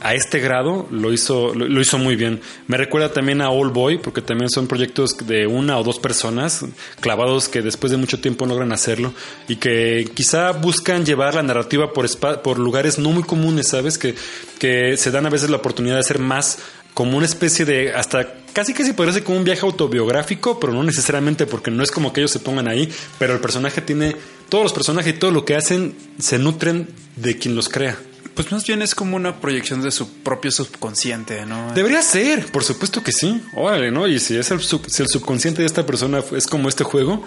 a 0.00 0.14
este 0.14 0.38
grado 0.38 0.86
lo 0.90 1.12
hizo, 1.12 1.54
lo, 1.54 1.80
hizo 1.80 1.98
muy 1.98 2.14
bien. 2.14 2.40
Me 2.66 2.76
recuerda 2.76 3.12
también 3.12 3.40
a 3.40 3.50
All 3.50 3.70
Boy, 3.70 3.96
porque 3.96 4.20
también 4.20 4.50
son 4.50 4.66
proyectos 4.66 5.16
de 5.26 5.46
una 5.46 5.78
o 5.78 5.82
dos 5.82 5.98
personas 5.98 6.64
clavados 7.00 7.48
que 7.48 7.62
después 7.62 7.90
de 7.90 7.96
mucho 7.96 8.20
tiempo 8.20 8.44
logran 8.44 8.72
hacerlo 8.72 9.14
y 9.48 9.56
que 9.56 10.10
quizá 10.12 10.52
buscan 10.52 11.06
llevar 11.06 11.34
la 11.34 11.42
narrativa 11.42 11.92
por, 11.92 12.06
por 12.42 12.58
lugares 12.58 12.98
no 12.98 13.10
muy 13.10 13.22
comunes, 13.22 13.68
¿sabes? 13.68 13.96
Que, 13.96 14.14
que 14.58 14.96
se 14.98 15.10
dan 15.10 15.24
a 15.24 15.30
veces 15.30 15.48
la 15.48 15.56
oportunidad 15.56 15.94
de 15.94 16.00
hacer 16.00 16.18
más 16.18 16.58
como 16.94 17.16
una 17.16 17.26
especie 17.26 17.64
de 17.64 17.92
hasta 17.92 18.32
casi 18.52 18.72
se 18.72 18.94
parece 18.94 19.22
como 19.22 19.36
un 19.36 19.44
viaje 19.44 19.62
autobiográfico, 19.62 20.60
pero 20.60 20.72
no 20.72 20.84
necesariamente 20.84 21.44
porque 21.44 21.70
no 21.70 21.82
es 21.82 21.90
como 21.90 22.12
que 22.12 22.20
ellos 22.20 22.30
se 22.30 22.38
pongan 22.38 22.68
ahí, 22.68 22.90
pero 23.18 23.34
el 23.34 23.40
personaje 23.40 23.82
tiene 23.82 24.16
todos 24.48 24.64
los 24.64 24.72
personajes 24.72 25.14
y 25.14 25.18
todo 25.18 25.32
lo 25.32 25.44
que 25.44 25.56
hacen 25.56 25.96
se 26.18 26.38
nutren 26.38 26.88
de 27.16 27.36
quien 27.36 27.56
los 27.56 27.68
crea. 27.68 27.98
Pues 28.34 28.50
más 28.50 28.64
bien 28.64 28.82
es 28.82 28.94
como 28.94 29.16
una 29.16 29.40
proyección 29.40 29.82
de 29.82 29.90
su 29.90 30.08
propio 30.08 30.50
subconsciente, 30.50 31.44
¿no? 31.46 31.72
Debería 31.72 32.02
ser, 32.02 32.46
por 32.46 32.64
supuesto 32.64 33.02
que 33.02 33.12
sí. 33.12 33.40
Órale, 33.54 33.90
¿no? 33.92 34.08
Y 34.08 34.18
si 34.18 34.36
es 34.36 34.50
el, 34.50 34.60
si 34.60 35.02
el 35.02 35.08
subconsciente 35.08 35.62
de 35.62 35.66
esta 35.66 35.86
persona 35.86 36.22
es 36.36 36.46
como 36.46 36.68
este 36.68 36.82
juego, 36.82 37.24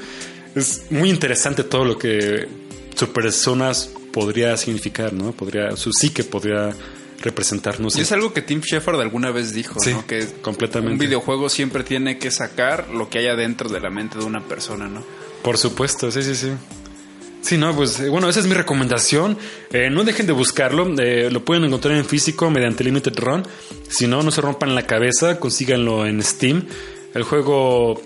es 0.56 0.84
muy 0.90 1.10
interesante 1.10 1.64
todo 1.64 1.86
lo 1.86 1.98
que 1.98 2.48
su 2.96 3.08
persona 3.14 3.72
podría 4.12 4.58
significar, 4.58 5.14
¿no? 5.14 5.32
Podría, 5.32 5.78
su 5.78 5.94
psique 5.94 6.24
podría 6.24 6.74
representarnos. 7.20 7.96
Y 7.98 8.02
es 8.02 8.12
algo 8.12 8.34
que 8.34 8.42
Tim 8.42 8.62
Shepard 8.62 9.00
alguna 9.02 9.32
vez 9.32 9.54
dijo, 9.54 9.80
¿no? 9.86 10.06
Que 10.06 10.28
completamente. 10.42 10.94
un 10.94 11.00
videojuego 11.00 11.50
siempre 11.50 11.84
tiene 11.84 12.18
que 12.18 12.32
sacar 12.32 12.90
lo 12.90 13.10
que 13.10 13.20
haya 13.20 13.36
dentro 13.36 13.70
de 13.70 13.80
la 13.80 13.90
mente 13.90 14.18
de 14.18 14.26
una 14.26 14.44
persona, 14.46 14.88
¿no? 14.88 15.04
Por 15.42 15.58
supuesto, 15.58 16.12
sí, 16.12 16.24
sí, 16.24 16.36
sí. 16.36 16.52
Sí, 17.42 17.58
no, 17.58 17.74
pues 17.74 18.00
eh, 18.00 18.10
bueno, 18.10 18.28
esa 18.28 18.42
es 18.42 18.48
mi 18.48 18.54
recomendación. 18.54 19.38
Eh, 19.72 19.90
no 19.90 20.04
dejen 20.04 20.28
de 20.28 20.34
buscarlo. 20.34 20.86
Eh, 21.00 21.30
lo 21.32 21.46
pueden 21.46 21.64
encontrar 21.64 21.96
en 21.96 22.04
físico 22.04 22.50
mediante 22.50 22.84
Limited 22.84 23.18
Run. 23.18 23.44
Si 23.88 24.06
no, 24.06 24.22
no 24.22 24.32
se 24.32 24.42
rompan 24.42 24.76
la 24.76 24.86
cabeza, 24.86 25.40
consíganlo 25.40 26.06
en 26.06 26.22
Steam. 26.22 26.66
El 27.14 27.24
juego 27.24 28.02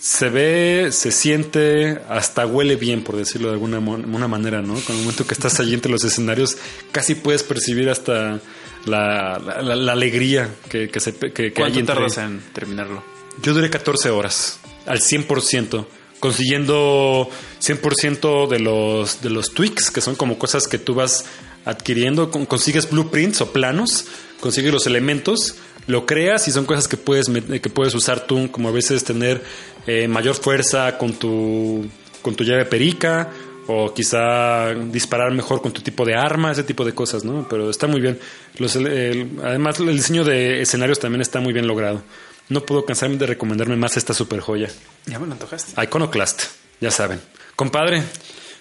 se 0.00 0.30
ve, 0.30 0.88
se 0.92 1.12
siente, 1.12 2.00
hasta 2.08 2.46
huele 2.46 2.76
bien, 2.76 3.04
por 3.04 3.16
decirlo 3.16 3.48
de 3.48 3.54
alguna 3.54 3.78
una 3.78 4.28
manera, 4.28 4.62
¿no? 4.62 4.74
Con 4.74 4.96
el 4.96 5.02
momento 5.02 5.26
que 5.26 5.34
estás 5.34 5.60
allí 5.60 5.74
entre 5.74 5.92
los 5.92 6.02
escenarios, 6.04 6.56
casi 6.90 7.14
puedes 7.14 7.42
percibir 7.42 7.90
hasta 7.90 8.40
la, 8.86 9.38
la, 9.38 9.92
alegría 9.92 10.48
que, 10.70 10.88
que, 10.88 11.00
se, 11.00 11.14
que, 11.14 11.52
¿Cuánto 11.52 11.78
hay 11.78 11.84
tardas 11.84 12.16
en 12.16 12.40
terminarlo? 12.54 13.04
Yo 13.42 13.52
duré 13.52 13.68
14 13.68 14.08
horas, 14.08 14.58
al 14.86 15.00
100% 15.00 15.86
consiguiendo 16.20 17.28
100% 17.60 18.48
de 18.48 18.60
los, 18.60 19.22
de 19.22 19.30
los 19.30 19.52
tweaks, 19.54 19.90
que 19.90 20.00
son 20.00 20.14
como 20.14 20.38
cosas 20.38 20.68
que 20.68 20.78
tú 20.78 20.94
vas 20.94 21.24
adquiriendo, 21.64 22.30
consigues 22.30 22.88
blueprints 22.88 23.40
o 23.40 23.52
planos, 23.52 24.04
consigues 24.40 24.72
los 24.72 24.86
elementos, 24.86 25.56
lo 25.86 26.06
creas 26.06 26.46
y 26.46 26.52
son 26.52 26.66
cosas 26.66 26.88
que 26.88 26.96
puedes, 26.96 27.28
que 27.28 27.70
puedes 27.70 27.94
usar 27.94 28.26
tú, 28.26 28.50
como 28.50 28.68
a 28.68 28.72
veces 28.72 29.02
tener 29.02 29.42
eh, 29.86 30.08
mayor 30.08 30.34
fuerza 30.34 30.96
con 30.98 31.14
tu, 31.14 31.86
con 32.22 32.34
tu 32.34 32.44
llave 32.44 32.64
perica 32.64 33.30
o 33.66 33.94
quizá 33.94 34.74
disparar 34.74 35.32
mejor 35.32 35.62
con 35.62 35.72
tu 35.72 35.80
tipo 35.80 36.04
de 36.04 36.14
arma, 36.14 36.50
ese 36.50 36.64
tipo 36.64 36.84
de 36.84 36.92
cosas, 36.92 37.24
¿no? 37.24 37.46
Pero 37.48 37.70
está 37.70 37.86
muy 37.86 38.00
bien. 38.00 38.18
Los, 38.58 38.76
además, 38.76 39.78
el 39.78 39.96
diseño 39.96 40.24
de 40.24 40.62
escenarios 40.62 40.98
también 40.98 41.20
está 41.20 41.40
muy 41.40 41.52
bien 41.52 41.66
logrado. 41.66 42.02
No 42.48 42.62
puedo 42.62 42.84
cansarme 42.84 43.16
de 43.16 43.26
recomendarme 43.26 43.76
más 43.76 43.96
esta 43.96 44.12
super 44.12 44.40
joya. 44.40 44.68
Ya 45.06 45.20
me 45.20 45.26
lo 45.26 45.32
antojaste. 45.32 45.80
Iconoclast, 45.80 46.44
ya 46.80 46.90
saben. 46.90 47.20
Compadre. 47.54 48.02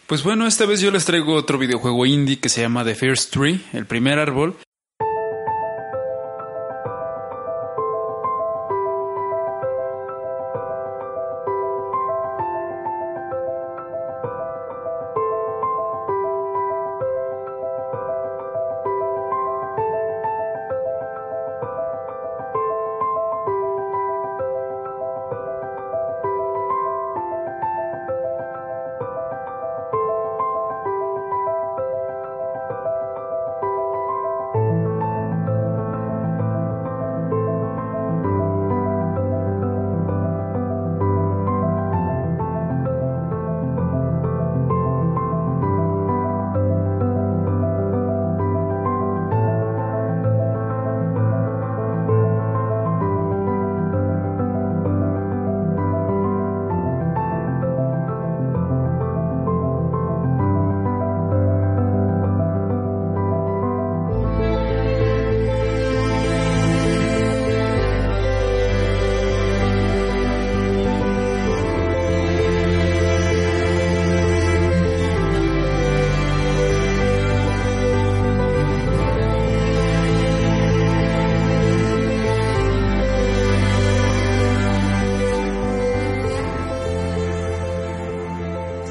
Pues 0.06 0.24
bueno, 0.24 0.46
esta 0.46 0.66
vez 0.66 0.80
yo 0.82 0.92
les 0.92 1.06
traigo 1.06 1.34
otro 1.34 1.58
videojuego 1.58 2.06
indie 2.06 2.40
que 2.40 2.50
se 2.50 2.62
llama 2.62 2.84
The 2.84 2.96
First 2.96 3.34
Tree, 3.34 3.62
el 3.74 3.86
primer 3.86 4.20
árbol. 4.20 4.58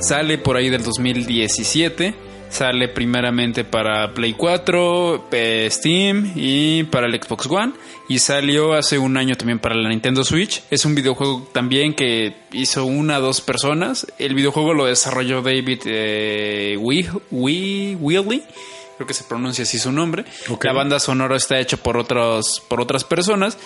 Sale 0.08 0.38
por 0.38 0.56
ahí 0.56 0.70
del 0.70 0.82
2017. 0.82 2.14
Sale 2.48 2.88
primeramente 2.88 3.64
para 3.64 4.14
Play 4.14 4.32
4, 4.32 5.28
eh, 5.30 5.68
Steam 5.70 6.32
y 6.34 6.84
para 6.84 7.06
el 7.08 7.22
Xbox 7.22 7.44
One. 7.44 7.74
Y 8.08 8.18
salió 8.18 8.72
hace 8.72 8.96
un 8.96 9.18
año 9.18 9.36
también 9.36 9.58
para 9.58 9.74
la 9.74 9.90
Nintendo 9.90 10.24
Switch. 10.24 10.62
Es 10.70 10.86
un 10.86 10.94
videojuego 10.94 11.46
también 11.52 11.92
que 11.92 12.34
hizo 12.52 12.86
una 12.86 13.18
o 13.18 13.20
dos 13.20 13.42
personas. 13.42 14.06
El 14.18 14.34
videojuego 14.34 14.72
lo 14.72 14.86
desarrolló 14.86 15.42
David 15.42 15.80
eh, 15.84 16.78
Wheatley 16.80 18.44
creo 18.96 19.06
que 19.06 19.14
se 19.14 19.24
pronuncia 19.24 19.62
así 19.62 19.78
su 19.78 19.92
nombre. 19.92 20.24
La 20.62 20.72
banda 20.72 20.98
sonora 20.98 21.36
está 21.36 21.60
hecha 21.60 21.76
por 21.76 21.96
otros, 21.96 22.62
por 22.66 22.80
otras 22.80 23.04
personas. 23.04 23.56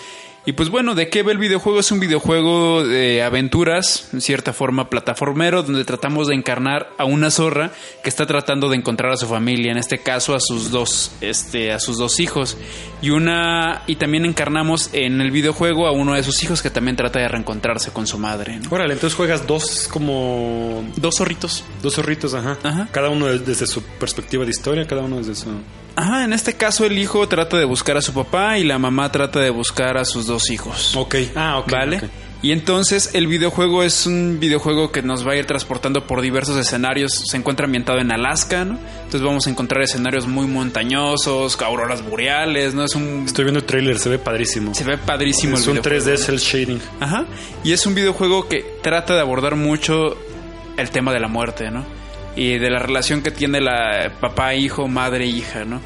Y 0.45 0.55
pues 0.55 0.71
bueno, 0.71 0.97
¿de 0.97 1.09
qué 1.09 1.23
ve 1.23 1.31
el 1.31 1.39
videojuego? 1.39 1.79
Es 1.79 1.93
un 1.93 2.01
videojuego 2.01 2.85
de 2.85 3.23
aventuras, 3.23 4.09
en 4.13 4.21
cierta 4.21 4.53
forma 4.53 4.91
plataformero, 4.91 5.63
donde 5.63 5.85
tratamos 5.85 6.27
de 6.27 6.35
encarnar 6.35 6.91
a 6.99 7.05
una 7.05 7.31
zorra 7.31 7.71
que 8.03 8.09
está 8.09 8.27
tratando 8.27 8.69
de 8.69 8.77
encontrar 8.77 9.13
a 9.13 9.17
su 9.17 9.29
familia, 9.29 9.71
en 9.71 9.79
este 9.79 9.99
caso 9.99 10.35
a 10.35 10.41
sus 10.41 10.73
dos, 10.73 11.13
este, 11.21 11.71
a 11.71 11.79
sus 11.79 11.97
dos 11.97 12.19
hijos. 12.19 12.57
Y 13.01 13.11
una, 13.11 13.83
y 13.87 13.97
también 13.97 14.25
encarnamos 14.25 14.91
en 14.93 15.21
el 15.21 15.31
videojuego 15.31 15.87
a 15.87 15.93
uno 15.93 16.15
de 16.15 16.25
sus 16.25 16.43
hijos 16.43 16.61
que 16.61 16.71
también 16.71 16.97
trata 16.97 17.21
de 17.21 17.29
reencontrarse 17.29 17.93
con 17.93 18.09
su 18.09 18.19
madre. 18.19 18.59
Órale, 18.69 18.95
entonces 18.95 19.17
juegas 19.17 19.47
dos 19.47 19.87
como 19.87 20.83
dos 20.97 21.19
zorritos. 21.19 21.63
Dos 21.83 21.95
zorritos, 21.95 22.35
ajá. 22.35 22.59
ajá. 22.65 22.89
Cada 22.91 23.11
uno 23.11 23.27
desde 23.27 23.69
su 23.69 23.83
perspectiva 23.85 24.45
de 24.45 24.51
historia, 24.51 24.89
cada 24.89 25.03
uno 25.03 25.19
desde 25.19 25.37
su 25.37 25.51
Ajá, 25.97 26.25
en 26.25 26.33
este 26.33 26.55
caso 26.55 26.85
el 26.85 26.99
hijo 26.99 27.29
trata 27.29 27.59
de 27.59 27.65
buscar 27.65 27.97
a 27.97 28.03
su 28.03 28.13
papá 28.13 28.59
y 28.59 28.65
la 28.65 28.79
mamá 28.79 29.13
trata 29.13 29.41
de 29.41 29.51
buscar 29.51 29.97
a 29.99 30.05
sus 30.05 30.27
dos 30.27 30.51
hijos. 30.51 30.97
Ok. 30.97 31.17
Ah, 31.35 31.59
ok. 31.59 31.71
¿Vale? 31.71 32.01
Y 32.43 32.51
entonces 32.51 33.15
el 33.15 33.29
videojuego 33.29 33.85
es 33.85 34.05
un 34.05 34.39
videojuego 34.41 34.91
que 34.91 35.01
nos 35.01 35.27
va 35.27 35.33
a 35.33 35.37
ir 35.37 35.47
transportando 35.47 36.09
por 36.09 36.21
diversos 36.21 36.57
escenarios. 36.57 37.23
Se 37.31 37.37
encuentra 37.37 37.67
ambientado 37.67 38.01
en 38.01 38.11
Alaska, 38.11 38.65
¿no? 38.65 38.81
Entonces 38.97 39.23
vamos 39.23 39.47
a 39.47 39.51
encontrar 39.51 39.83
escenarios 39.83 40.27
muy 40.27 40.49
montañosos, 40.49 41.61
auroras 41.63 42.03
boreales, 42.03 42.75
¿no? 42.75 42.85
Es 42.85 42.97
un... 42.97 43.25
Estoy 43.27 43.45
viendo 43.45 43.61
el 43.61 43.67
trailer, 43.67 43.97
se 44.01 44.09
ve 44.09 44.19
padrísimo. 44.19 44.75
Se 44.75 44.83
ve 44.83 44.99
padrísimo 44.99 45.57
es 45.57 45.69
un 45.69 45.79
3D 45.79 46.17
cel 46.17 46.39
shading. 46.39 46.81
Ajá. 46.99 47.27
Y 47.63 47.73
es 47.73 47.87
un 47.87 47.95
videojuego 47.95 48.49
que 48.49 48.65
trata 48.83 49.15
de 49.15 49.21
abordar 49.21 49.55
mucho 49.55 50.17
el 50.77 50.91
tema 50.91 51.13
de 51.13 51.21
la 51.21 51.29
muerte, 51.29 51.71
¿no? 51.71 52.02
Y 52.37 52.59
de 52.59 52.71
la 52.71 52.79
relación 52.79 53.23
que 53.23 53.31
tiene 53.31 53.61
la 53.61 54.13
papá, 54.21 54.55
hijo, 54.55 54.89
madre, 54.89 55.27
hija, 55.27 55.65
¿no? 55.65 55.81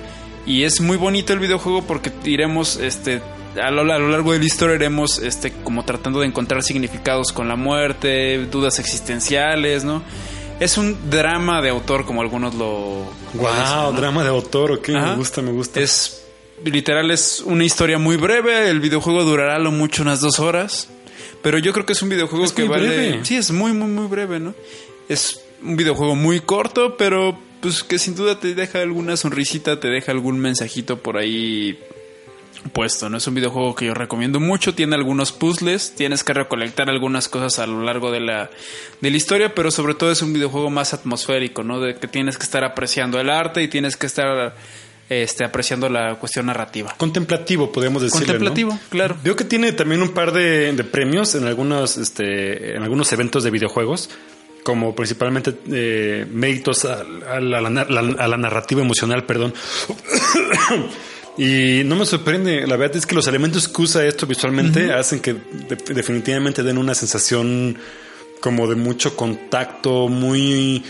Y 0.47 0.63
es 0.63 0.81
muy 0.81 0.97
bonito 0.97 1.33
el 1.33 1.41
videojuego 1.41 1.83
porque 1.83 2.13
iremos, 2.25 2.77
este, 2.77 3.21
a 3.61 3.71
lo, 3.71 3.85
largo 3.85 4.33
de 4.33 4.39
la 4.39 4.45
historia 4.45 4.77
iremos, 4.77 5.19
este, 5.19 5.53
como 5.65 5.85
tratando 5.85 6.21
de 6.21 6.27
encontrar 6.27 6.63
significados 6.63 7.33
con 7.33 7.49
la 7.49 7.57
muerte, 7.57 8.47
dudas 8.51 8.79
existenciales, 8.79 9.85
¿no? 9.85 10.03
Es 10.61 10.79
un 10.79 11.11
drama 11.11 11.61
de 11.61 11.69
autor, 11.69 12.07
como 12.07 12.23
algunos 12.23 12.55
lo. 12.55 13.05
Wow, 13.35 13.93
drama 13.95 14.23
de 14.23 14.31
autor, 14.31 14.73
ok, 14.73 14.89
me 14.89 15.15
gusta, 15.17 15.43
me 15.43 15.53
gusta. 15.53 15.81
Es 15.81 16.25
literal, 16.65 17.11
es 17.11 17.43
una 17.45 17.65
historia 17.65 17.99
muy 17.99 18.17
breve. 18.17 18.71
El 18.71 18.81
videojuego 18.81 19.25
durará 19.25 19.59
lo 19.59 19.71
mucho 19.71 20.03
unas 20.03 20.21
dos 20.21 20.39
horas. 20.39 20.89
Pero 21.43 21.59
yo 21.59 21.73
creo 21.73 21.85
que 21.85 21.93
es 21.93 22.03
un 22.03 22.09
videojuego 22.09 22.47
que 22.55 22.65
vale. 22.65 22.89
Breve. 22.89 23.21
Sí, 23.25 23.37
es 23.37 23.51
muy, 23.51 23.73
muy, 23.73 23.89
muy 23.89 24.07
breve, 24.07 24.41
¿no? 24.41 24.55
Es 25.09 25.46
un 25.63 25.77
videojuego 25.77 26.15
muy 26.15 26.41
corto, 26.41 26.97
pero 26.97 27.39
pues 27.61 27.83
que 27.83 27.99
sin 27.99 28.15
duda 28.15 28.39
te 28.39 28.55
deja 28.55 28.81
alguna 28.81 29.17
sonrisita, 29.17 29.81
te 29.81 29.89
deja 29.89 30.13
algún 30.13 30.39
mensajito 30.39 30.99
por 30.99 31.17
ahí 31.17 31.79
puesto, 32.73 33.09
¿no? 33.09 33.19
Es 33.19 33.27
un 33.27 33.35
videojuego 33.35 33.75
que 33.75 33.87
yo 33.87 33.95
recomiendo 33.95 34.41
mucho, 34.41 34.75
tiene 34.75 34.95
algunos 34.97 35.33
puzzles, 35.33 35.95
tienes 35.95 36.25
que 36.25 36.33
recolectar 36.33 36.91
algunas 36.91 37.29
cosas 37.29 37.59
a 37.59 37.67
lo 37.67 37.83
largo 37.83 38.11
de 38.11 38.21
la, 38.21 38.51
de 39.01 39.11
la 39.11 39.17
historia, 39.17 39.55
pero 39.55 39.71
sobre 39.71 39.95
todo 39.95 40.11
es 40.11 40.23
un 40.23 40.33
videojuego 40.33 40.71
más 40.71 40.95
atmosférico, 40.95 41.63
¿no? 41.63 41.81
De 41.81 41.95
que 41.95 42.09
tienes 42.09 42.37
que 42.39 42.45
estar 42.45 42.65
apreciando 42.65 43.21
el 43.21 43.31
arte 43.31 43.63
y 43.63 43.69
tienes 43.69 43.97
que 43.97 44.07
estar 44.07 44.55
este, 45.09 45.45
apreciando 45.45 45.89
la 45.89 46.17
cuestión 46.17 46.47
narrativa. 46.47 46.95
Contemplativo, 46.97 47.71
podemos 47.71 48.03
decirlo. 48.03 48.27
Contemplativo, 48.27 48.79
claro. 48.89 49.17
Veo 49.23 49.37
que 49.37 49.45
tiene 49.45 49.73
también 49.73 50.03
un 50.03 50.11
par 50.11 50.33
de, 50.33 50.73
de 50.73 50.85
premios 50.85 51.35
en 51.35 51.47
algunos, 51.47 51.97
este, 51.97 52.77
en 52.77 52.83
algunos 52.83 53.13
eventos 53.13 53.45
de 53.45 53.51
videojuegos 53.51 54.11
como 54.67 54.97
principalmente 54.97 55.55
eh, 55.71 56.27
méritos 56.29 56.85
a, 56.87 57.05
la, 57.39 58.37
narrativa 58.37 58.83
emocional, 58.83 59.25
perdón. 59.25 59.55
y 61.39 61.85
no 61.85 61.95
me 61.95 62.05
sorprende, 62.05 62.67
la 62.67 62.75
verdad 62.75 62.97
es 62.97 63.07
que 63.07 63.15
los 63.15 63.29
elementos 63.29 63.69
que 63.69 63.83
usa 63.83 64.05
esto 64.05 64.27
visualmente 64.27 64.93
hacen 64.93 65.21
que 65.21 65.37
definitivamente 65.95 66.65
den 66.65 66.79
una 66.79 66.97
sensación 66.97 67.79
como 68.41 68.67
de 68.67 68.75
mucho 68.75 69.15
contacto, 69.15 70.09
muy 70.09 70.83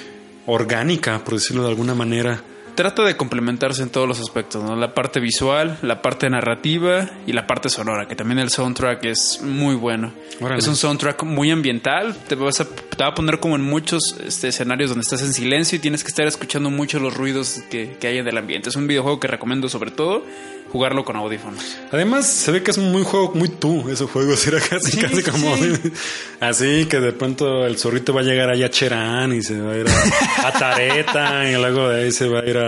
orgánica, 0.46 1.22
por 1.22 1.34
decirlo 1.34 1.64
de 1.64 1.68
alguna 1.68 1.94
manera 1.94 2.42
trata 2.76 3.02
de 3.02 3.16
complementarse 3.16 3.82
en 3.82 3.90
todos 3.90 4.06
los 4.06 4.20
aspectos, 4.20 4.62
¿no? 4.62 4.76
La 4.76 4.94
parte 4.94 5.18
visual, 5.18 5.78
la 5.82 6.02
parte 6.02 6.30
narrativa 6.30 7.10
y 7.26 7.32
la 7.32 7.46
parte 7.46 7.68
sonora, 7.68 8.06
que 8.06 8.14
también 8.14 8.38
el 8.38 8.50
soundtrack 8.50 9.04
es 9.06 9.40
muy 9.42 9.74
bueno. 9.74 10.12
Es 10.56 10.68
un 10.68 10.76
soundtrack 10.76 11.24
muy 11.24 11.50
ambiental, 11.50 12.14
te, 12.28 12.36
vas 12.36 12.60
a, 12.60 12.66
te 12.66 13.02
va 13.02 13.08
a 13.08 13.14
poner 13.14 13.40
como 13.40 13.56
en 13.56 13.62
muchos 13.62 14.16
este, 14.24 14.48
escenarios 14.48 14.90
donde 14.90 15.02
estás 15.02 15.22
en 15.22 15.32
silencio 15.32 15.76
y 15.76 15.80
tienes 15.80 16.04
que 16.04 16.08
estar 16.08 16.26
escuchando 16.26 16.70
mucho 16.70 17.00
los 17.00 17.14
ruidos 17.14 17.62
que, 17.70 17.96
que 17.98 18.06
hay 18.06 18.22
del 18.22 18.38
ambiente. 18.38 18.68
Es 18.68 18.76
un 18.76 18.86
videojuego 18.86 19.18
que 19.18 19.26
recomiendo 19.26 19.68
sobre 19.68 19.90
todo 19.90 20.22
jugarlo 20.70 21.04
con 21.04 21.16
audífonos. 21.16 21.78
Además, 21.90 22.26
se 22.26 22.50
ve 22.50 22.62
que 22.62 22.70
es 22.70 22.78
un 22.78 22.92
muy 22.92 23.02
juego 23.02 23.32
muy 23.34 23.48
tú, 23.48 23.88
ese 23.88 24.04
juego. 24.04 24.34
Era 24.46 24.60
casi, 24.60 24.98
casi 24.98 25.22
como 25.22 25.54
así 26.40 26.86
que 26.86 27.00
de 27.00 27.12
pronto 27.12 27.66
el 27.66 27.78
zorrito 27.78 28.12
va 28.12 28.20
a 28.20 28.24
llegar 28.24 28.50
allá 28.50 28.66
a 28.66 28.70
Cherán 28.70 29.32
y 29.32 29.42
se 29.42 29.60
va 29.60 29.72
a 29.72 29.76
ir 29.76 29.86
a, 29.88 30.48
a 30.48 30.52
Tareta 30.52 31.50
y 31.50 31.54
luego 31.54 31.88
de 31.88 32.04
ahí 32.04 32.12
se 32.12 32.28
va 32.28 32.40
a 32.40 32.44
ir 32.44 32.58
a 32.58 32.65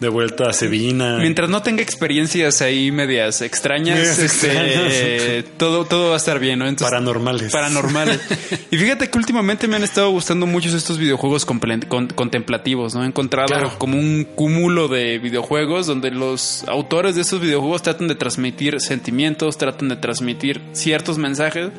de 0.00 0.08
vuelta 0.08 0.48
a 0.48 0.52
Sevina. 0.52 1.18
Mientras 1.18 1.48
no 1.48 1.62
tenga 1.62 1.82
experiencias 1.82 2.60
ahí 2.60 2.90
medias 2.90 3.40
extrañas, 3.40 4.18
este, 4.18 5.42
todo, 5.56 5.84
todo 5.84 6.08
va 6.08 6.14
a 6.14 6.16
estar 6.18 6.38
bien, 6.38 6.58
¿no? 6.58 6.76
paranormales. 6.76 7.52
Paranormales. 7.52 8.20
y 8.70 8.76
fíjate 8.76 9.08
que 9.08 9.18
últimamente 9.18 9.68
me 9.68 9.76
han 9.76 9.84
estado 9.84 10.10
gustando 10.10 10.46
muchos 10.46 10.74
estos 10.74 10.98
videojuegos 10.98 11.46
contemplativos, 11.46 12.94
¿no? 12.94 13.04
He 13.04 13.06
encontrado 13.06 13.78
como 13.78 13.98
un 13.98 14.24
cúmulo 14.34 14.88
de 14.88 15.18
videojuegos 15.18 15.86
donde 15.86 16.10
los 16.10 16.64
autores 16.68 17.14
de 17.14 17.22
estos 17.22 17.40
videojuegos 17.40 17.82
tratan 17.82 18.08
de 18.08 18.14
transmitir 18.14 18.80
sentimientos, 18.80 19.56
tratan 19.56 19.88
de 19.88 19.96
transmitir 19.96 20.60
ciertos 20.72 21.18
mensajes 21.18 21.70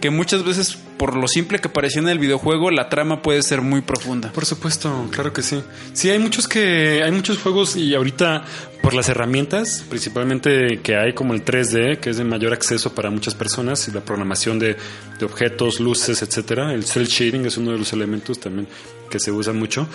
que 0.00 0.10
muchas 0.10 0.44
veces, 0.44 0.76
por 0.96 1.16
lo 1.16 1.28
simple 1.28 1.58
que 1.58 1.68
parecía 1.68 2.00
en 2.00 2.08
el 2.08 2.18
videojuego, 2.18 2.70
la 2.70 2.88
trama 2.88 3.22
puede 3.22 3.42
ser 3.42 3.62
muy 3.62 3.80
profunda. 3.80 4.32
Por 4.32 4.46
supuesto, 4.46 5.08
claro 5.10 5.32
que 5.32 5.42
sí. 5.42 5.62
Sí, 5.92 6.10
hay 6.10 6.18
muchos 6.18 6.48
que, 6.48 7.02
hay 7.02 7.10
muchos 7.10 7.38
juegos 7.38 7.76
y 7.76 7.94
ahorita 7.94 8.44
por 8.82 8.94
las 8.94 9.08
herramientas, 9.08 9.84
principalmente 9.88 10.80
que 10.82 10.96
hay 10.96 11.12
como 11.12 11.34
el 11.34 11.44
3D, 11.44 11.98
que 11.98 12.10
es 12.10 12.16
de 12.16 12.24
mayor 12.24 12.52
acceso 12.52 12.94
para 12.94 13.10
muchas 13.10 13.34
personas, 13.34 13.86
y 13.88 13.92
la 13.92 14.00
programación 14.00 14.58
de, 14.58 14.76
de 15.18 15.26
objetos, 15.26 15.80
luces, 15.80 16.22
etcétera. 16.22 16.72
El 16.72 16.84
cel 16.84 17.06
shading 17.06 17.46
es 17.46 17.56
uno 17.56 17.72
de 17.72 17.78
los 17.78 17.92
elementos 17.92 18.38
también 18.38 18.68
que 19.10 19.18
se 19.18 19.32
usa 19.32 19.52
mucho. 19.52 19.88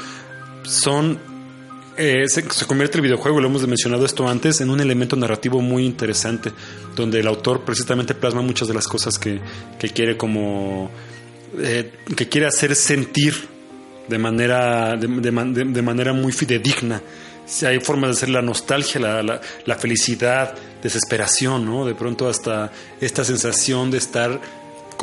Son 0.64 1.33
eh, 1.98 2.28
se, 2.28 2.44
convierte 2.66 2.98
el 2.98 3.04
videojuego, 3.04 3.40
lo 3.40 3.48
hemos 3.48 3.68
mencionado 3.68 4.06
esto 4.06 4.28
antes, 4.28 4.62
en 4.62 4.70
un 4.70 4.80
elemento 4.80 5.16
narrativo 5.16 5.62
muy 5.62 5.86
interesante, 5.86 6.52
donde 6.96 7.20
el 7.20 7.28
autor 7.28 7.64
precisamente 7.64 8.16
plasma 8.16 8.42
muchas 8.42 8.68
de 8.68 8.74
las 8.74 8.88
cosas 8.88 9.18
que, 9.18 9.40
quiere 9.94 10.18
como... 10.18 10.90
Eh, 11.60 11.92
que 12.16 12.28
quiere 12.30 12.48
hacer 12.48 12.76
sentir 12.76 13.36
de 14.08 14.18
manera, 14.18 14.96
de, 14.98 15.82
manera 15.82 16.14
muy 16.14 16.34
fidedigna. 16.34 17.02
Si 17.46 17.66
hay 17.66 17.80
formas 17.80 18.10
de 18.10 18.18
hacer 18.18 18.30
la 18.30 18.42
nostalgia, 18.42 19.00
la, 19.00 19.22
la, 19.22 19.42
la 19.66 19.76
felicidad, 19.76 20.56
desesperación, 20.82 21.66
¿no? 21.66 21.86
De 21.86 21.94
pronto 21.94 22.28
hasta 22.28 22.72
esta 23.00 23.24
sensación 23.24 23.92
de 23.92 24.00
estar 24.00 24.42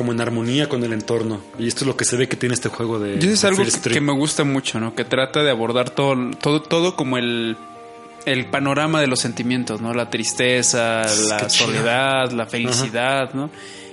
como 0.01 0.13
en 0.13 0.21
armonía 0.21 0.67
con 0.67 0.83
el 0.83 0.93
entorno. 0.93 1.41
Y 1.59 1.67
esto 1.67 1.81
es 1.81 1.87
lo 1.87 1.95
que 1.95 2.05
se 2.05 2.17
ve 2.17 2.27
que 2.27 2.35
tiene 2.35 2.55
este 2.55 2.69
juego 2.69 2.97
de. 2.97 3.23
Y 3.23 3.29
es 3.29 3.43
algo 3.43 3.63
que, 3.63 4.01
me 4.01 4.13
gusta 4.13 4.43
mucho, 4.43 4.79
¿no? 4.79 4.95
Que 4.95 5.05
trata 5.05 5.43
de 5.43 5.51
abordar 5.51 5.91
todo, 5.91 6.15
todo, 6.41 6.63
todo 6.63 6.95
como 6.95 7.19
el, 7.19 7.55
el 8.25 8.47
panorama 8.47 8.99
de 8.99 9.05
los 9.05 9.19
sentimientos, 9.19 9.79
¿no? 9.79 9.93
La 9.93 10.09
tristeza, 10.09 11.03
la 11.29 11.47
soledad, 11.49 12.31
la 12.31 12.47
felicidad, 12.47 13.35
¿no? 13.35 13.51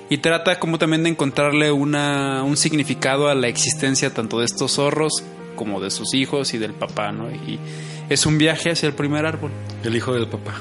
Y 0.08 0.16
trata 0.16 0.58
como 0.58 0.78
también 0.78 1.02
de 1.02 1.10
encontrarle 1.10 1.72
una, 1.72 2.42
un 2.42 2.56
significado 2.56 3.28
a 3.28 3.34
la 3.34 3.48
existencia 3.48 4.08
tanto 4.08 4.38
de 4.38 4.46
estos 4.46 4.76
zorros 4.76 5.12
como 5.56 5.78
de 5.78 5.90
sus 5.90 6.14
hijos 6.14 6.54
y 6.54 6.58
del 6.58 6.72
papá, 6.72 7.12
¿no? 7.12 7.30
Y 7.30 7.60
es 8.08 8.24
un 8.24 8.38
viaje 8.38 8.70
hacia 8.70 8.86
el 8.86 8.94
primer 8.94 9.26
árbol. 9.26 9.50
El 9.84 9.94
hijo 9.94 10.14
del 10.14 10.26
papá. 10.26 10.54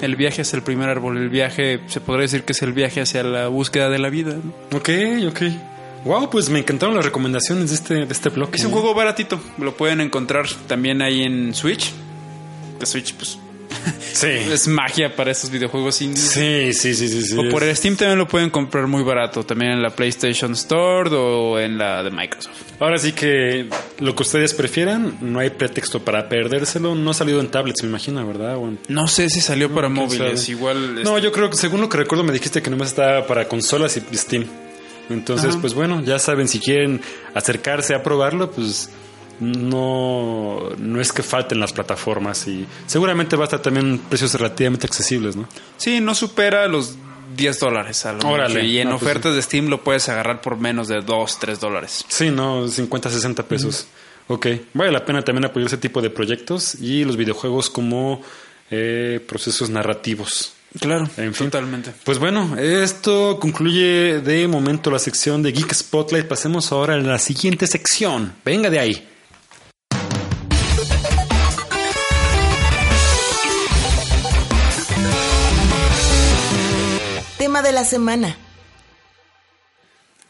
El 0.00 0.16
viaje 0.16 0.42
es 0.42 0.54
el 0.54 0.62
primer 0.62 0.88
árbol. 0.88 1.16
El 1.18 1.28
viaje, 1.28 1.80
se 1.86 2.00
podría 2.00 2.22
decir 2.22 2.44
que 2.44 2.52
es 2.52 2.62
el 2.62 2.72
viaje 2.72 3.00
hacia 3.00 3.22
la 3.22 3.48
búsqueda 3.48 3.88
de 3.88 3.98
la 3.98 4.10
vida. 4.10 4.36
Ok, 4.72 4.90
ok. 5.28 5.42
Wow, 6.04 6.30
pues 6.30 6.50
me 6.50 6.60
encantaron 6.60 6.94
las 6.94 7.04
recomendaciones 7.04 7.70
de 7.70 7.74
este, 7.74 7.94
de 8.06 8.12
este 8.12 8.28
blog. 8.28 8.50
Es 8.52 8.64
un 8.64 8.72
juego 8.72 8.94
baratito. 8.94 9.40
Lo 9.58 9.76
pueden 9.76 10.00
encontrar 10.00 10.46
también 10.66 11.02
ahí 11.02 11.22
en 11.22 11.54
Switch. 11.54 11.92
De 12.78 12.86
Switch, 12.86 13.14
pues 13.14 13.38
Sí. 14.12 14.26
es 14.52 14.66
magia 14.68 15.14
para 15.14 15.30
estos 15.30 15.50
videojuegos 15.50 16.00
indies. 16.02 16.28
Sí, 16.30 16.72
sí, 16.72 16.94
sí, 16.94 17.08
sí. 17.08 17.22
sí. 17.22 17.36
O 17.38 17.48
por 17.50 17.62
el 17.62 17.74
Steam 17.76 17.96
también 17.96 18.18
lo 18.18 18.26
pueden 18.26 18.50
comprar 18.50 18.86
muy 18.86 19.02
barato, 19.02 19.44
también 19.44 19.72
en 19.72 19.82
la 19.82 19.90
PlayStation 19.90 20.52
Store 20.52 21.10
o 21.14 21.58
en 21.58 21.78
la 21.78 22.02
de 22.02 22.10
Microsoft. 22.10 22.54
Ahora 22.80 22.98
sí 22.98 23.12
que 23.12 23.68
lo 24.00 24.14
que 24.14 24.22
ustedes 24.22 24.54
prefieran, 24.54 25.18
no 25.20 25.38
hay 25.40 25.50
pretexto 25.50 26.02
para 26.04 26.28
perdérselo. 26.28 26.94
No 26.94 27.10
ha 27.10 27.14
salido 27.14 27.40
en 27.40 27.48
tablets, 27.48 27.82
me 27.82 27.88
imagino, 27.88 28.26
¿verdad? 28.26 28.56
O 28.56 28.68
en- 28.68 28.78
No 28.88 29.08
sé 29.08 29.28
si 29.30 29.40
salió 29.40 29.68
para 29.74 29.88
quién 29.88 29.94
móviles, 29.94 30.40
sabe. 30.42 30.52
igual... 30.52 30.94
No, 31.02 31.16
este, 31.16 31.22
yo 31.22 31.32
creo 31.32 31.50
que 31.50 31.56
según 31.56 31.80
lo 31.80 31.88
que 31.88 31.96
recuerdo 31.98 32.24
me 32.24 32.32
dijiste 32.32 32.62
que 32.62 32.70
nomás 32.70 32.88
estaba 32.88 33.26
para 33.26 33.48
consolas 33.48 33.96
y 33.96 34.16
Steam. 34.16 34.46
Entonces, 35.08 35.50
Ajá. 35.50 35.60
pues 35.60 35.72
bueno, 35.74 36.02
ya 36.02 36.18
saben, 36.18 36.48
si 36.48 36.58
quieren 36.58 37.00
acercarse 37.34 37.94
a 37.94 38.02
probarlo, 38.02 38.50
pues 38.50 38.90
no, 39.40 40.70
no 40.78 41.00
es 41.00 41.12
que 41.12 41.22
falten 41.22 41.60
las 41.60 41.72
plataformas 41.72 42.46
y 42.48 42.66
seguramente 42.86 43.36
va 43.36 43.44
a 43.44 43.46
estar 43.46 43.62
también 43.62 43.98
precios 43.98 44.34
relativamente 44.34 44.86
accesibles, 44.86 45.36
¿no? 45.36 45.48
Sí, 45.76 46.00
no 46.00 46.14
supera 46.14 46.66
los 46.66 46.96
10 47.36 47.58
dólares 47.60 48.06
Y 48.62 48.78
en 48.78 48.88
No, 48.88 48.98
pues 48.98 49.02
ofertas 49.02 49.34
de 49.34 49.42
Steam 49.42 49.68
lo 49.68 49.82
puedes 49.82 50.08
agarrar 50.08 50.40
por 50.40 50.56
menos 50.58 50.88
de 50.88 51.00
2, 51.00 51.38
3 51.38 51.60
dólares. 51.60 52.04
Sí, 52.08 52.30
no, 52.30 52.66
50, 52.68 53.10
60 53.10 53.42
pesos. 53.44 53.86
Ok, 54.28 54.46
vale 54.74 54.90
la 54.90 55.04
pena 55.04 55.22
también 55.22 55.44
apoyar 55.44 55.66
ese 55.68 55.76
tipo 55.78 56.02
de 56.02 56.10
proyectos 56.10 56.74
y 56.76 57.04
los 57.04 57.16
videojuegos 57.16 57.70
como 57.70 58.22
eh, 58.70 59.20
procesos 59.28 59.70
narrativos. 59.70 60.52
Claro, 60.80 61.08
En 61.16 61.32
fin. 61.32 61.46
totalmente. 61.46 61.92
Pues 62.04 62.18
bueno, 62.18 62.56
esto 62.58 63.38
concluye 63.40 64.20
de 64.20 64.46
momento 64.48 64.90
la 64.90 64.98
sección 64.98 65.42
de 65.42 65.52
Geek 65.52 65.72
Spotlight. 65.72 66.26
Pasemos 66.26 66.70
ahora 66.72 66.94
a 66.94 66.98
la 66.98 67.18
siguiente 67.18 67.66
sección. 67.66 68.34
Venga 68.44 68.68
de 68.68 68.78
ahí. 68.80 69.08
La 77.76 77.84
semana. 77.84 78.34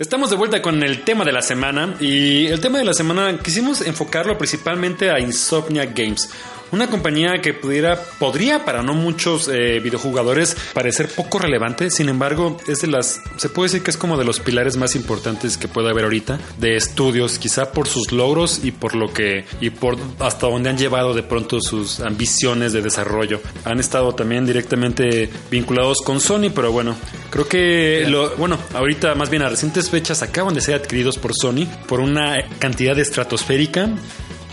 Estamos 0.00 0.30
de 0.30 0.36
vuelta 0.36 0.60
con 0.60 0.82
el 0.82 1.04
tema 1.04 1.24
de 1.24 1.30
la 1.30 1.42
semana 1.42 1.94
y 2.00 2.46
el 2.46 2.60
tema 2.60 2.78
de 2.78 2.84
la 2.84 2.92
semana 2.92 3.38
quisimos 3.38 3.82
enfocarlo 3.82 4.36
principalmente 4.36 5.12
a 5.12 5.20
Insomnia 5.20 5.86
Games, 5.86 6.28
una 6.72 6.88
compañía 6.88 7.40
que 7.42 7.54
pudiera, 7.54 8.00
podría 8.18 8.64
para 8.64 8.82
no 8.82 8.94
muchos 8.94 9.48
eh, 9.48 9.80
videojugadores 9.80 10.56
parecer 10.74 11.08
poco 11.08 11.38
relevante, 11.38 11.90
sin 11.90 12.08
embargo 12.08 12.56
es 12.66 12.80
de 12.80 12.88
las, 12.88 13.20
se 13.36 13.48
puede 13.48 13.68
decir 13.68 13.82
que 13.82 13.90
es 13.90 13.96
como 13.96 14.16
de 14.16 14.24
los 14.24 14.40
pilares 14.40 14.76
más 14.76 14.96
importantes 14.96 15.56
que 15.56 15.68
puede 15.68 15.90
haber 15.90 16.04
ahorita 16.04 16.38
de 16.58 16.76
estudios, 16.76 17.38
quizá 17.38 17.72
por 17.72 17.88
sus 17.88 18.12
logros 18.12 18.60
y 18.64 18.72
por 18.72 18.94
lo 18.94 19.12
que 19.12 19.44
y 19.60 19.70
por 19.70 19.96
hasta 20.18 20.46
donde 20.46 20.70
han 20.70 20.78
llevado 20.78 21.14
de 21.14 21.22
pronto 21.22 21.60
sus 21.60 22.00
ambiciones 22.00 22.72
de 22.72 22.82
desarrollo. 22.82 23.40
Han 23.64 23.80
estado 23.80 24.14
también 24.14 24.46
directamente 24.46 25.30
vinculados 25.50 26.02
con 26.02 26.20
Sony, 26.20 26.50
pero 26.54 26.72
bueno, 26.72 26.96
creo 27.30 27.48
que 27.48 28.04
lo, 28.08 28.36
bueno, 28.36 28.58
ahorita 28.74 29.14
más 29.14 29.30
bien 29.30 29.42
a 29.42 29.48
recientes 29.48 29.90
fechas 29.90 30.22
acaban 30.22 30.54
de 30.54 30.60
ser 30.60 30.74
adquiridos 30.74 31.18
por 31.18 31.34
Sony 31.34 31.66
por 31.86 32.00
una 32.00 32.36
cantidad 32.58 32.98
estratosférica. 32.98 33.88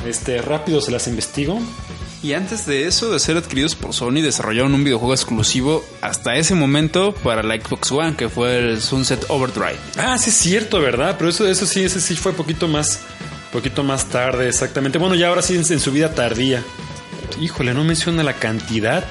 Este, 0.07 0.41
rápido 0.41 0.81
se 0.81 0.91
las 0.91 1.07
investigo. 1.07 1.59
Y 2.23 2.33
antes 2.33 2.65
de 2.65 2.87
eso, 2.87 3.11
de 3.11 3.19
ser 3.19 3.35
adquiridos 3.35 3.75
por 3.75 3.93
Sony, 3.93 4.21
desarrollaron 4.21 4.73
un 4.73 4.85
videojuego 4.85 5.13
exclusivo 5.13 5.83
hasta 5.99 6.37
ese 6.37 6.55
momento 6.55 7.13
para 7.13 7.43
la 7.43 7.55
Xbox 7.55 7.91
One, 7.91 8.15
que 8.15 8.29
fue 8.29 8.59
el 8.59 8.81
Sunset 8.81 9.25
Overdrive. 9.27 9.75
Ah, 9.97 10.17
sí 10.17 10.29
es 10.29 10.37
cierto, 10.37 10.79
¿verdad? 10.79 11.17
Pero 11.17 11.29
eso, 11.29 11.45
eso 11.45 11.65
sí, 11.65 11.83
ese 11.83 11.99
sí 11.99 12.15
fue 12.15 12.31
poquito 12.31 12.69
más, 12.69 13.01
poquito 13.51 13.83
más 13.83 14.05
tarde, 14.05 14.47
exactamente. 14.47 14.99
Bueno, 14.99 15.15
ya 15.15 15.27
ahora 15.27 15.41
sí 15.41 15.55
en, 15.55 15.65
en 15.69 15.81
su 15.81 15.91
vida 15.91 16.15
tardía. 16.15 16.63
Híjole, 17.41 17.73
no 17.73 17.83
menciona 17.83 18.23
la 18.23 18.35
cantidad. 18.35 19.03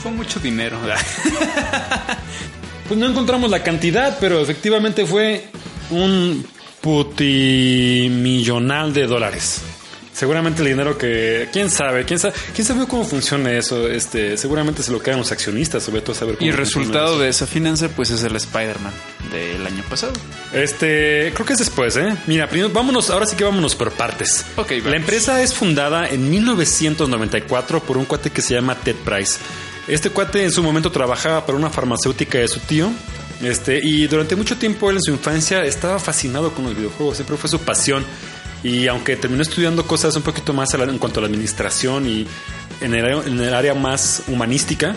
Fue 0.00 0.12
mucho 0.12 0.38
dinero. 0.38 0.78
Pues 2.86 3.00
no 3.00 3.06
encontramos 3.06 3.50
la 3.50 3.64
cantidad, 3.64 4.16
pero 4.20 4.40
efectivamente 4.40 5.06
fue 5.06 5.48
un 5.90 6.46
putimillonal 6.80 8.92
de 8.92 9.06
dólares. 9.06 9.62
Seguramente 10.20 10.60
el 10.60 10.68
dinero 10.68 10.98
que. 10.98 11.48
¿Quién 11.50 11.70
sabe? 11.70 12.04
¿Quién 12.04 12.18
sabe, 12.18 12.34
¿Quién 12.54 12.66
sabe 12.66 12.86
cómo 12.86 13.06
funciona 13.06 13.52
eso? 13.52 13.88
Este, 13.88 14.36
seguramente 14.36 14.82
se 14.82 14.92
lo 14.92 15.00
quedan 15.00 15.20
los 15.20 15.32
accionistas, 15.32 15.82
sobre 15.82 16.02
todo 16.02 16.14
saber 16.14 16.36
cómo 16.36 16.46
Y 16.46 16.50
el 16.50 16.58
resultado 16.58 17.14
eso. 17.14 17.18
de 17.20 17.28
esa 17.30 17.46
finanza, 17.46 17.88
pues 17.88 18.10
es 18.10 18.22
el 18.22 18.36
Spider-Man 18.36 18.92
del 19.32 19.66
año 19.66 19.82
pasado. 19.88 20.12
Este, 20.52 21.32
creo 21.32 21.46
que 21.46 21.54
es 21.54 21.60
después, 21.60 21.96
¿eh? 21.96 22.14
Mira, 22.26 22.50
primero 22.50 22.68
vámonos, 22.68 23.08
ahora 23.08 23.24
sí 23.24 23.34
que 23.34 23.44
vámonos 23.44 23.74
por 23.74 23.92
partes. 23.92 24.44
Ok, 24.56 24.72
vamos. 24.72 24.90
La 24.90 24.96
empresa 24.98 25.40
es 25.42 25.54
fundada 25.54 26.06
en 26.06 26.28
1994 26.28 27.80
por 27.82 27.96
un 27.96 28.04
cuate 28.04 28.28
que 28.28 28.42
se 28.42 28.52
llama 28.52 28.74
Ted 28.74 28.96
Price. 28.96 29.38
Este 29.88 30.10
cuate 30.10 30.44
en 30.44 30.52
su 30.52 30.62
momento 30.62 30.92
trabajaba 30.92 31.46
para 31.46 31.56
una 31.56 31.70
farmacéutica 31.70 32.36
de 32.36 32.48
su 32.48 32.60
tío. 32.60 32.92
Este, 33.42 33.80
y 33.82 34.06
durante 34.06 34.36
mucho 34.36 34.58
tiempo 34.58 34.90
él 34.90 34.96
en 34.96 35.02
su 35.02 35.12
infancia 35.12 35.64
estaba 35.64 35.98
fascinado 35.98 36.52
con 36.52 36.66
los 36.66 36.76
videojuegos, 36.76 37.16
siempre 37.16 37.38
fue 37.38 37.48
su 37.48 37.58
pasión. 37.60 38.04
Y 38.62 38.86
aunque 38.88 39.16
terminó 39.16 39.42
estudiando 39.42 39.86
cosas 39.86 40.14
un 40.16 40.22
poquito 40.22 40.52
más 40.52 40.74
en 40.74 40.98
cuanto 40.98 41.20
a 41.20 41.22
la 41.22 41.28
administración 41.28 42.06
y 42.06 42.26
en 42.80 42.94
el, 42.94 43.06
en 43.26 43.40
el 43.40 43.54
área 43.54 43.74
más 43.74 44.24
humanística, 44.28 44.94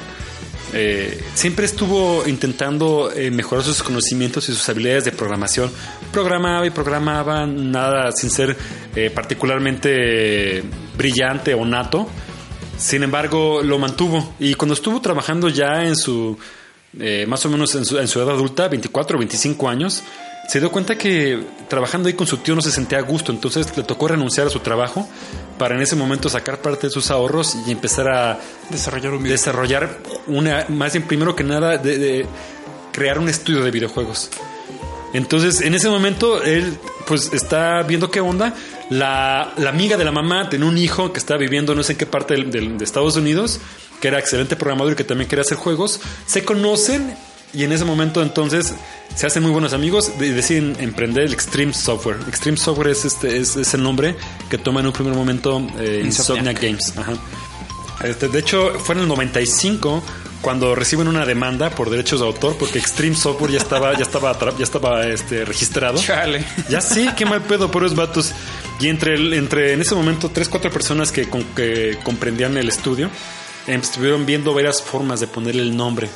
eh, 0.75 1.23
siempre 1.35 1.65
estuvo 1.65 2.27
intentando 2.27 3.11
eh, 3.11 3.29
mejorar 3.29 3.63
sus 3.63 3.83
conocimientos 3.83 4.49
y 4.49 4.53
sus 4.53 4.67
habilidades 4.67 5.05
de 5.05 5.11
programación. 5.11 5.71
Programaba 6.11 6.65
y 6.65 6.71
programaba, 6.71 7.45
nada 7.45 8.11
sin 8.11 8.31
ser 8.31 8.57
eh, 8.95 9.11
particularmente 9.11 10.63
brillante 10.97 11.53
o 11.53 11.63
nato. 11.63 12.09
Sin 12.77 13.03
embargo, 13.03 13.61
lo 13.61 13.77
mantuvo. 13.77 14.33
Y 14.39 14.55
cuando 14.55 14.73
estuvo 14.73 14.99
trabajando 14.99 15.47
ya 15.47 15.83
en 15.83 15.95
su, 15.95 16.37
eh, 16.99 17.25
más 17.27 17.45
o 17.45 17.49
menos 17.49 17.75
en 17.75 17.85
su 17.85 18.19
edad 18.19 18.31
adulta, 18.31 18.67
24 18.67 19.15
o 19.15 19.19
25 19.19 19.69
años, 19.69 20.03
se 20.47 20.59
dio 20.59 20.71
cuenta 20.71 20.97
que 20.97 21.43
trabajando 21.69 22.07
ahí 22.07 22.13
con 22.13 22.27
su 22.27 22.37
tío 22.37 22.53
no 22.55 22.61
se 22.61 22.71
sentía 22.71 22.99
a 22.99 23.01
gusto. 23.01 23.31
Entonces 23.31 23.75
le 23.75 23.83
tocó 23.83 24.07
renunciar 24.07 24.47
a 24.47 24.49
su 24.49 24.59
trabajo 24.59 25.07
para 25.57 25.75
en 25.75 25.81
ese 25.81 25.95
momento 25.95 26.29
sacar 26.29 26.61
parte 26.61 26.87
de 26.87 26.91
sus 26.91 27.09
ahorros 27.11 27.55
y 27.65 27.71
empezar 27.71 28.07
a 28.09 28.39
Desarrollar 28.69 29.13
un 29.13 29.23
desarrollar 29.23 29.99
una, 30.27 30.65
más 30.69 30.93
bien 30.93 31.07
primero 31.07 31.35
que 31.35 31.43
nada, 31.43 31.77
de, 31.77 31.97
de 31.97 32.25
crear 32.91 33.19
un 33.19 33.29
estudio 33.29 33.63
de 33.63 33.71
videojuegos. 33.71 34.29
Entonces, 35.13 35.61
en 35.61 35.75
ese 35.75 35.89
momento, 35.89 36.41
él 36.43 36.77
pues 37.05 37.31
está 37.33 37.83
viendo 37.83 38.09
qué 38.09 38.19
onda. 38.19 38.53
La, 38.89 39.53
la 39.57 39.69
amiga 39.69 39.95
de 39.95 40.03
la 40.05 40.11
mamá 40.11 40.49
tenía 40.49 40.67
un 40.67 40.77
hijo 40.77 41.13
que 41.13 41.19
estaba 41.19 41.39
viviendo 41.39 41.75
no 41.75 41.83
sé 41.83 41.91
en 41.93 41.97
qué 41.99 42.05
parte 42.05 42.33
del- 42.33 42.49
del- 42.51 42.77
de 42.77 42.83
Estados 42.83 43.15
Unidos, 43.15 43.59
que 44.01 44.07
era 44.07 44.17
excelente 44.19 44.55
programador 44.55 44.93
y 44.93 44.95
que 44.95 45.03
también 45.03 45.29
quería 45.29 45.41
hacer 45.43 45.57
juegos. 45.57 45.99
Se 46.25 46.43
conocen 46.43 47.15
y 47.53 47.63
en 47.63 47.71
ese 47.71 47.85
momento 47.85 48.21
entonces 48.21 48.73
se 49.15 49.27
hacen 49.27 49.43
muy 49.43 49.51
buenos 49.51 49.73
amigos 49.73 50.11
y 50.19 50.29
deciden 50.29 50.75
emprender 50.79 51.23
el 51.25 51.33
Extreme 51.33 51.73
Software. 51.73 52.17
Extreme 52.27 52.57
Software 52.57 52.87
es, 52.89 53.05
este, 53.05 53.37
es, 53.37 53.55
es 53.55 53.73
el 53.73 53.83
nombre 53.83 54.15
que 54.49 54.57
toma 54.57 54.79
en 54.79 54.87
un 54.87 54.93
primer 54.93 55.13
momento 55.13 55.57
eh, 55.79 56.01
Insomnia 56.03 56.51
Insomniac. 56.51 56.61
Games. 56.61 56.93
Ajá. 56.97 57.13
Este, 58.03 58.27
de 58.27 58.39
hecho, 58.39 58.73
fue 58.79 58.95
en 58.95 59.01
el 59.01 59.07
95 59.07 60.03
cuando 60.41 60.75
reciben 60.75 61.07
una 61.07 61.25
demanda 61.25 61.69
por 61.69 61.89
derechos 61.89 62.19
de 62.19 62.25
autor 62.25 62.57
porque 62.57 62.79
Extreme 62.79 63.15
Software 63.15 63.51
ya 63.51 63.59
estaba, 63.59 63.93
ya 63.95 64.01
estaba, 64.03 64.37
ya 64.57 64.63
estaba 64.63 65.05
este, 65.07 65.45
registrado. 65.45 65.99
Chale. 66.01 66.43
Ya 66.69 66.81
sí, 66.81 67.07
qué 67.15 67.25
mal 67.25 67.41
pedo 67.43 67.69
por 67.71 67.83
esos 67.85 67.95
vatos. 67.95 68.31
Y 68.81 68.87
entre, 68.87 69.13
el- 69.13 69.33
entre 69.33 69.73
en 69.73 69.81
ese 69.81 69.93
momento 69.95 70.29
tres, 70.33 70.49
cuatro 70.49 70.71
personas 70.71 71.11
que, 71.11 71.29
con- 71.29 71.43
que 71.55 71.97
comprendían 72.03 72.57
el 72.57 72.67
estudio 72.67 73.09
eh, 73.67 73.75
estuvieron 73.81 74.25
viendo 74.25 74.53
varias 74.53 74.81
formas 74.81 75.19
de 75.19 75.27
ponerle 75.27 75.61
el 75.61 75.77
nombre 75.77 76.09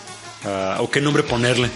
ah, 0.45 0.77
o 0.79 0.89
qué 0.89 1.01
nombre 1.01 1.23
ponerle. 1.23 1.69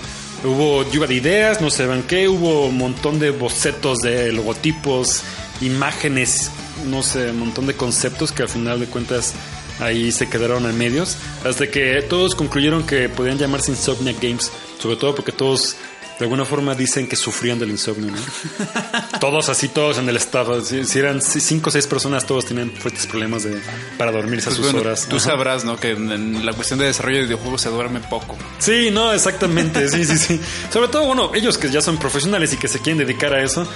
Hubo 0.43 0.83
lluvia 0.89 1.07
de 1.07 1.15
ideas, 1.15 1.61
no 1.61 1.69
sé 1.69 1.85
ven 1.85 2.03
qué, 2.03 2.27
hubo 2.27 2.65
un 2.67 2.77
montón 2.77 3.19
de 3.19 3.29
bocetos 3.29 3.99
de 3.99 4.31
logotipos, 4.31 5.21
imágenes, 5.61 6.49
no 6.87 7.03
sé, 7.03 7.29
un 7.29 7.39
montón 7.39 7.67
de 7.67 7.75
conceptos 7.75 8.31
que 8.31 8.41
al 8.41 8.49
final 8.49 8.79
de 8.79 8.87
cuentas 8.87 9.35
ahí 9.79 10.11
se 10.11 10.29
quedaron 10.29 10.65
en 10.65 10.77
medios, 10.77 11.17
hasta 11.45 11.67
que 11.67 12.01
todos 12.03 12.35
concluyeron 12.35 12.85
que 12.85 13.09
podían 13.09 13.37
llamarse 13.37 13.71
Insomnia 13.71 14.15
Games, 14.19 14.51
sobre 14.79 14.95
todo 14.95 15.13
porque 15.13 15.31
todos 15.31 15.75
de 16.21 16.25
alguna 16.25 16.45
forma 16.45 16.75
dicen 16.75 17.07
que 17.07 17.15
sufrían 17.15 17.57
del 17.57 17.71
insomnio, 17.71 18.11
¿no? 18.11 19.19
todos 19.19 19.49
así, 19.49 19.69
todos 19.69 19.97
en 19.97 20.07
el 20.07 20.15
estado. 20.17 20.63
Si, 20.63 20.85
si 20.85 20.99
eran 20.99 21.19
cinco 21.19 21.69
o 21.69 21.71
seis 21.71 21.87
personas, 21.87 22.27
todos 22.27 22.45
tenían 22.45 22.69
fuertes 22.71 23.07
problemas 23.07 23.41
de, 23.43 23.59
para 23.97 24.11
dormirse 24.11 24.49
a 24.49 24.51
Pues 24.51 24.57
sus 24.57 24.65
bueno, 24.71 24.81
horas. 24.87 25.07
tú 25.09 25.15
Ajá. 25.15 25.25
sabrás, 25.31 25.65
¿no? 25.65 25.77
Que 25.77 25.91
en, 25.91 26.11
en 26.11 26.45
la 26.45 26.53
cuestión 26.53 26.77
de 26.77 26.85
desarrollo 26.85 27.17
de 27.17 27.23
videojuegos 27.23 27.61
se 27.61 27.69
duerme 27.69 28.01
poco. 28.01 28.37
Sí, 28.59 28.89
no, 28.91 29.11
exactamente, 29.11 29.89
sí, 29.89 30.05
sí, 30.05 30.15
sí. 30.15 30.39
Sobre 30.71 30.89
todo, 30.89 31.05
bueno, 31.07 31.31
ellos 31.33 31.57
que 31.57 31.71
ya 31.71 31.81
son 31.81 31.97
profesionales 31.97 32.53
y 32.53 32.57
que 32.57 32.67
se 32.67 32.77
quieren 32.79 32.99
dedicar 32.99 33.33
a 33.33 33.43
eso. 33.43 33.67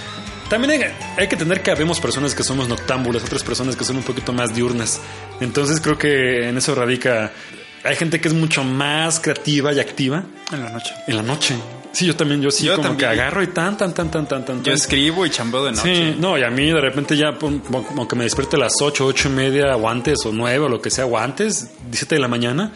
También 0.48 0.70
hay, 0.84 0.94
hay 1.18 1.28
que 1.28 1.38
tener 1.38 1.64
que 1.64 1.72
habemos 1.72 2.00
personas 2.00 2.36
que 2.36 2.44
somos 2.44 2.68
noctámbulas, 2.70 3.24
otras 3.24 3.42
personas 3.44 3.76
que 3.76 3.84
son 3.84 3.96
un 3.98 4.04
poquito 4.04 4.34
más 4.34 4.54
diurnas. 4.54 5.00
Entonces 5.42 5.82
creo 5.82 5.98
que 5.98 6.48
en 6.48 6.58
eso 6.60 6.76
radica... 6.76 7.32
Hay 7.84 7.96
gente 7.96 8.20
que 8.20 8.28
es 8.28 8.34
mucho 8.34 8.64
más 8.64 9.20
creativa 9.20 9.72
y 9.72 9.80
activa 9.80 10.24
En 10.52 10.64
la 10.64 10.72
noche. 10.72 10.92
en 11.08 11.16
la 11.18 11.22
noche. 11.22 11.56
Sí, 11.96 12.06
yo 12.06 12.16
también, 12.16 12.42
yo 12.42 12.52
sí, 12.52 12.66
Yo 12.66 12.76
como 12.76 12.90
también. 12.90 13.10
que 13.12 13.22
agarro 13.22 13.42
y 13.42 13.48
tan, 13.48 13.78
tan, 13.78 13.94
tan, 13.94 14.12
tan, 14.12 14.28
tan, 14.28 14.44
tan. 14.44 14.62
Yo 14.64 14.74
escribo 14.74 15.26
y 15.26 15.30
chambeo 15.30 15.64
de 15.64 15.72
noche. 15.72 15.96
Sí, 16.14 16.18
no, 16.20 16.38
y 16.38 16.44
a 16.44 16.50
mí 16.50 16.68
de 16.68 16.82
repente 16.82 17.16
ya, 17.16 17.30
aunque 17.98 18.16
me 18.18 18.26
despierte 18.26 18.58
a 18.58 18.60
las 18.60 18.74
8, 18.82 19.06
8 19.06 19.30
y 19.30 19.32
media 19.32 19.78
o 19.78 19.88
antes, 19.88 20.26
o 20.26 20.34
9 20.34 20.66
o 20.66 20.68
lo 20.70 20.82
que 20.82 20.90
sea, 20.90 21.06
o 21.06 21.18
antes, 21.18 21.70
17 21.86 22.16
de 22.16 22.20
la 22.22 22.28
mañana, 22.28 22.74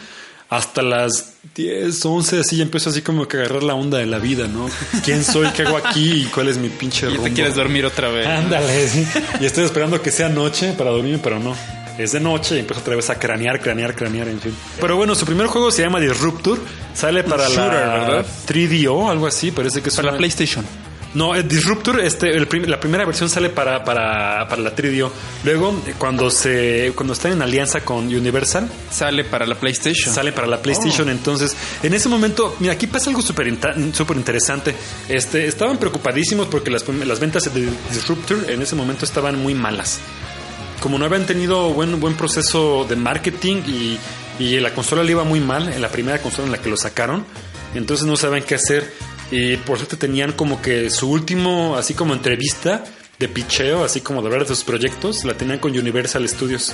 hasta 0.50 0.82
las 0.82 1.34
10, 1.54 2.06
11, 2.06 2.40
así 2.40 2.56
ya 2.58 2.64
empiezo 2.64 2.90
así 2.90 3.02
como 3.02 3.28
que 3.28 3.36
a 3.38 3.42
agarrar 3.42 3.62
la 3.64 3.76
onda 3.76 3.98
de 3.98 4.06
la 4.06 4.20
vida, 4.20 4.48
¿no? 4.48 4.70
¿Quién 5.04 5.24
soy? 5.26 5.48
¿Qué 5.50 5.64
hago 5.64 5.76
aquí? 5.78 6.24
¿Y 6.24 6.26
cuál 6.26 6.48
es 6.48 6.58
mi 6.58 6.70
pinche 6.70 7.06
Y 7.08 7.10
te 7.12 7.18
rumbo? 7.18 7.34
quieres 7.36 7.56
dormir 7.56 7.86
otra 7.86 8.08
vez. 8.10 8.26
Ándale, 8.26 8.88
sí. 8.88 9.06
Y 9.42 9.46
estoy 9.46 9.66
esperando 9.66 10.02
que 10.02 10.12
sea 10.12 10.30
noche 10.30 10.74
para 10.78 10.92
dormir, 10.92 11.20
pero 11.22 11.40
no. 11.40 11.56
Es 12.00 12.14
de 12.14 12.20
noche 12.20 12.56
y 12.56 12.60
empiezo 12.60 12.82
otra 12.82 12.96
vez 12.96 13.10
a 13.10 13.20
cranear, 13.20 13.60
cranear, 13.62 13.94
cranear, 13.96 14.28
en 14.30 14.40
fin. 14.40 14.56
Pero 14.80 14.96
bueno, 14.96 15.14
su 15.16 15.26
primer 15.26 15.48
juego 15.48 15.70
se 15.72 15.82
llama 15.84 16.00
Disruptor. 16.00 16.58
Sale 16.94 17.24
para 17.24 17.48
shooter, 17.48 17.66
la 17.88 17.94
¿verdad? 18.00 18.26
3DO, 18.48 19.12
algo 19.12 19.28
así. 19.28 19.52
Parece 19.52 19.82
que 19.82 19.90
es 19.90 19.96
Para 19.96 20.12
la 20.14 20.18
PlayStation. 20.18 20.66
no, 21.14 21.34
el 21.36 21.48
Disruptor, 21.48 22.00
este, 22.02 22.30
el 22.36 22.48
prim- 22.48 22.66
la 22.68 22.80
primera 22.80 23.04
versión 23.06 23.30
sale 23.30 23.50
para, 23.50 23.84
para, 23.84 24.48
para 24.48 24.62
la 24.62 24.76
3DO. 24.76 25.10
Luego, 25.44 25.82
eh, 25.88 25.94
cuando 25.98 26.30
se, 26.32 26.92
cuando 26.96 27.14
están 27.14 27.32
en 27.34 27.42
alianza 27.42 27.82
con 27.82 28.06
Universal, 28.08 28.70
Sale 28.92 29.24
para 29.26 29.46
la 29.46 29.56
PlayStation. 29.56 30.14
sale 30.14 30.32
para 30.32 30.48
la 30.48 30.62
PlayStation. 30.62 31.10
Entonces, 31.10 31.56
en 31.84 31.94
ese 31.94 32.08
momento, 32.10 32.56
mira, 32.60 32.74
aquí 32.74 32.88
pasa 32.88 33.10
algo 33.10 33.22
súper 33.22 33.54
súper 33.94 34.18
interesante. 34.18 34.74
Este, 35.10 35.48
estaban 35.48 35.78
preocupadísimos 35.78 36.48
porque 36.48 36.70
las, 36.70 36.88
las 36.88 37.20
ventas 37.20 37.54
de 37.54 37.70
Disruptor 37.92 38.46
en 38.50 38.62
ese 38.62 38.76
momento 38.76 39.04
estaban 39.06 39.38
muy 39.38 39.54
malas. 39.54 40.00
Como 40.80 40.98
no 40.98 41.06
habían 41.06 41.26
tenido 41.26 41.74
buen, 41.74 42.00
buen 42.00 42.16
proceso 42.16 42.86
de 42.88 42.96
marketing 42.96 43.64
y, 43.68 44.00
y 44.40 44.60
la 44.60 44.74
consola 44.74 45.04
le 45.04 45.12
iba 45.12 45.24
muy 45.24 45.40
mal, 45.42 45.68
en 45.72 45.82
la 45.82 45.90
primera 45.90 46.22
consola 46.22 46.46
en 46.46 46.52
la 46.54 46.62
que 46.62 46.70
lo 46.70 46.78
sacaron, 46.78 47.26
entonces 47.76 48.06
no 48.06 48.16
sabían 48.16 48.44
qué 48.44 48.56
hacer. 48.56 48.92
Y 49.32 49.58
por 49.58 49.78
suerte 49.78 49.98
tenían 49.98 50.32
como 50.32 50.62
que 50.62 50.90
su 50.90 51.10
último, 51.10 51.76
así 51.78 51.94
como 51.94 52.14
entrevista 52.14 52.84
de 53.20 53.28
picheo, 53.28 53.84
así 53.84 54.02
como 54.02 54.22
de 54.22 54.28
hablar 54.28 54.48
de 54.48 54.56
sus 54.56 54.64
proyectos, 54.64 55.26
la 55.26 55.34
tenían 55.36 55.60
con 55.60 55.78
Universal 55.78 56.28
Studios. 56.28 56.74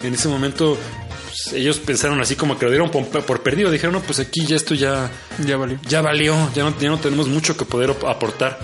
En 0.00 0.12
ese 0.14 0.28
momento 0.28 0.76
pues, 1.24 1.54
ellos 1.54 1.78
pensaron 1.78 2.20
así 2.20 2.36
como 2.36 2.58
que 2.58 2.66
lo 2.66 2.70
dieron 2.70 2.90
por, 2.90 3.06
por 3.06 3.42
perdido. 3.42 3.70
Dijeron, 3.70 3.94
no, 3.94 4.00
pues 4.02 4.20
aquí 4.20 4.46
ya 4.46 4.56
esto 4.56 4.74
ya, 4.74 5.10
Ya 5.44 5.56
valió. 5.56 5.78
ya 5.88 6.02
valió, 6.02 6.34
ya 6.54 6.64
no, 6.64 6.78
ya 6.78 6.90
no 6.90 6.98
tenemos 6.98 7.28
mucho 7.28 7.56
que 7.56 7.64
poder 7.64 7.96
aportar. 8.06 8.58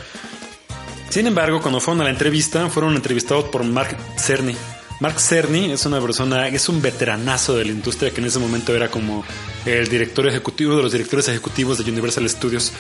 Sin 1.09 1.27
embargo, 1.27 1.61
cuando 1.61 1.81
fueron 1.81 2.03
a 2.03 2.05
la 2.05 2.11
entrevista, 2.11 2.69
fueron 2.69 2.95
entrevistados 2.95 3.45
por 3.45 3.65
Mark 3.65 3.97
Cerny. 4.19 4.55
Mark 5.03 5.19
Cerny 5.19 5.73
es 5.73 5.85
una 5.85 6.01
persona, 6.01 6.47
es 6.47 6.69
un 6.69 6.81
veteranazo 6.81 7.57
de 7.57 7.65
la 7.65 7.73
industria 7.73 8.13
que 8.13 8.21
en 8.21 8.29
ese 8.29 8.39
momento 8.39 8.73
era 8.73 8.89
como 8.89 9.25
el 9.67 9.89
director 9.89 10.29
ejecutivo 10.29 10.77
de 10.77 10.83
los 10.85 10.93
directores 10.93 11.27
ejecutivos 11.27 11.85
de 11.85 11.91
Universal 11.91 12.31
Studios. 12.31 12.73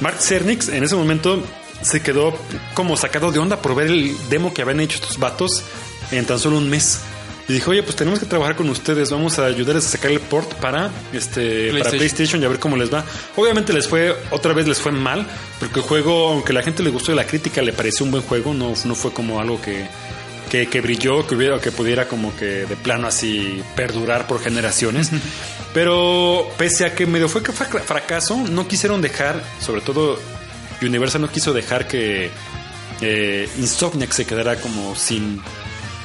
Mark 0.00 0.16
Cerny 0.18 0.58
en 0.72 0.82
ese 0.82 0.96
momento 0.96 1.44
se 1.82 2.00
quedó 2.00 2.32
como 2.72 2.96
sacado 2.96 3.32
de 3.32 3.38
onda 3.38 3.60
por 3.60 3.74
ver 3.74 3.88
el 3.88 4.16
demo 4.30 4.54
que 4.54 4.62
habían 4.62 4.80
hecho 4.80 4.96
estos 4.96 5.18
vatos 5.18 5.62
en 6.10 6.24
tan 6.24 6.38
solo 6.38 6.56
un 6.56 6.70
mes. 6.70 7.00
Y 7.48 7.52
dijo, 7.52 7.72
oye, 7.72 7.82
pues 7.82 7.96
tenemos 7.96 8.18
que 8.18 8.24
trabajar 8.24 8.56
con 8.56 8.70
ustedes, 8.70 9.10
vamos 9.10 9.38
a 9.38 9.44
ayudarles 9.44 9.84
a 9.88 9.90
sacar 9.90 10.10
el 10.10 10.20
port 10.20 10.50
para 10.54 10.90
este 11.12 11.68
para 11.68 11.90
PlayStation. 11.90 11.98
PlayStation 11.98 12.42
y 12.42 12.44
a 12.46 12.48
ver 12.48 12.60
cómo 12.60 12.78
les 12.78 12.90
va. 12.90 13.04
Obviamente 13.36 13.74
les 13.74 13.86
fue, 13.86 14.16
otra 14.30 14.54
vez 14.54 14.66
les 14.66 14.78
fue 14.78 14.92
mal, 14.92 15.26
porque 15.60 15.80
el 15.80 15.84
juego, 15.84 16.28
aunque 16.28 16.54
la 16.54 16.62
gente 16.62 16.82
le 16.82 16.88
gustó 16.88 17.12
y 17.12 17.14
la 17.14 17.26
crítica 17.26 17.60
le 17.60 17.74
pareció 17.74 18.06
un 18.06 18.12
buen 18.12 18.22
juego, 18.22 18.54
no, 18.54 18.72
no 18.86 18.94
fue 18.94 19.12
como 19.12 19.38
algo 19.38 19.60
que, 19.60 19.86
que, 20.48 20.68
que 20.68 20.80
brilló, 20.80 21.26
que 21.26 21.34
hubiera, 21.34 21.60
que 21.60 21.72
pudiera 21.72 22.08
como 22.08 22.34
que 22.36 22.66
de 22.66 22.76
plano 22.76 23.06
así 23.06 23.62
perdurar 23.76 24.26
por 24.26 24.40
generaciones. 24.40 25.10
Pero 25.74 26.48
pese 26.56 26.86
a 26.86 26.94
que 26.94 27.06
medio 27.06 27.28
fue 27.28 27.42
que 27.42 27.52
fue 27.52 27.66
fracaso, 27.66 28.36
no 28.36 28.66
quisieron 28.66 29.02
dejar, 29.02 29.42
sobre 29.60 29.80
todo 29.80 30.18
Universal 30.80 31.20
no 31.20 31.30
quiso 31.30 31.52
dejar 31.52 31.86
que 31.86 32.30
eh, 33.00 33.48
Insomniac 33.58 34.12
se 34.12 34.24
quedara 34.24 34.56
como 34.56 34.96
sin 34.96 35.40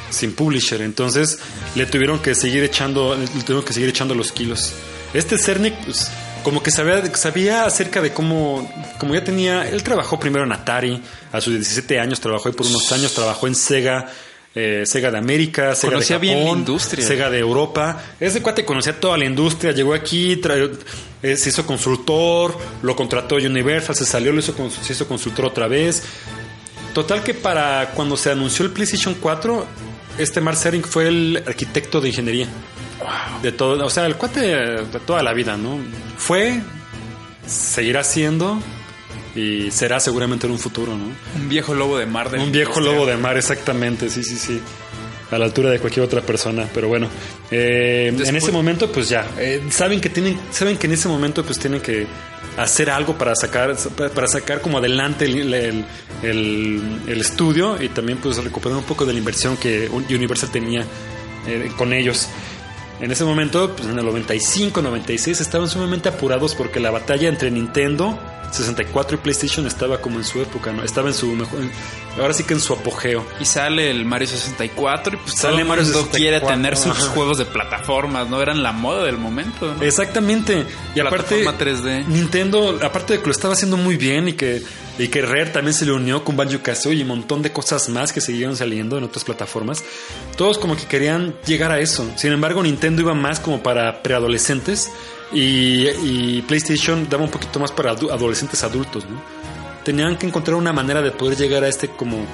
sin 0.10 0.34
publisher, 0.34 0.82
entonces 0.82 1.40
le 1.76 1.86
tuvieron 1.86 2.20
que 2.20 2.36
seguir 2.36 2.64
echando, 2.64 3.16
le 3.16 3.26
tuvieron 3.28 3.66
que 3.66 3.74
seguir 3.74 3.90
echando 3.90 4.14
los 4.14 4.32
kilos. 4.32 4.74
Este 5.14 5.38
Cernic, 5.38 5.74
pues, 5.84 6.12
como 6.44 6.62
que 6.62 6.72
sabía, 6.72 7.04
sabía 7.16 7.66
acerca 7.66 8.02
de 8.02 8.14
cómo, 8.14 8.72
como 9.00 9.16
ya 9.16 9.24
tenía, 9.24 9.68
él 9.68 9.82
trabajó 9.84 10.20
primero 10.20 10.46
en 10.46 10.52
Atari, 10.52 11.02
a 11.32 11.42
sus 11.42 11.54
17 11.54 12.00
años 12.00 12.20
trabajó 12.20 12.50
ahí 12.50 12.56
por 12.56 12.68
unos 12.68 12.92
años, 12.92 13.14
trabajó 13.14 13.48
en 13.48 13.56
Sega, 13.56 14.12
eh, 14.56 14.84
Sega 14.86 15.10
de 15.12 15.18
América, 15.18 15.74
Sega 15.76 15.94
Conocía 15.94 16.20
de 16.20 16.28
Japón, 16.28 16.44
bien 16.44 16.54
la 16.54 16.60
industria. 16.60 17.06
Sega 17.08 17.30
de 17.30 17.40
Europa. 17.40 18.04
Ese 18.20 18.42
cuate 18.42 18.64
conocía 18.66 19.00
toda 19.00 19.18
la 19.18 19.26
industria, 19.26 19.72
llegó 19.72 19.94
aquí, 19.94 20.36
tra- 20.42 20.72
eh, 21.24 21.36
se 21.38 21.50
hizo 21.50 21.66
consultor, 21.66 22.58
lo 22.82 22.96
contrató 22.96 23.36
Universal, 23.36 23.96
se 23.96 24.06
salió, 24.06 24.32
lo 24.32 24.40
hizo, 24.40 24.54
se 24.70 24.94
hizo 24.94 25.08
consultor 25.08 25.46
otra 25.46 25.68
vez. 25.68 26.04
Total 26.94 27.24
que 27.24 27.34
para 27.34 27.90
cuando 27.96 28.16
se 28.16 28.30
anunció 28.30 28.66
el 28.66 28.72
PlayStation 28.72 29.16
4, 29.20 29.66
este 30.20 30.42
Mark 30.42 30.58
Cerny 30.58 30.82
fue 30.82 31.08
el 31.08 31.44
arquitecto 31.48 32.00
de 32.00 32.10
ingeniería. 32.10 32.48
De 33.42 33.52
todo, 33.52 33.84
o 33.86 33.90
sea, 33.90 34.06
el 34.06 34.16
cuate 34.16 34.40
de 34.42 35.00
toda 35.06 35.22
la 35.24 35.34
vida, 35.34 35.58
¿no? 35.58 35.78
Fue, 36.18 36.62
seguirá 37.48 38.04
siendo 38.04 38.60
y 39.36 39.72
será 39.72 40.00
seguramente 40.00 40.46
en 40.48 40.54
un 40.54 40.60
futuro, 40.60 40.96
¿no? 40.96 41.06
Un 41.42 41.50
viejo 41.50 41.74
lobo 41.74 41.98
de 41.98 42.06
mar. 42.06 42.30
de 42.30 42.40
Un 42.40 42.52
viejo 42.52 42.80
lobo 42.80 43.06
de 43.06 43.18
mar, 43.18 43.38
exactamente, 43.38 44.10
sí, 44.10 44.24
sí, 44.24 44.38
sí. 44.38 44.60
A 45.32 45.38
la 45.40 45.46
altura 45.46 45.72
de 45.72 45.80
cualquier 45.80 46.06
otra 46.06 46.22
persona, 46.22 46.68
pero 46.74 46.88
bueno. 46.88 47.08
eh, 47.50 48.14
en 48.16 48.36
ese 48.36 48.52
momento, 48.52 48.92
pues 48.92 49.10
ya, 49.10 49.26
eh, 49.40 49.62
saben 49.72 50.00
que 50.00 50.10
tienen, 50.10 50.40
saben 50.52 50.78
que 50.78 50.86
en 50.88 50.94
ese 50.94 51.08
momento, 51.08 51.44
pues 51.44 51.58
tienen 51.58 51.82
que 51.82 52.06
hacer 52.58 52.92
algo 52.92 53.18
para 53.18 53.36
sacar, 53.36 53.76
para 54.14 54.28
sacar 54.28 54.62
como 54.62 54.78
adelante 54.78 55.26
el, 55.26 55.52
el- 55.54 55.86
el- 56.22 57.02
el 57.08 57.20
estudio 57.22 57.82
y 57.82 57.90
también 57.90 58.20
pues 58.20 58.38
recuperar 58.44 58.78
un 58.78 58.84
poco 58.84 59.06
de 59.08 59.14
la 59.14 59.18
inversión 59.20 59.58
que 59.58 59.90
Universal 59.90 60.52
tenía 60.52 60.82
eh, 61.48 61.72
con 61.78 61.94
ellos. 61.94 62.28
En 63.02 63.12
ese 63.12 63.24
momento, 63.26 63.76
pues 63.76 63.90
en 63.90 63.98
el 63.98 64.06
95, 64.06 64.84
96, 64.84 65.42
estaban 65.42 65.68
sumamente 65.68 66.10
apurados 66.10 66.54
porque 66.54 66.80
la 66.80 66.92
batalla 66.92 67.28
entre 67.28 67.50
Nintendo 67.50 68.20
64 68.54 69.16
y 69.16 69.20
PlayStation 69.20 69.68
estaba 69.68 70.00
como 70.00 70.18
en 70.18 70.24
su 70.24 70.42
época, 70.42 70.72
¿no? 70.72 70.84
Estaba 70.84 71.10
en 71.10 71.14
su 71.14 71.28
mejor. 71.34 71.60
Ahora 72.20 72.34
sí 72.34 72.44
que 72.44 72.54
en 72.54 72.60
su 72.60 72.74
apogeo. 72.74 73.26
Y 73.40 73.46
sale 73.46 73.90
el 73.90 74.06
Mario 74.06 74.28
64 74.28 75.16
y 75.16 75.18
pues 75.18 75.36
Sale 75.36 75.58
todo 75.58 75.66
Mario 75.66 75.84
mundo 75.84 76.00
64, 76.00 76.18
quiere 76.18 76.42
tener 76.42 76.78
sus 76.78 76.92
ajá. 76.92 77.08
juegos 77.08 77.40
de 77.40 77.46
plataformas, 77.46 78.30
¿no? 78.30 78.42
Eran 78.42 78.62
la 78.62 78.72
moda 78.72 79.04
del 79.04 79.18
momento, 79.18 79.74
¿no? 79.74 79.84
Exactamente. 79.84 80.66
Y 80.96 81.00
aparte, 81.00 81.42
Plataforma 81.42 81.58
3D. 81.58 82.06
Nintendo, 82.08 82.80
aparte 82.82 83.14
de 83.14 83.20
que 83.20 83.26
lo 83.26 83.32
estaba 83.32 83.54
haciendo 83.56 83.78
muy 83.78 83.98
bien 83.98 84.28
y 84.28 84.34
que, 84.34 84.62
y 85.00 85.08
que 85.08 85.22
Rare 85.24 85.48
también 85.48 85.74
se 85.74 85.86
le 85.86 85.92
unió 85.92 86.24
con 86.24 86.38
Banjo 86.38 86.62
Kazooie 86.62 87.00
y 87.00 87.02
un 87.02 87.08
montón 87.08 87.42
de 87.42 87.52
cosas 87.52 87.90
más 87.90 88.14
que 88.14 88.22
siguieron 88.22 88.56
saliendo 88.56 88.98
en 88.98 89.04
otras 89.04 89.24
plataformas, 89.24 89.84
todos 90.38 90.60
como 90.60 90.76
que 90.76 90.86
querían 90.86 91.36
llegar 91.46 91.72
a 91.72 91.80
eso. 91.80 92.08
Sin 92.16 92.32
embargo, 92.32 92.62
Nintendo 92.62 93.02
iba 93.02 93.14
más 93.16 93.40
como 93.40 93.64
para 93.64 94.04
preadolescentes 94.04 94.92
y, 95.32 95.88
y 95.88 96.44
PlayStation 96.48 97.08
daba 97.10 97.24
un 97.24 97.32
poquito 97.32 97.60
más 97.60 97.72
para 97.72 97.92
adolescentes 97.92 98.64
adultos. 98.64 99.06
Tenían 99.84 100.18
que 100.18 100.28
encontrar 100.28 100.56
una 100.56 100.74
manera 100.74 101.02
de 101.02 101.12
poder 101.12 101.38
llegar 101.38 101.64
a 101.64 101.68
este 101.68 101.90
como 101.90 102.26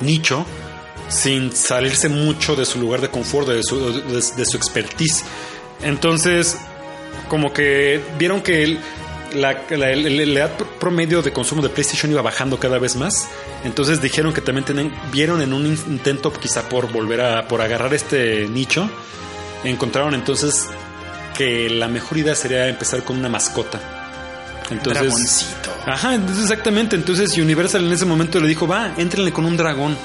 nicho 0.00 0.44
sin 1.08 1.52
salirse 1.54 2.08
mucho 2.08 2.56
de 2.56 2.64
su 2.64 2.78
lugar 2.80 3.00
de 3.00 3.08
confort, 3.10 3.48
de 3.48 3.62
su, 3.62 4.02
de, 4.02 4.44
su 4.44 4.56
expertise. 4.56 5.24
Entonces, 5.82 6.56
como 7.28 7.52
que 7.52 8.00
vieron 8.18 8.42
que 8.42 8.62
el- 8.64 8.80
la, 9.34 9.52
edad 9.68 10.50
promedio 10.80 11.22
de 11.22 11.32
consumo 11.32 11.60
de 11.62 11.68
PlayStation 11.68 12.10
iba 12.10 12.22
bajando 12.22 12.58
cada 12.58 12.78
vez 12.78 12.96
más. 12.96 13.28
Entonces 13.64 14.00
dijeron 14.00 14.32
que 14.32 14.40
también 14.40 14.92
vieron 15.12 15.42
en 15.42 15.52
un 15.52 15.66
intento 15.66 16.32
quizá 16.32 16.68
por 16.68 16.90
volver 16.92 17.20
a, 17.20 17.48
por 17.48 17.60
agarrar 17.60 17.92
este 17.94 18.46
nicho, 18.48 18.88
encontraron 19.64 20.14
entonces 20.14 20.66
que 21.36 21.68
la 21.68 21.88
mejor 21.88 22.18
idea 22.18 22.34
sería 22.34 22.68
empezar 22.68 23.04
con 23.04 23.18
una 23.18 23.28
mascota. 23.28 23.80
Entonces, 24.70 25.02
Dragoncito. 25.02 25.70
Ajá, 25.86 26.14
entonces 26.14 26.44
exactamente. 26.44 26.96
Entonces 26.96 27.36
Universal 27.36 27.84
en 27.84 27.92
ese 27.92 28.04
momento 28.04 28.40
le 28.40 28.48
dijo, 28.48 28.66
va, 28.66 28.94
éntrenle 28.96 29.32
con 29.32 29.44
un 29.44 29.56
dragón. 29.56 29.96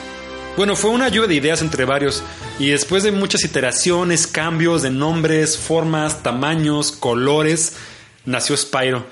Bueno, 0.57 0.75
fue 0.75 0.91
una 0.91 1.07
lluvia 1.07 1.29
de 1.29 1.35
ideas 1.35 1.61
entre 1.61 1.85
varios. 1.85 2.21
Y 2.59 2.69
después 2.69 3.03
de 3.03 3.11
muchas 3.11 3.43
iteraciones, 3.43 4.27
cambios 4.27 4.81
de 4.81 4.91
nombres, 4.91 5.57
formas, 5.57 6.21
tamaños, 6.21 6.91
colores, 6.91 7.73
nació 8.25 8.57
Spyro. 8.57 9.05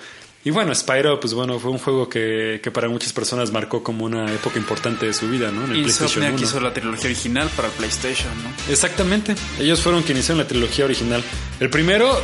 Y 0.45 0.51
bueno, 0.51 0.73
Spyro, 0.73 1.19
pues 1.19 1.33
bueno, 1.33 1.59
fue 1.59 1.69
un 1.69 1.79
juego 1.79 2.07
que, 2.07 2.61
que 2.63 2.71
para 2.71 2.87
muchas 2.87 3.11
personas 3.11 3.51
marcó 3.51 3.83
como 3.83 4.05
una 4.05 4.31
época 4.33 4.57
importante 4.57 5.05
de 5.05 5.13
su 5.13 5.27
vida, 5.29 5.51
¿no? 5.51 5.65
En 5.65 5.71
el 5.71 5.81
PlayStation 5.81 6.23
Insomniac 6.23 6.33
1. 6.35 6.43
hizo 6.43 6.59
la 6.61 6.73
trilogía 6.73 7.05
original 7.07 7.49
para 7.57 7.67
el 7.67 7.73
PlayStation, 7.73 8.29
¿no? 8.43 8.71
Exactamente. 8.71 9.35
Ellos 9.59 9.81
fueron 9.81 10.01
quienes 10.03 10.23
hicieron 10.23 10.37
la 10.39 10.47
trilogía 10.47 10.85
original. 10.85 11.21
El 11.59 11.69
primero 11.69 12.17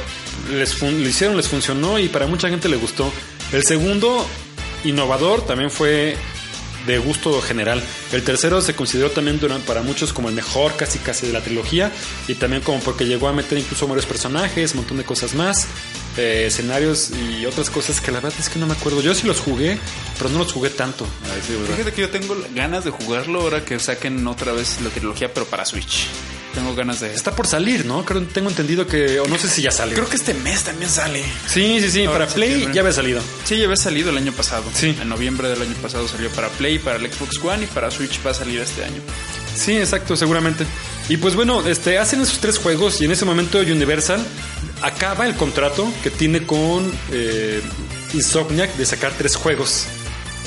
les 0.53 0.73
fun- 0.75 1.01
hicieron, 1.05 1.35
les 1.35 1.49
funcionó 1.49 1.99
y 1.99 2.07
para 2.07 2.25
mucha 2.25 2.47
gente 2.49 2.69
le 2.69 2.77
gustó. 2.77 3.11
El 3.51 3.63
segundo, 3.63 4.25
innovador, 4.85 5.45
también 5.45 5.69
fue 5.69 6.15
de 6.87 6.97
gusto 6.99 7.41
general. 7.41 7.83
El 8.15 8.23
tercero 8.23 8.61
se 8.61 8.73
consideró 8.75 9.11
también 9.11 9.39
durante, 9.39 9.67
para 9.67 9.81
muchos 9.81 10.13
como 10.13 10.29
el 10.29 10.35
mejor 10.35 10.75
casi 10.75 10.99
casi 10.99 11.27
de 11.27 11.33
la 11.33 11.41
trilogía 11.41 11.91
y 12.27 12.35
también 12.35 12.61
como 12.61 12.79
porque 12.79 13.05
llegó 13.05 13.27
a 13.27 13.33
meter 13.33 13.57
incluso 13.57 13.87
varios 13.87 14.05
personajes, 14.05 14.71
un 14.71 14.77
montón 14.77 14.97
de 14.97 15.03
cosas 15.03 15.33
más. 15.35 15.67
eh, 16.17 16.45
escenarios 16.47 17.11
y 17.11 17.45
otras 17.45 17.69
cosas 17.69 17.99
que 17.99 18.09
la 18.09 18.21
verdad 18.21 18.39
es 18.39 18.47
que 18.47 18.57
no 18.57 18.65
me 18.67 18.73
acuerdo. 18.73 19.01
Yo 19.01 19.13
sí 19.13 19.27
los 19.27 19.41
jugué, 19.41 19.77
pero 20.17 20.29
no 20.29 20.39
los 20.39 20.53
jugué 20.53 20.69
tanto. 20.69 21.05
a 21.29 21.35
decir 21.35 21.57
verdad. 21.57 21.75
Fíjate 21.75 21.91
que 21.93 22.01
yo 22.01 22.09
tengo 22.09 22.37
ganas 22.55 22.85
de 22.85 22.91
jugarlo 22.91 23.41
ahora 23.41 23.65
que 23.65 23.77
saquen 23.79 24.25
otra 24.25 24.53
vez 24.53 24.79
la 24.81 24.89
trilogía, 24.91 25.33
pero 25.33 25.45
para 25.45 25.65
Switch. 25.65 26.05
Tengo 26.53 26.73
ganas 26.73 27.01
de... 27.01 27.13
Está 27.13 27.35
por 27.35 27.47
salir, 27.47 27.85
¿no? 27.85 28.05
Creo, 28.05 28.21
tengo 28.27 28.47
entendido 28.47 28.87
que, 28.87 29.19
o 29.19 29.27
no 29.27 29.37
sé 29.37 29.49
si 29.49 29.61
ya 29.61 29.71
sale. 29.71 29.93
Creo 29.93 30.07
que 30.07 30.15
este 30.15 30.33
mes 30.35 30.63
también 30.63 30.89
sale. 30.89 31.21
Sí, 31.49 31.81
sí, 31.81 31.91
sí, 31.91 32.05
Ahora 32.05 32.19
para 32.19 32.31
Play 32.33 32.47
septiembre. 32.51 32.75
ya 32.75 32.81
había 32.81 32.93
salido. 32.93 33.21
Sí, 33.43 33.57
ya 33.57 33.65
había 33.65 33.75
salido 33.75 34.09
el 34.09 34.17
año 34.17 34.31
pasado. 34.31 34.63
Sí. 34.73 34.95
En 35.01 35.09
noviembre 35.09 35.49
del 35.49 35.61
año 35.61 35.73
pasado 35.81 36.07
salió 36.07 36.29
para 36.29 36.47
Play, 36.47 36.79
para 36.79 36.95
el 36.95 37.11
Xbox 37.11 37.43
One 37.43 37.65
y 37.65 37.67
para 37.67 37.91
Switch 37.91 38.04
va 38.25 38.31
a 38.31 38.33
salir 38.33 38.59
este 38.59 38.83
año. 38.83 39.01
Sí, 39.55 39.77
exacto, 39.77 40.15
seguramente. 40.15 40.65
Y 41.07 41.17
pues 41.17 41.35
bueno, 41.35 41.65
este, 41.65 41.97
hacen 41.97 42.21
esos 42.21 42.39
tres 42.39 42.57
juegos 42.57 42.99
y 43.01 43.05
en 43.05 43.11
ese 43.11 43.25
momento 43.25 43.59
Universal 43.59 44.23
acaba 44.81 45.25
el 45.25 45.35
contrato 45.35 45.91
que 46.03 46.09
tiene 46.09 46.45
con 46.45 46.91
eh, 47.11 47.61
Insomniac 48.13 48.75
de 48.75 48.85
sacar 48.85 49.13
tres 49.17 49.35
juegos. 49.35 49.85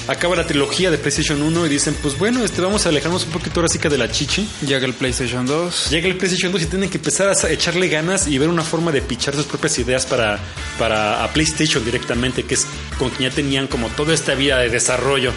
Acaba 0.09 0.35
la 0.37 0.47
trilogía 0.47 0.91
de 0.91 0.97
PlayStation 0.97 1.43
1 1.43 1.67
y 1.67 1.69
dicen, 1.69 1.95
pues 2.01 2.19
bueno, 2.19 2.43
este, 2.43 2.63
vamos 2.63 2.87
a 2.87 2.89
alejarnos 2.89 3.27
un 3.27 3.31
poquito 3.31 3.61
ahora 3.61 3.69
sí 3.69 3.79
que 3.79 3.91
de 3.91 3.99
la 3.99 4.11
chichi. 4.11 4.49
Llega 4.67 4.87
el 4.87 4.95
PlayStation 4.95 5.45
2. 5.45 5.91
Llega 5.91 6.09
el 6.09 6.17
PlayStation 6.17 6.51
2 6.51 6.63
y 6.63 6.67
tienen 6.67 6.89
que 6.89 6.97
empezar 6.97 7.29
a 7.29 7.51
echarle 7.51 7.89
ganas 7.89 8.27
y 8.27 8.39
ver 8.39 8.49
una 8.49 8.63
forma 8.63 8.91
de 8.91 9.03
pichar 9.03 9.35
sus 9.35 9.45
propias 9.45 9.79
ideas 9.79 10.07
para, 10.07 10.39
para 10.79 11.23
a 11.23 11.33
PlayStation 11.35 11.85
directamente, 11.85 12.45
que 12.45 12.55
es 12.55 12.67
con 12.99 13.11
quien 13.11 13.29
ya 13.29 13.37
tenían 13.37 13.67
como 13.67 13.89
toda 13.89 14.15
esta 14.15 14.35
vida 14.35 14.59
de 14.59 14.71
desarrollo. 14.71 15.33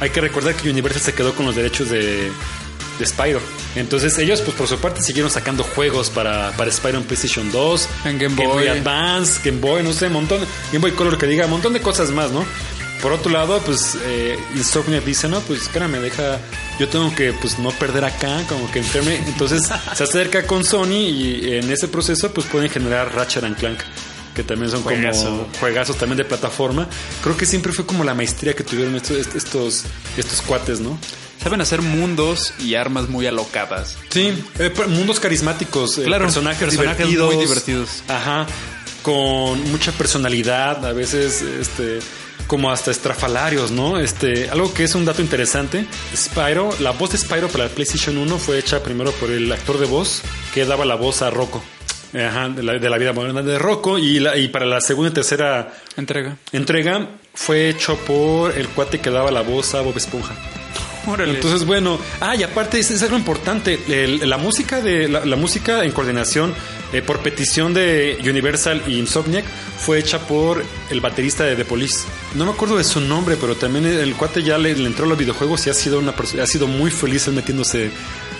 Hay 0.00 0.10
que 0.10 0.20
recordar 0.20 0.54
que 0.54 0.70
Universal 0.70 1.02
se 1.02 1.14
quedó 1.14 1.34
con 1.34 1.46
los 1.46 1.56
derechos 1.56 1.90
de, 1.90 2.30
de 2.98 3.06
Spyro. 3.06 3.40
Entonces 3.76 4.16
ellos, 4.18 4.40
pues 4.40 4.56
por 4.56 4.66
su 4.66 4.78
parte, 4.78 5.02
siguieron 5.02 5.30
sacando 5.30 5.64
juegos 5.64 6.10
para, 6.10 6.52
para 6.52 6.70
Spyro 6.70 6.98
en 6.98 7.04
PlayStation 7.04 7.50
2, 7.50 7.88
En 8.04 8.18
Game 8.18 8.34
Boy. 8.34 8.68
Advance, 8.68 9.40
Game 9.44 9.60
Boy, 9.60 9.82
no 9.82 9.92
sé, 9.92 10.08
montón, 10.08 10.40
Game 10.72 10.80
Boy 10.80 10.92
Color 10.92 11.18
que 11.18 11.26
diga, 11.26 11.44
un 11.46 11.52
montón 11.52 11.72
de 11.72 11.80
cosas 11.80 12.10
más, 12.10 12.30
¿no? 12.30 12.44
Por 13.00 13.12
otro 13.12 13.30
lado, 13.30 13.60
pues 13.64 13.96
eh, 14.02 14.36
Insomniac 14.56 15.04
dice, 15.04 15.28
no, 15.28 15.40
pues 15.42 15.62
espérame, 15.62 16.00
deja, 16.00 16.40
yo 16.80 16.88
tengo 16.88 17.14
que 17.14 17.32
pues 17.32 17.58
no 17.58 17.70
perder 17.70 18.04
acá, 18.04 18.42
como 18.48 18.68
que 18.72 18.80
enferme. 18.80 19.16
Entonces 19.26 19.68
se 19.94 20.04
acerca 20.04 20.44
con 20.46 20.64
Sony 20.64 21.06
y 21.08 21.54
en 21.54 21.70
ese 21.70 21.86
proceso 21.86 22.32
pues 22.32 22.46
pueden 22.48 22.68
generar 22.68 23.14
Ratchet 23.14 23.44
and 23.44 23.56
Clank, 23.56 23.78
que 24.38 24.44
también 24.44 24.70
son 24.70 24.84
Juegazo. 24.84 25.24
como 25.24 25.48
juegazos 25.58 25.96
también 25.96 26.16
de 26.16 26.24
plataforma. 26.24 26.88
Creo 27.24 27.36
que 27.36 27.44
siempre 27.44 27.72
fue 27.72 27.84
como 27.84 28.04
la 28.04 28.14
maestría 28.14 28.54
que 28.54 28.62
tuvieron 28.62 28.94
estos, 28.94 29.34
estos, 29.34 29.82
estos 30.16 30.42
cuates, 30.42 30.78
¿no? 30.78 30.96
Saben 31.42 31.60
hacer 31.60 31.82
mundos 31.82 32.54
y 32.60 32.76
armas 32.76 33.08
muy 33.08 33.26
alocadas. 33.26 33.96
Sí, 34.10 34.32
eh, 34.60 34.72
mundos 34.86 35.18
carismáticos, 35.18 35.98
eh, 35.98 36.02
personajes, 36.02 36.60
personajes 36.60 36.70
divertidos, 36.70 37.34
muy 37.34 37.44
divertidos. 37.44 38.04
Ajá, 38.06 38.46
con 39.02 39.60
mucha 39.72 39.90
personalidad, 39.90 40.86
a 40.86 40.92
veces 40.92 41.42
este 41.42 41.98
como 42.46 42.70
hasta 42.70 42.92
estrafalarios, 42.92 43.72
¿no? 43.72 43.98
Este, 43.98 44.48
algo 44.50 44.72
que 44.72 44.84
es 44.84 44.94
un 44.94 45.04
dato 45.04 45.20
interesante, 45.20 45.84
Spyro, 46.16 46.70
la 46.78 46.92
voz 46.92 47.10
de 47.10 47.18
Spyro 47.18 47.48
para 47.48 47.64
el 47.64 47.70
PlayStation 47.70 48.16
1 48.16 48.38
fue 48.38 48.58
hecha 48.58 48.84
primero 48.84 49.10
por 49.12 49.32
el 49.32 49.50
actor 49.50 49.78
de 49.78 49.86
voz 49.86 50.22
que 50.54 50.64
daba 50.64 50.84
la 50.84 50.94
voz 50.94 51.22
a 51.22 51.30
Rocco. 51.30 51.60
Ajá, 52.14 52.48
de 52.48 52.62
la, 52.62 52.78
de 52.78 52.90
la 52.90 52.98
vida 52.98 53.12
moderna 53.12 53.42
de 53.42 53.58
Rocco 53.58 53.98
y, 53.98 54.18
la, 54.18 54.36
y 54.36 54.48
para 54.48 54.64
la 54.64 54.80
segunda 54.80 55.10
y 55.10 55.14
tercera 55.14 55.72
Entrega. 55.96 56.36
entrega 56.52 57.06
fue 57.34 57.68
hecho 57.68 57.96
por 57.98 58.56
el 58.56 58.68
cuate 58.68 58.98
que 58.98 59.10
daba 59.10 59.30
la 59.30 59.42
voz 59.42 59.74
a 59.74 59.82
Bob 59.82 59.96
Esponja. 59.96 60.34
Órale. 61.08 61.34
Entonces, 61.34 61.64
bueno, 61.66 61.98
ah, 62.20 62.36
y 62.36 62.42
aparte 62.42 62.78
es, 62.78 62.90
es 62.90 63.02
algo 63.02 63.16
importante, 63.16 63.78
el- 63.88 64.28
la 64.28 64.36
música 64.38 64.80
de 64.80 65.08
la, 65.08 65.24
la 65.24 65.36
música 65.36 65.84
en 65.84 65.92
coordinación 65.92 66.54
eh, 66.92 67.02
por 67.02 67.20
petición 67.20 67.74
de 67.74 68.18
Universal 68.22 68.82
y 68.86 68.98
Insomniac 68.98 69.44
fue 69.78 69.98
hecha 69.98 70.20
por 70.20 70.64
el 70.90 71.00
baterista 71.00 71.44
de 71.44 71.54
The 71.56 71.64
Police. 71.64 72.04
No 72.34 72.44
me 72.46 72.52
acuerdo 72.52 72.76
de 72.76 72.84
su 72.84 73.00
nombre, 73.00 73.36
pero 73.40 73.56
también 73.56 73.86
el 73.86 74.14
cuate 74.14 74.42
ya 74.42 74.56
le, 74.58 74.74
le 74.74 74.86
entró 74.86 75.04
a 75.04 75.08
los 75.08 75.18
videojuegos 75.18 75.66
y 75.66 75.70
ha 75.70 75.74
sido 75.74 75.98
una 75.98 76.14
ha 76.42 76.46
sido 76.46 76.66
muy 76.66 76.90
feliz 76.90 77.28
metiéndose 77.28 77.90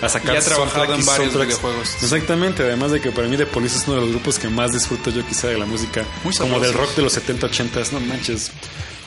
a 0.01 0.09
sacar 0.09 0.35
Y 0.35 0.37
ha 0.37 0.41
trabajado 0.41 0.83
en 0.95 1.05
varios 1.05 1.33
videojuegos. 1.59 1.95
Exactamente, 2.03 2.63
además 2.63 2.91
de 2.91 3.01
que 3.01 3.11
para 3.11 3.27
mí 3.27 3.37
The 3.37 3.45
Police 3.45 3.77
es 3.77 3.83
uno 3.87 3.95
de 3.97 4.01
los 4.01 4.09
grupos 4.11 4.39
que 4.39 4.47
más 4.49 4.71
disfruto 4.71 5.09
yo 5.11 5.25
quizá 5.27 5.47
de 5.47 5.57
la 5.57 5.65
música, 5.65 6.03
Muy 6.23 6.33
como 6.35 6.59
del 6.59 6.73
rock 6.73 6.95
de 6.95 7.01
los 7.03 7.13
70, 7.13 7.45
80, 7.47 7.81
no 7.91 7.99
manches. 8.01 8.51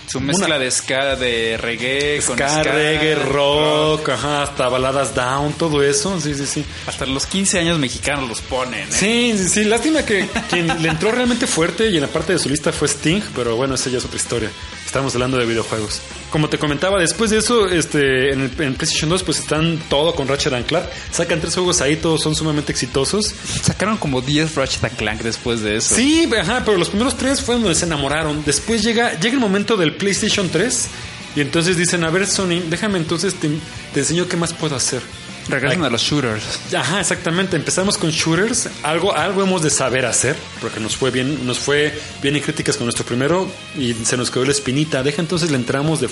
Su 0.07 0.21
mezcla 0.21 0.59
de 0.59 0.71
ska, 0.71 1.17
de 1.17 1.57
reggae, 1.57 2.21
con 2.27 2.37
Ska, 2.37 2.63
reggae, 2.63 3.15
rock, 3.15 4.11
ajá, 4.11 4.43
hasta 4.43 4.69
baladas 4.69 5.15
down, 5.15 5.53
todo 5.55 5.83
eso, 5.83 6.21
sí, 6.21 6.35
sí, 6.35 6.47
sí. 6.47 6.65
Hasta 6.87 7.07
los 7.07 7.27
15 7.27 7.61
años 7.61 7.79
mexicanos 7.79 8.29
los 8.29 8.41
ponen. 8.43 8.89
¿eh? 8.89 8.93
Sí, 8.93 9.35
sí, 9.39 9.49
sí, 9.49 9.65
lástima 9.65 10.05
que 10.05 10.29
quien 10.51 10.83
le 10.83 10.89
entró 10.89 11.13
realmente 11.13 11.47
fuerte 11.47 11.89
y 11.89 11.97
en 11.97 12.03
la 12.03 12.09
parte 12.09 12.33
de 12.33 12.39
su 12.39 12.49
lista 12.49 12.73
fue 12.73 12.89
Sting, 12.89 13.23
pero 13.35 13.57
bueno, 13.57 13.75
esa 13.75 13.91
ya 13.91 13.99
es 13.99 14.05
otra 14.05 14.17
historia. 14.17 14.51
Estamos 14.85 15.15
hablando 15.15 15.39
de 15.39 15.47
videojuegos. 15.47 16.03
Como 16.33 16.49
te 16.49 16.57
comentaba, 16.57 16.99
después 16.99 17.31
de 17.31 17.37
eso, 17.37 17.69
este, 17.69 18.33
en, 18.33 18.41
el, 18.41 18.47
en 18.63 18.75
PlayStation 18.75 19.11
2, 19.11 19.23
pues 19.23 19.39
están 19.39 19.79
todo 19.91 20.15
con 20.15 20.27
Ratchet 20.27 20.55
and 20.55 20.65
Clank. 20.65 20.87
Sacan 21.11 21.43
tres 21.43 21.53
juegos 21.55 21.83
ahí, 21.83 21.97
todos 21.97 22.23
son 22.23 22.35
sumamente 22.35 22.73
exitosos. 22.73 23.35
Sacaron 23.63 23.99
como 23.99 24.23
10 24.23 24.55
Ratchet 24.55 24.83
and 24.83 24.97
Clank 24.97 25.21
después 25.21 25.61
de 25.61 25.77
eso. 25.77 25.95
Sí, 25.95 26.27
ajá, 26.41 26.63
pero 26.65 26.79
los 26.79 26.89
primeros 26.89 27.19
tres 27.19 27.43
fueron 27.43 27.65
donde 27.65 27.79
se 27.79 27.85
enamoraron. 27.85 28.43
Después 28.47 28.83
llega, 28.83 29.13
llega 29.21 29.35
el 29.35 29.41
momento 29.41 29.77
del 29.77 29.95
PlayStation 29.95 30.49
3 30.49 30.89
y 31.37 31.43
entonces 31.43 31.77
dicen, 31.77 32.03
a 32.03 32.09
ver 32.09 32.27
Sony, 32.27 32.61
déjame 32.69 32.97
entonces 32.97 33.35
te, 33.35 33.51
te 33.93 34.01
enseño 34.01 34.27
qué 34.27 34.39
más 34.39 34.55
puedo 34.55 34.75
hacer. 34.75 35.03
Regresan 35.49 35.85
a 35.85 35.91
los 35.91 36.01
shooters. 36.03 36.43
Ajá, 36.77 37.01
exactamente. 37.01 37.57
Empezamos 37.57 37.99
con 37.99 38.11
shooters. 38.11 38.69
Algo, 38.83 39.15
algo 39.15 39.43
hemos 39.43 39.63
de 39.63 39.71
saber 39.71 40.07
hacer, 40.07 40.37
porque 40.61 40.79
nos 40.81 40.97
fue 40.97 41.11
bien, 41.11 41.47
nos 41.47 41.59
fue 41.59 41.93
bien 42.23 42.37
en 42.37 42.43
críticas 42.43 42.77
con 42.77 42.87
nuestro 42.87 43.05
primero 43.05 43.51
y 43.77 43.95
se 43.95 44.17
nos 44.17 44.31
quedó 44.31 44.45
la 44.45 44.53
espinita. 44.53 45.03
Deja 45.03 45.21
entonces 45.21 45.51
le 45.51 45.57
entramos 45.57 46.01
de, 46.01 46.09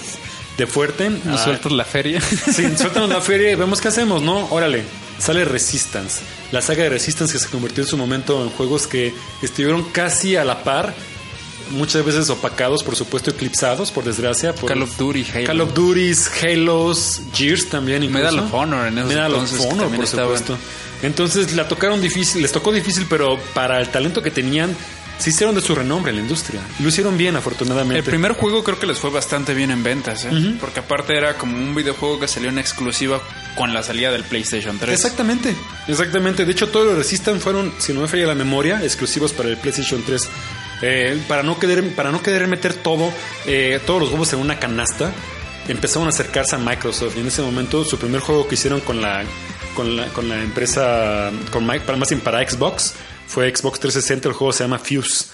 de 0.59 0.67
fuerte. 0.67 1.11
Nos 1.11 1.41
Ah, 1.41 1.45
sueltas 1.45 1.73
la 1.73 1.85
feria. 1.85 2.21
Sí, 2.53 2.65
suéltanos 2.77 3.09
la 3.09 3.21
feria 3.21 3.53
y 3.53 3.55
vemos 3.55 3.81
qué 3.81 3.89
hacemos, 3.89 4.21
¿no? 4.23 4.47
Órale, 4.51 4.83
sale 5.19 5.45
Resistance. 5.45 6.21
La 6.53 6.61
saga 6.61 6.83
de 6.83 6.89
Resistance 6.91 7.33
que 7.33 7.39
se 7.39 7.49
convirtió 7.49 7.85
en 7.85 7.89
su 7.89 7.97
momento 7.97 8.43
en 8.43 8.51
juegos 8.51 8.87
que 8.89 9.15
estuvieron 9.43 9.85
casi 9.93 10.35
a 10.37 10.45
la 10.45 10.65
par, 10.65 10.93
muchas 11.71 12.05
veces 12.05 12.31
opacados, 12.31 12.83
por 12.83 12.97
supuesto, 12.97 13.31
eclipsados, 13.31 13.91
por 13.91 14.05
desgracia. 14.05 14.55
Por 14.55 14.69
Call 14.69 14.83
of 14.83 14.97
Duty, 14.97 15.27
Halo. 15.35 15.47
Call 15.47 15.61
of 15.61 15.75
Duties, 15.75 16.31
Halos, 16.43 17.23
Gears 17.35 17.69
también. 17.69 18.03
Incluso. 18.03 18.25
Medal 18.25 18.39
of 18.41 18.55
Honor 18.55 18.87
en 18.89 18.99
esos 18.99 19.09
Medal 19.09 19.35
of 19.35 19.43
entonces, 19.43 19.73
Honor, 19.73 19.97
por 19.97 20.07
supuesto. 20.07 20.59
Entonces 21.03 21.55
la 21.55 21.67
tocaron 21.67 22.01
difícil, 22.01 22.43
les 22.43 22.53
tocó 22.53 22.73
difícil, 22.73 23.07
pero 23.09 23.39
para 23.55 23.81
el 23.81 23.89
talento 23.89 24.23
que 24.23 24.31
tenían, 24.31 24.77
se 25.21 25.31
hicieron 25.31 25.55
de 25.55 25.61
su 25.61 25.75
renombre 25.75 26.11
en 26.11 26.17
la 26.17 26.23
industria. 26.23 26.61
Lo 26.79 26.89
hicieron 26.89 27.19
bien, 27.19 27.37
afortunadamente. 27.37 27.99
El 27.99 28.05
primer 28.05 28.33
juego 28.33 28.65
creo 28.65 28.79
que 28.79 28.87
les 28.87 28.99
fue 28.99 29.11
bastante 29.11 29.53
bien 29.53 29.71
en 29.71 29.83
ventas, 29.83 30.25
¿eh? 30.25 30.57
porque 30.59 30.81
aparte 30.81 31.15
era 31.15 31.37
como 31.37 31.59
un 31.59 31.75
videojuego 31.75 32.19
que 32.19 32.27
salió 32.27 32.49
en 32.49 32.59
exclusiva 32.59 33.21
con 33.55 33.75
la 33.75 33.83
salida 33.83 34.11
del 34.11 34.25
PlayStation 34.25 34.79
3. 34.79 34.93
Exactamente, 34.95 35.55
exactamente. 35.87 36.47
De 36.47 36.53
hecho, 36.53 36.69
todos 36.69 36.87
los 36.87 36.97
Resistance 36.97 37.41
fueron, 37.41 37.73
si 37.79 37.93
no 37.93 38.01
me 38.01 38.09
falla 38.09 38.27
la 38.27 38.35
memoria, 38.35 38.83
exclusivos 38.83 39.33
para 39.33 39.51
el 39.51 39.59
PlayStation 39.59 40.03
3. 40.03 40.23
Eh, 40.83 41.21
para 41.29 41.43
no 41.43 41.59
querer, 41.59 41.95
para 41.95 42.11
no 42.11 42.21
meter 42.49 42.75
todo, 42.75 43.13
eh, 43.47 43.81
todos 43.87 44.01
los 44.01 44.11
huevos 44.11 44.33
en 44.33 44.41
una 44.41 44.59
canasta, 44.59 45.13
empezaron 45.69 46.07
a 46.07 46.11
acercarse 46.11 46.57
a 46.57 46.59
Microsoft. 46.59 47.17
Y 47.17 47.21
en 47.21 47.27
ese 47.27 47.43
momento, 47.43 47.85
su 47.85 47.99
primer 47.99 48.21
juego 48.21 48.49
que 48.49 48.55
hicieron 48.55 48.81
con 48.81 49.01
la, 49.01 49.25
con 49.75 49.97
la, 49.97 50.43
empresa, 50.43 51.31
con 51.51 51.67
para 51.67 51.97
más 51.97 52.09
bien 52.09 52.21
para 52.21 52.49
Xbox, 52.49 52.95
fue 53.27 53.55
Xbox 53.55 53.81
360. 53.81 54.29
El 54.29 54.35
juego 54.35 54.53
se 54.53 54.65
llama 54.65 54.79
Fuse. 54.79 55.27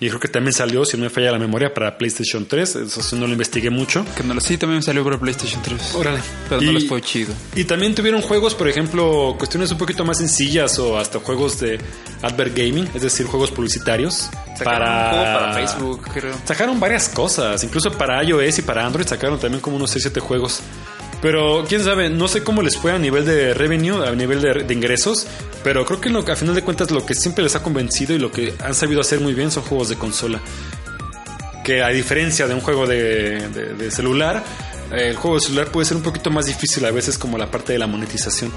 Y 0.00 0.06
creo 0.08 0.20
que 0.20 0.28
también 0.28 0.52
salió, 0.52 0.84
si 0.84 0.96
no 0.96 1.02
me 1.04 1.10
falla 1.10 1.32
la 1.32 1.40
memoria, 1.40 1.74
para 1.74 1.98
PlayStation 1.98 2.46
3. 2.46 2.76
Eso 2.76 3.02
sí 3.02 3.16
no 3.16 3.26
lo 3.26 3.32
investigué 3.32 3.68
mucho. 3.68 4.04
Que 4.16 4.22
no 4.22 4.32
lo 4.32 4.40
sí 4.40 4.56
también 4.56 4.80
salió 4.80 5.02
para 5.02 5.18
PlayStation 5.18 5.60
3. 5.60 5.94
Órale. 5.96 6.20
Pero 6.48 6.60
no 6.60 6.70
Y- 6.70 6.74
les 6.74 6.88
fue 6.88 7.00
chido. 7.02 7.34
Y 7.56 7.64
también 7.64 7.96
tuvieron 7.96 8.22
juegos, 8.22 8.54
por 8.54 8.68
ejemplo, 8.68 9.34
cuestiones 9.38 9.72
un 9.72 9.78
poquito 9.78 10.04
más 10.04 10.18
sencillas 10.18 10.78
o 10.78 10.96
hasta 10.98 11.18
juegos 11.18 11.58
de 11.58 11.80
advert 12.22 12.56
gaming, 12.56 12.88
es 12.94 13.02
decir, 13.02 13.26
juegos 13.26 13.50
publicitarios. 13.50 14.30
Sacaron 14.56 14.88
un 14.88 15.10
juego 15.10 15.24
para 15.24 15.52
Facebook, 15.54 16.08
creo. 16.14 16.34
Sacaron 16.44 16.78
varias 16.78 17.08
cosas, 17.08 17.64
incluso 17.64 17.90
para 17.90 18.22
iOS 18.22 18.60
y 18.60 18.62
para 18.62 18.86
Android 18.86 19.06
sacaron 19.06 19.38
también 19.40 19.60
como 19.60 19.76
unos 19.76 19.90
6-7 19.90 20.20
juegos. 20.20 20.60
Pero 21.20 21.64
quién 21.68 21.82
sabe, 21.82 22.10
no 22.10 22.28
sé 22.28 22.44
cómo 22.44 22.62
les 22.62 22.76
fue 22.76 22.92
a 22.92 22.98
nivel 22.98 23.24
de 23.24 23.52
revenue, 23.52 24.06
a 24.06 24.14
nivel 24.14 24.40
de, 24.40 24.72
ingresos, 24.72 25.26
pero 25.64 25.84
creo 25.84 26.00
que 26.00 26.32
a 26.32 26.36
final 26.36 26.54
de 26.54 26.62
cuentas 26.62 26.90
lo 26.92 27.04
que 27.04 27.14
siempre 27.14 27.42
les 27.42 27.56
ha 27.56 27.62
convencido 27.62 28.14
y 28.14 28.18
lo 28.18 28.30
que 28.30 28.54
han 28.60 28.74
sabido 28.74 29.00
hacer 29.00 29.20
muy 29.20 29.34
bien 29.34 29.50
son 29.50 29.64
juegos 29.64 29.88
de 29.88 29.96
consola 29.96 30.40
que 31.68 31.82
a 31.82 31.88
diferencia 31.88 32.48
de 32.48 32.54
un 32.54 32.62
juego 32.62 32.86
de, 32.86 33.90
celular, 33.90 34.42
el 34.90 35.14
juego 35.16 35.36
de 35.36 35.42
celular 35.42 35.70
puede 35.70 35.84
ser 35.84 35.98
un 35.98 36.02
poquito 36.02 36.30
más 36.30 36.46
difícil 36.46 36.82
a 36.86 36.90
veces 36.90 37.18
como 37.18 37.36
la 37.36 37.50
parte 37.50 37.74
de 37.74 37.78
la 37.78 37.86
monetización. 37.86 38.50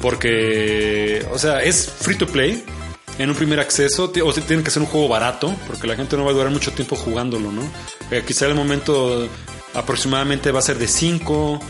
Porque, 0.00 1.22
o 1.30 1.38
sea, 1.38 1.62
es 1.62 1.86
free 2.00 2.16
to 2.16 2.26
play 2.26 2.64
en 3.18 3.28
un 3.28 3.36
primer 3.36 3.60
acceso, 3.60 4.04
o 4.04 4.32
tiene 4.32 4.62
que 4.62 4.70
ser 4.70 4.80
un 4.80 4.88
juego 4.88 5.06
barato, 5.06 5.54
porque 5.66 5.86
la 5.86 5.96
gente 5.96 6.16
no 6.16 6.24
va 6.24 6.30
a 6.30 6.32
durar 6.32 6.50
mucho 6.50 6.72
tiempo 6.72 6.96
jugándolo, 6.96 7.52
¿no? 7.52 7.60
Eh, 8.10 8.24
quizá 8.26 8.46
el 8.46 8.54
momento 8.54 9.28
aproximadamente 9.74 10.50
va 10.50 10.60
a 10.60 10.62
ser 10.62 10.78
de 10.78 10.88
5, 10.88 11.60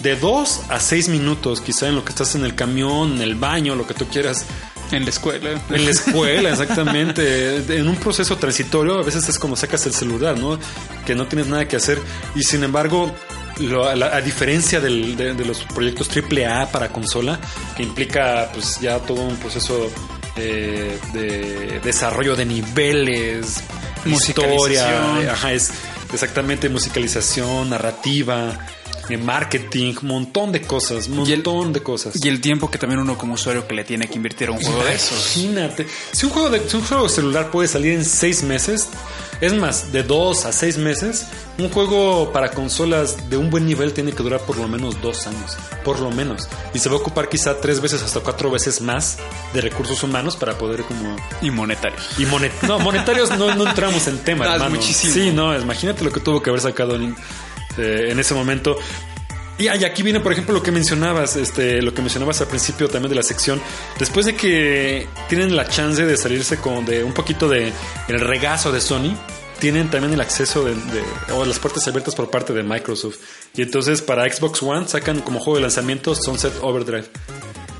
de 0.00 0.16
2 0.16 0.60
a 0.68 0.80
6 0.80 1.08
minutos, 1.08 1.60
quizá 1.60 1.88
en 1.88 1.94
lo 1.96 2.04
que 2.04 2.10
estás 2.10 2.34
en 2.34 2.44
el 2.44 2.54
camión, 2.54 3.14
en 3.16 3.22
el 3.22 3.34
baño, 3.34 3.74
lo 3.74 3.86
que 3.86 3.94
tú 3.94 4.06
quieras. 4.06 4.44
En 4.90 5.04
la 5.04 5.10
escuela. 5.10 5.50
En 5.70 5.84
la 5.84 5.90
escuela, 5.90 6.50
exactamente. 6.52 7.56
En 7.78 7.88
un 7.88 7.96
proceso 7.96 8.36
transitorio, 8.36 8.98
a 8.98 9.02
veces 9.02 9.28
es 9.28 9.38
como 9.38 9.54
sacas 9.56 9.84
el 9.86 9.92
celular, 9.92 10.38
¿no? 10.38 10.58
Que 11.04 11.14
no 11.14 11.26
tienes 11.26 11.46
nada 11.48 11.68
que 11.68 11.76
hacer. 11.76 11.98
Y 12.34 12.42
sin 12.42 12.64
embargo, 12.64 13.14
lo- 13.58 13.86
a, 13.88 13.94
la- 13.96 14.14
a 14.16 14.20
diferencia 14.22 14.80
del- 14.80 15.14
de, 15.16 15.34
de 15.34 15.44
los 15.44 15.62
proyectos 15.64 16.08
AAA 16.08 16.70
para 16.70 16.88
consola, 16.90 17.38
que 17.76 17.82
implica 17.82 18.50
pues 18.54 18.78
ya 18.80 18.98
todo 19.00 19.20
un 19.20 19.36
proceso 19.36 19.90
eh, 20.36 20.98
de 21.12 21.80
desarrollo 21.82 22.34
de 22.36 22.46
niveles, 22.46 23.56
historia, 24.06 25.32
ajá, 25.32 25.52
es 25.52 25.70
exactamente 26.12 26.68
musicalización, 26.68 27.68
narrativa, 27.70 28.58
eh, 29.08 29.16
marketing, 29.16 29.94
montón 30.02 30.52
de 30.52 30.62
cosas, 30.62 31.08
Y 31.08 31.32
el- 31.32 31.38
montón 31.42 31.72
de 31.72 31.82
cosas. 31.82 32.14
Y 32.24 32.28
el 32.28 32.40
tiempo 32.40 32.70
que 32.70 32.78
también 32.78 33.00
uno 33.00 33.16
como 33.16 33.34
usuario 33.34 33.66
que 33.66 33.74
le 33.74 33.84
tiene 33.84 34.08
que 34.08 34.16
invertir 34.16 34.48
a 34.48 34.52
un 34.52 34.60
juego 34.62 34.84
de 34.84 34.94
esos. 34.94 35.36
Imagínate. 35.36 35.86
Si 36.12 36.26
un 36.26 36.32
juego 36.32 36.50
de 36.50 36.68
si 36.68 36.76
un 36.76 36.84
juego 36.84 37.08
celular 37.08 37.50
puede 37.50 37.68
salir 37.68 37.92
en 37.94 38.04
seis 38.04 38.42
meses, 38.42 38.88
es 39.40 39.52
más, 39.54 39.92
de 39.92 40.02
dos 40.02 40.44
a 40.46 40.52
seis 40.52 40.78
meses, 40.78 41.26
un 41.58 41.68
juego 41.70 42.32
para 42.32 42.50
consolas 42.50 43.30
de 43.30 43.36
un 43.36 43.50
buen 43.50 43.66
nivel 43.66 43.92
tiene 43.92 44.10
que 44.12 44.22
durar 44.22 44.40
por 44.40 44.56
lo 44.58 44.66
menos 44.66 45.00
dos 45.00 45.26
años. 45.28 45.56
Por 45.84 46.00
lo 46.00 46.10
menos. 46.10 46.48
Y 46.74 46.80
se 46.80 46.88
va 46.88 46.96
a 46.96 46.98
ocupar 46.98 47.28
quizá 47.28 47.60
tres 47.60 47.80
veces 47.80 48.02
hasta 48.02 48.18
cuatro 48.20 48.50
veces 48.50 48.80
más 48.80 49.18
de 49.54 49.60
recursos 49.60 50.02
humanos 50.02 50.36
para 50.36 50.58
poder 50.58 50.82
como 50.82 51.16
Y 51.40 51.50
monetarios. 51.50 52.02
y 52.18 52.26
monet 52.26 52.52
no, 52.62 52.78
monetarios 52.80 53.30
no, 53.38 53.54
no 53.54 53.68
entramos 53.68 54.06
en 54.08 54.18
tema, 54.18 54.44
No, 54.44 54.50
es 54.54 54.56
hermano. 54.56 54.74
muchísimo. 54.76 55.14
Sí, 55.14 55.30
no, 55.30 55.56
imagínate 55.58 56.02
lo 56.04 56.10
que 56.12 56.20
tuvo 56.20 56.42
que 56.42 56.50
haber 56.50 56.60
sacado 56.62 56.96
en, 56.96 57.14
eh, 57.76 58.08
en 58.10 58.18
ese 58.18 58.34
momento. 58.34 58.76
Y 59.58 59.66
ah, 59.68 59.76
y 59.76 59.84
aquí 59.84 60.04
viene, 60.04 60.20
por 60.20 60.30
ejemplo, 60.32 60.54
lo 60.54 60.62
que 60.62 60.70
mencionabas, 60.70 61.34
este, 61.34 61.82
lo 61.82 61.92
que 61.92 62.00
mencionabas 62.00 62.40
al 62.40 62.46
principio 62.46 62.88
también 62.88 63.10
de 63.10 63.16
la 63.16 63.24
sección. 63.24 63.60
Después 63.98 64.24
de 64.26 64.36
que 64.36 65.06
tienen 65.28 65.56
la 65.56 65.66
chance 65.68 66.06
de 66.06 66.16
salirse 66.16 66.58
con 66.58 66.84
un 66.88 67.12
poquito 67.12 67.48
de 67.48 67.72
el 68.06 68.20
regazo 68.20 68.70
de 68.70 68.80
Sony, 68.80 69.16
tienen 69.58 69.90
también 69.90 70.12
el 70.14 70.20
acceso 70.20 70.64
de- 70.64 70.74
o 71.34 71.44
las 71.44 71.58
puertas 71.58 71.86
abiertas 71.88 72.14
por 72.14 72.30
parte 72.30 72.52
de 72.52 72.62
Microsoft. 72.62 73.16
Y 73.56 73.62
entonces 73.62 74.00
para 74.00 74.32
Xbox 74.32 74.62
One 74.62 74.86
sacan 74.86 75.20
como 75.22 75.40
juego 75.40 75.56
de 75.56 75.62
lanzamiento 75.62 76.14
Sunset 76.14 76.52
Overdrive. 76.62 77.08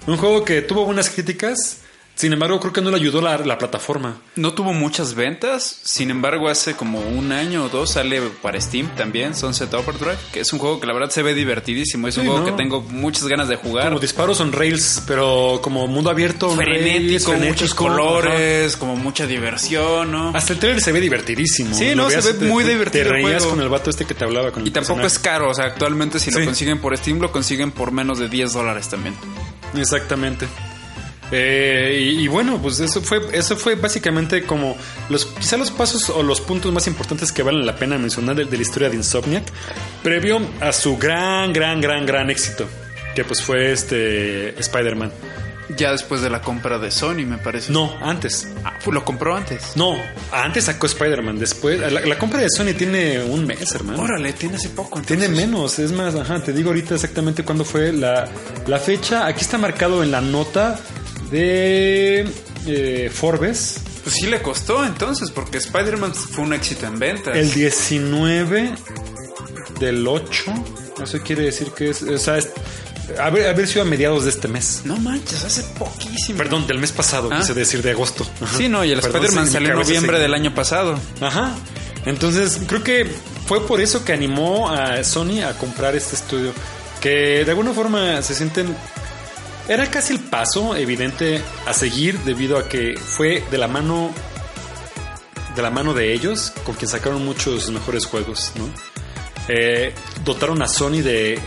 Un 0.08 0.16
juego 0.16 0.44
que 0.44 0.62
tuvo 0.62 0.84
buenas 0.84 1.10
críticas, 1.10 1.82
sin 2.18 2.32
embargo 2.32 2.58
creo 2.58 2.72
que 2.72 2.80
no 2.80 2.90
le 2.90 2.96
ayudó 2.96 3.20
la, 3.20 3.38
la 3.38 3.58
plataforma. 3.58 4.16
No 4.34 4.52
tuvo 4.52 4.72
muchas 4.72 5.14
ventas, 5.14 5.78
sin 5.84 6.10
embargo 6.10 6.48
hace 6.48 6.74
como 6.74 6.98
un 7.00 7.30
año 7.30 7.64
o 7.64 7.68
dos 7.68 7.92
sale 7.92 8.20
para 8.42 8.60
Steam 8.60 8.88
también, 8.96 9.36
Sunset 9.36 9.72
Overdrive, 9.72 10.18
que 10.32 10.40
es 10.40 10.52
un 10.52 10.58
juego 10.58 10.80
que 10.80 10.86
la 10.88 10.92
verdad 10.94 11.10
se 11.10 11.22
ve 11.22 11.32
divertidísimo, 11.34 12.08
es 12.08 12.16
un 12.16 12.26
juego 12.26 12.40
¿no? 12.40 12.46
que 12.46 12.52
tengo 12.52 12.80
muchas 12.82 13.28
ganas 13.28 13.48
de 13.48 13.54
jugar. 13.54 13.86
Como 13.88 14.00
disparos 14.00 14.40
on 14.40 14.50
rails, 14.52 15.00
pero 15.06 15.60
como 15.62 15.86
mundo 15.86 16.10
abierto, 16.10 16.48
rails, 16.56 16.82
frenético, 16.82 17.32
muchos 17.34 17.72
colores, 17.74 18.76
como 18.76 18.96
mucha 18.96 19.26
diversión, 19.26 20.10
¿no? 20.10 20.30
Hasta 20.34 20.54
el 20.54 20.58
trailer 20.58 20.80
se 20.82 20.90
ve 20.90 21.00
divertidísimo. 21.00 21.72
Sí, 21.74 21.94
no, 21.94 22.10
se 22.10 22.20
ve 22.20 22.34
te- 22.34 22.46
muy 22.46 22.64
te- 22.64 22.70
divertido 22.70 23.04
Te 23.04 23.10
reías 23.10 23.44
con 23.44 23.60
el 23.60 23.68
vato 23.68 23.90
este 23.90 24.04
que 24.04 24.14
te 24.14 24.24
hablaba. 24.24 24.50
Con 24.50 24.64
Y 24.64 24.66
el 24.66 24.72
tampoco 24.72 25.02
es 25.06 25.18
caro, 25.20 25.50
o 25.50 25.54
sea, 25.54 25.66
actualmente 25.66 26.18
si 26.18 26.32
Sí. 26.32 26.38
lo 26.40 26.44
consiguen 26.44 26.78
por 26.80 26.96
Steam, 26.96 27.20
lo 27.20 27.30
consiguen 27.30 27.70
por 27.70 27.92
menos 27.92 28.18
de 28.18 28.28
10 28.28 28.52
dólares 28.52 28.88
también. 28.88 29.14
Exactamente. 29.76 30.46
Eh, 31.30 31.98
y, 32.00 32.24
y 32.24 32.28
bueno, 32.28 32.58
pues 32.62 32.80
eso 32.80 33.02
fue, 33.02 33.20
eso 33.32 33.56
fue 33.56 33.74
básicamente 33.74 34.44
como 34.44 34.76
los, 35.10 35.26
quizá 35.26 35.56
los 35.56 35.70
pasos 35.70 36.08
o 36.08 36.22
los 36.22 36.40
puntos 36.40 36.72
más 36.72 36.86
importantes 36.86 37.32
que 37.32 37.42
valen 37.42 37.66
la 37.66 37.76
pena 37.76 37.98
mencionar 37.98 38.36
de, 38.36 38.46
de 38.46 38.56
la 38.56 38.62
historia 38.62 38.88
de 38.88 38.96
Insomniac, 38.96 39.44
previo 40.02 40.40
a 40.60 40.72
su 40.72 40.96
gran, 40.96 41.52
gran, 41.52 41.80
gran, 41.80 42.06
gran 42.06 42.30
éxito, 42.30 42.66
que 43.14 43.24
pues 43.24 43.42
fue 43.42 43.72
este 43.72 44.58
Spider-Man. 44.58 45.12
Ya 45.76 45.92
después 45.92 46.22
de 46.22 46.30
la 46.30 46.40
compra 46.40 46.78
de 46.78 46.90
Sony, 46.90 47.26
me 47.26 47.36
parece. 47.36 47.70
No, 47.70 47.94
antes. 48.00 48.48
Ah, 48.64 48.72
pues 48.82 48.94
lo 48.94 49.04
compró 49.04 49.36
antes. 49.36 49.76
No, 49.76 49.96
antes 50.32 50.64
sacó 50.64 50.86
Spider-Man. 50.86 51.38
Después, 51.38 51.78
la, 51.78 52.00
la 52.00 52.18
compra 52.18 52.40
de 52.40 52.48
Sony 52.48 52.72
tiene 52.76 53.20
un 53.22 53.46
mes, 53.46 53.74
hermano. 53.74 54.02
Órale, 54.02 54.32
tiene 54.32 54.56
hace 54.56 54.70
poco. 54.70 55.02
Tiene 55.02 55.28
menos, 55.28 55.78
es 55.78 55.92
más, 55.92 56.14
ajá, 56.14 56.42
te 56.42 56.54
digo 56.54 56.70
ahorita 56.70 56.94
exactamente 56.94 57.44
cuándo 57.44 57.66
fue 57.66 57.92
la, 57.92 58.26
la 58.66 58.78
fecha. 58.78 59.26
Aquí 59.26 59.42
está 59.42 59.58
marcado 59.58 60.02
en 60.02 60.10
la 60.10 60.22
nota 60.22 60.80
de 61.30 62.26
eh, 62.66 63.10
Forbes. 63.12 63.80
Pues 64.02 64.16
sí 64.16 64.26
le 64.26 64.40
costó 64.40 64.84
entonces, 64.84 65.30
porque 65.30 65.58
Spider-Man 65.58 66.14
fue 66.14 66.44
un 66.44 66.52
éxito 66.54 66.86
en 66.86 66.98
ventas. 66.98 67.36
El 67.36 67.52
19 67.52 68.72
del 69.80 70.06
8. 70.06 70.54
Eso 71.02 71.18
quiere 71.20 71.42
decir 71.44 71.70
que 71.72 71.90
es, 71.90 72.02
o 72.02 72.18
sea, 72.18 72.38
es- 72.38 72.48
haber, 73.20 73.46
haber 73.48 73.66
sido 73.68 73.82
a 73.82 73.84
mediados 73.84 74.24
de 74.24 74.30
este 74.30 74.48
mes. 74.48 74.82
No 74.84 74.96
manches, 74.96 75.44
hace 75.44 75.62
poquísimo. 75.78 76.38
Perdón, 76.38 76.66
del 76.66 76.78
mes 76.78 76.92
pasado, 76.92 77.28
Ah. 77.32 77.38
quise 77.40 77.54
decir 77.54 77.82
de 77.82 77.90
agosto. 77.92 78.26
Ajá. 78.40 78.56
Sí, 78.56 78.68
no, 78.68 78.84
y 78.84 78.92
el 78.92 78.98
Spider-Man 79.00 79.46
sí, 79.46 79.52
salió 79.52 79.70
en 79.70 79.76
noviembre 79.76 80.16
se- 80.16 80.22
del 80.22 80.34
año 80.34 80.54
pasado. 80.54 80.98
Ajá. 81.20 81.54
Entonces, 82.06 82.58
creo 82.66 82.82
que 82.82 83.06
fue 83.46 83.66
por 83.66 83.80
eso 83.80 84.04
que 84.04 84.12
animó 84.12 84.68
a 84.70 85.02
Sony 85.04 85.42
a 85.42 85.52
comprar 85.58 85.94
este 85.96 86.16
estudio. 86.16 86.52
Que 87.00 87.44
de 87.44 87.50
alguna 87.50 87.72
forma 87.72 88.20
se 88.22 88.34
sienten. 88.34 88.74
Era 89.68 89.90
casi 89.90 90.14
el 90.14 90.20
paso 90.20 90.74
evidente 90.76 91.42
a 91.66 91.74
seguir 91.74 92.18
debido 92.20 92.56
a 92.58 92.68
que 92.68 92.96
fue 92.98 93.44
de 93.50 93.58
la 93.58 93.68
mano. 93.68 94.10
De 95.54 95.62
la 95.62 95.70
mano 95.70 95.92
de 95.92 96.12
ellos, 96.14 96.52
con 96.64 96.74
quien 96.76 96.88
sacaron 96.88 97.24
muchos 97.24 97.68
mejores 97.70 98.06
juegos, 98.06 98.52
¿no? 98.56 98.64
Eh, 99.48 99.92
dotaron 100.24 100.62
a 100.62 100.68
Sony 100.68 101.02
de 101.02 101.38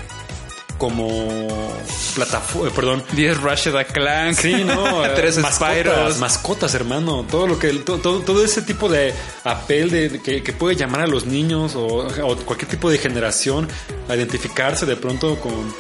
como 0.78 1.88
plataforma, 2.16 2.72
perdón, 2.74 3.04
10 3.14 3.42
Ratchet 3.42 3.92
Clank. 3.94 4.36
Sí, 4.36 4.64
no, 4.66 5.02
Tres 5.16 5.38
mascotas, 5.38 5.72
Spyros. 5.76 6.18
mascotas, 6.18 6.74
hermano. 6.76 7.26
Todo 7.30 7.48
lo 7.48 7.58
que 7.60 7.70
to- 7.74 8.00
todo, 8.00 8.20
todo 8.22 8.44
ese 8.44 8.64
tipo 8.64 8.90
de 8.90 9.14
apel 9.44 9.90
de, 9.92 10.10
de 10.10 10.22
que, 10.22 10.42
que 10.44 10.52
puede 10.54 10.76
llamar 10.76 11.02
a 11.02 11.08
los 11.08 11.26
niños 11.26 11.76
o, 11.76 11.86
o 12.08 12.36
cualquier 12.38 12.70
tipo 12.70 12.90
de 12.90 12.98
generación 12.98 13.68
a 14.10 14.16
identificarse 14.16 14.86
de 14.88 14.96
pronto 14.98 15.40
con, 15.40 15.72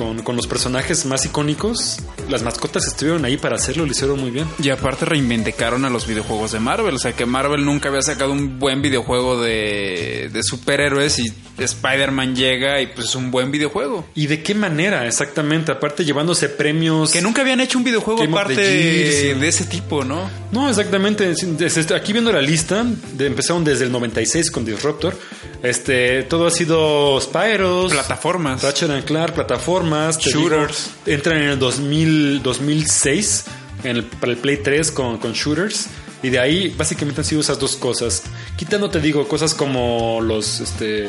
con, 0.00 0.22
con 0.22 0.34
los 0.34 0.46
personajes 0.46 1.04
más 1.04 1.26
icónicos. 1.26 1.98
Las 2.30 2.42
mascotas 2.42 2.86
estuvieron 2.86 3.24
ahí 3.24 3.36
para 3.36 3.56
hacerlo, 3.56 3.84
lo 3.84 3.90
hicieron 3.92 4.20
muy 4.20 4.30
bien. 4.30 4.46
Y 4.62 4.70
aparte 4.70 5.04
reivindicaron 5.04 5.84
a 5.84 5.90
los 5.90 6.06
videojuegos 6.06 6.52
de 6.52 6.60
Marvel. 6.60 6.94
O 6.94 6.98
sea 6.98 7.12
que 7.12 7.26
Marvel 7.26 7.64
nunca 7.64 7.88
había 7.88 8.02
sacado 8.02 8.32
un 8.32 8.58
buen 8.58 8.80
videojuego 8.82 9.40
de, 9.42 10.30
de 10.32 10.42
superhéroes 10.42 11.18
y 11.18 11.32
Spider-Man 11.58 12.34
llega 12.34 12.80
y 12.80 12.86
pues 12.86 13.08
es 13.08 13.14
un 13.14 13.30
buen 13.30 13.50
videojuego. 13.50 14.06
¿Y 14.14 14.26
de 14.26 14.42
qué 14.42 14.54
manera 14.54 15.06
exactamente? 15.06 15.72
Aparte 15.72 16.04
llevándose 16.04 16.48
premios. 16.48 17.10
Que 17.10 17.20
nunca 17.20 17.42
habían 17.42 17.60
hecho 17.60 17.78
un 17.78 17.84
videojuego 17.84 18.20
Game 18.20 18.32
aparte 18.32 18.60
de 18.60 19.48
ese 19.48 19.64
tipo, 19.64 20.04
¿no? 20.04 20.30
No, 20.52 20.68
exactamente. 20.68 21.34
Desde- 21.34 21.94
Aquí 21.94 22.12
viendo 22.12 22.32
la 22.32 22.40
lista, 22.42 22.84
de- 23.12 23.26
empezaron 23.26 23.64
desde 23.64 23.84
el 23.84 23.92
96 23.92 24.50
con 24.50 24.64
Disruptor. 24.64 25.16
Este, 25.62 26.22
todo 26.22 26.46
ha 26.46 26.50
sido 26.50 27.20
Spyros, 27.20 27.92
Plataformas. 27.92 28.62
Ratchet 28.62 28.88
and 28.90 29.04
Clank, 29.04 29.32
plataformas, 29.32 30.18
te 30.18 30.30
Shooters. 30.30 30.90
digo, 31.04 31.16
entran 31.18 31.36
en 31.42 31.48
el 31.50 31.58
2000, 31.58 32.19
2006 32.42 33.44
en 33.84 33.96
el, 33.96 34.04
para 34.04 34.32
el 34.32 34.38
Play 34.38 34.58
3 34.62 34.90
con, 34.92 35.18
con 35.18 35.32
shooters. 35.32 35.88
Y 36.22 36.28
de 36.28 36.38
ahí 36.38 36.74
básicamente 36.76 37.22
han 37.22 37.24
sido 37.24 37.40
esas 37.40 37.58
dos 37.58 37.76
cosas. 37.76 38.22
Quitando, 38.56 38.90
te 38.90 39.00
digo, 39.00 39.26
cosas 39.26 39.54
como 39.54 40.20
los 40.20 40.60
este 40.60 41.08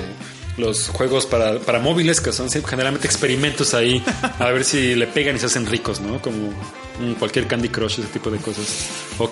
los 0.57 0.89
juegos 0.89 1.26
para, 1.26 1.59
para 1.59 1.80
móviles, 1.80 2.22
que 2.22 2.32
son 2.32 2.49
generalmente 2.49 3.07
experimentos 3.07 3.74
ahí, 3.74 4.03
a 4.39 4.51
ver 4.51 4.64
si 4.64 4.95
le 4.95 5.07
pegan 5.07 5.36
y 5.36 5.39
se 5.39 5.45
hacen 5.47 5.66
ricos, 5.66 6.01
¿no? 6.01 6.22
Como 6.22 6.53
cualquier 7.20 7.47
Candy 7.47 7.70
Crush, 7.70 7.99
ese 7.99 8.09
tipo 8.09 8.30
de 8.30 8.38
cosas. 8.38 8.89
O 9.18 9.32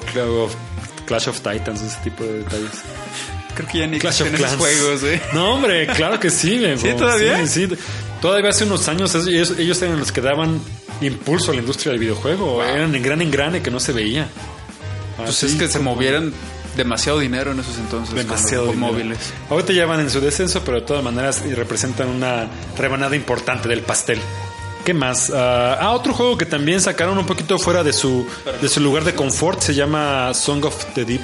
Clash 1.05 1.29
of 1.29 1.41
Titans, 1.41 1.81
ese 1.81 1.97
tipo 2.03 2.23
de 2.23 2.39
detalles. 2.39 2.83
Creo 3.59 3.69
que 3.69 3.77
ya 3.79 3.87
ni 3.87 3.99
Clash 3.99 4.21
existen 4.21 4.45
esos 4.45 4.57
juegos, 4.57 5.03
¿eh? 5.03 5.21
No, 5.33 5.55
hombre, 5.55 5.85
claro 5.87 6.17
que 6.17 6.29
sí. 6.29 6.63
¿Sí, 6.77 6.87
todavía? 6.97 7.45
Sí, 7.45 7.67
sí. 7.67 7.75
Todavía 8.21 8.51
hace 8.51 8.63
unos 8.63 8.87
años 8.87 9.13
ellos, 9.27 9.53
ellos 9.59 9.81
eran 9.81 9.99
los 9.99 10.13
que 10.13 10.21
daban 10.21 10.61
impulso 11.01 11.51
a 11.51 11.55
la 11.55 11.59
industria 11.59 11.91
del 11.91 11.99
videojuego. 11.99 12.63
Eran 12.63 12.95
en 12.95 13.03
gran 13.03 13.21
engrane 13.21 13.61
que 13.61 13.69
no 13.69 13.81
se 13.81 13.91
veía. 13.91 14.29
Pues 15.17 15.31
Así 15.31 15.47
es 15.47 15.55
que 15.55 15.67
se 15.67 15.79
movieran 15.79 16.31
demasiado 16.77 17.19
dinero 17.19 17.51
en 17.51 17.59
esos 17.59 17.77
entonces. 17.79 18.15
con 18.15 18.23
Demasiado 18.23 18.67
dinero. 18.67 18.93
móviles. 18.93 19.17
Ahorita 19.49 19.73
ya 19.73 19.85
van 19.85 19.99
en 19.99 20.09
su 20.09 20.21
descenso, 20.21 20.63
pero 20.63 20.79
de 20.79 20.85
todas 20.85 21.03
maneras 21.03 21.43
representan 21.53 22.07
una 22.07 22.47
rebanada 22.77 23.13
importante 23.17 23.67
del 23.67 23.81
pastel. 23.81 24.21
¿Qué 24.85 24.93
más? 24.93 25.29
Ah, 25.35 25.77
ah, 25.81 25.91
otro 25.91 26.13
juego 26.13 26.37
que 26.37 26.45
también 26.45 26.79
sacaron 26.79 27.17
un 27.17 27.25
poquito 27.25 27.59
fuera 27.59 27.83
de 27.83 27.91
su, 27.91 28.25
de 28.61 28.69
su 28.69 28.79
lugar 28.79 29.03
de 29.03 29.13
confort 29.15 29.59
se 29.61 29.73
llama 29.75 30.33
Song 30.33 30.63
of 30.63 30.93
the 30.93 31.03
Deep. 31.03 31.21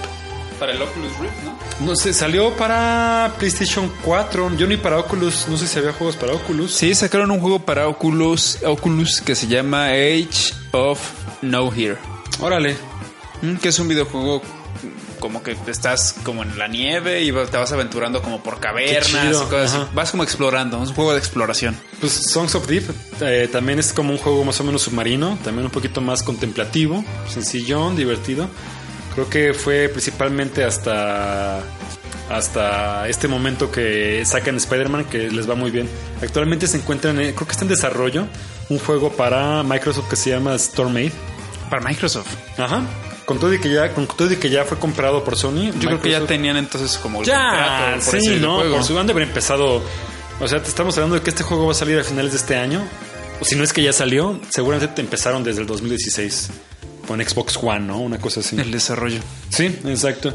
Para 0.59 0.71
el 0.71 0.81
Oculus 0.81 1.11
Rift, 1.19 1.33
¿no? 1.43 1.85
No 1.85 1.95
sé, 1.95 2.13
salió 2.13 2.51
para 2.55 3.33
PlayStation 3.37 3.91
4. 4.03 4.55
Yo 4.57 4.67
ni 4.67 4.77
para 4.77 4.97
Oculus. 4.99 5.47
No 5.49 5.57
sé 5.57 5.67
si 5.67 5.77
había 5.79 5.91
juegos 5.93 6.15
para 6.15 6.33
Oculus. 6.33 6.73
Sí, 6.73 6.95
sacaron 6.95 7.31
un 7.31 7.39
juego 7.39 7.59
para 7.59 7.87
Oculus, 7.87 8.59
Oculus 8.65 9.21
que 9.21 9.35
se 9.35 9.47
llama 9.47 9.87
Age 9.87 10.53
of 10.71 10.99
No 11.41 11.73
Here. 11.73 11.97
Órale. 12.39 12.77
Mm, 13.41 13.55
Que 13.57 13.69
es 13.69 13.79
un 13.79 13.87
videojuego 13.89 14.41
como 15.19 15.41
que 15.41 15.57
estás 15.67 16.15
como 16.23 16.43
en 16.43 16.57
la 16.57 16.67
nieve 16.67 17.23
y 17.23 17.31
te 17.31 17.57
vas 17.57 17.71
aventurando 17.71 18.21
como 18.21 18.43
por 18.43 18.59
cavernas 18.59 19.07
chido, 19.07 19.43
y 19.43 19.45
cosas 19.47 19.73
así. 19.73 19.87
Vas 19.93 20.11
como 20.11 20.23
explorando, 20.23 20.81
es 20.83 20.89
un 20.89 20.95
juego 20.95 21.13
de 21.13 21.19
exploración. 21.19 21.75
Pues 21.99 22.11
Songs 22.11 22.53
of 22.55 22.67
Deep 22.67 22.83
eh, 23.21 23.49
también 23.51 23.79
es 23.79 23.91
como 23.91 24.11
un 24.11 24.17
juego 24.17 24.43
más 24.45 24.59
o 24.59 24.63
menos 24.63 24.83
submarino, 24.83 25.37
también 25.43 25.65
un 25.65 25.71
poquito 25.71 25.99
más 25.99 26.21
contemplativo, 26.21 27.03
sencillón, 27.27 27.95
divertido. 27.95 28.49
Creo 29.15 29.29
que 29.29 29.53
fue 29.53 29.89
principalmente 29.89 30.63
hasta 30.63 31.61
hasta 32.29 33.07
este 33.07 33.27
momento 33.27 33.71
que 33.71 34.23
sacan 34.25 34.55
Spider-Man 34.55 35.05
que 35.05 35.29
les 35.29 35.47
va 35.49 35.55
muy 35.55 35.69
bien. 35.71 35.87
Actualmente 36.21 36.65
se 36.67 36.77
encuentran, 36.77 37.19
en- 37.19 37.33
creo 37.33 37.45
que 37.47 37.51
está 37.51 37.65
en 37.65 37.69
desarrollo 37.69 38.25
un 38.69 38.79
juego 38.79 39.11
para 39.11 39.61
Microsoft 39.63 40.09
que 40.09 40.15
se 40.15 40.31
llama 40.31 40.57
Stormade. 40.57 41.11
Para 41.69 41.83
Microsoft. 41.87 42.27
Ajá. 42.57 42.81
Con 43.25 43.39
todo 43.39 43.53
y 43.53 43.59
que 43.59 43.69
ya 43.71 43.93
con 43.93 44.07
todo 44.07 44.31
y 44.31 44.37
que 44.37 44.49
ya 44.49 44.65
fue 44.65 44.77
comprado 44.77 45.23
por 45.23 45.35
Sony. 45.37 45.71
Yo 45.79 45.87
creo 45.87 46.01
que 46.01 46.11
ya 46.11 46.25
tenían 46.25 46.57
entonces 46.57 46.97
como 46.97 47.21
el 47.21 47.27
ya, 47.27 47.97
por 48.03 48.19
sí, 48.21 48.37
no, 48.39 48.57
juego. 48.57 48.75
por 48.77 48.83
su 48.83 48.97
han 48.99 49.05
de 49.07 49.13
haber 49.13 49.27
empezado. 49.27 49.81
O 50.39 50.47
sea, 50.47 50.61
te 50.61 50.67
estamos 50.69 50.95
hablando 50.97 51.15
de 51.15 51.21
que 51.21 51.29
este 51.29 51.43
juego 51.43 51.65
va 51.67 51.71
a 51.71 51.75
salir 51.75 51.97
a 51.99 52.03
finales 52.03 52.31
de 52.31 52.37
este 52.37 52.55
año. 52.55 52.83
O 53.39 53.45
si 53.45 53.55
no 53.55 53.63
es 53.63 53.71
que 53.73 53.81
ya 53.83 53.93
salió, 53.93 54.39
seguramente 54.49 54.93
te 54.95 55.01
empezaron 55.01 55.43
desde 55.43 55.61
el 55.61 55.67
2016 55.67 56.49
con 57.05 57.21
Xbox 57.25 57.57
One, 57.61 57.81
¿no? 57.81 57.99
Una 57.99 58.17
cosa 58.19 58.39
así. 58.41 58.59
El 58.59 58.71
desarrollo. 58.71 59.19
Sí, 59.49 59.65
exacto. 59.85 60.33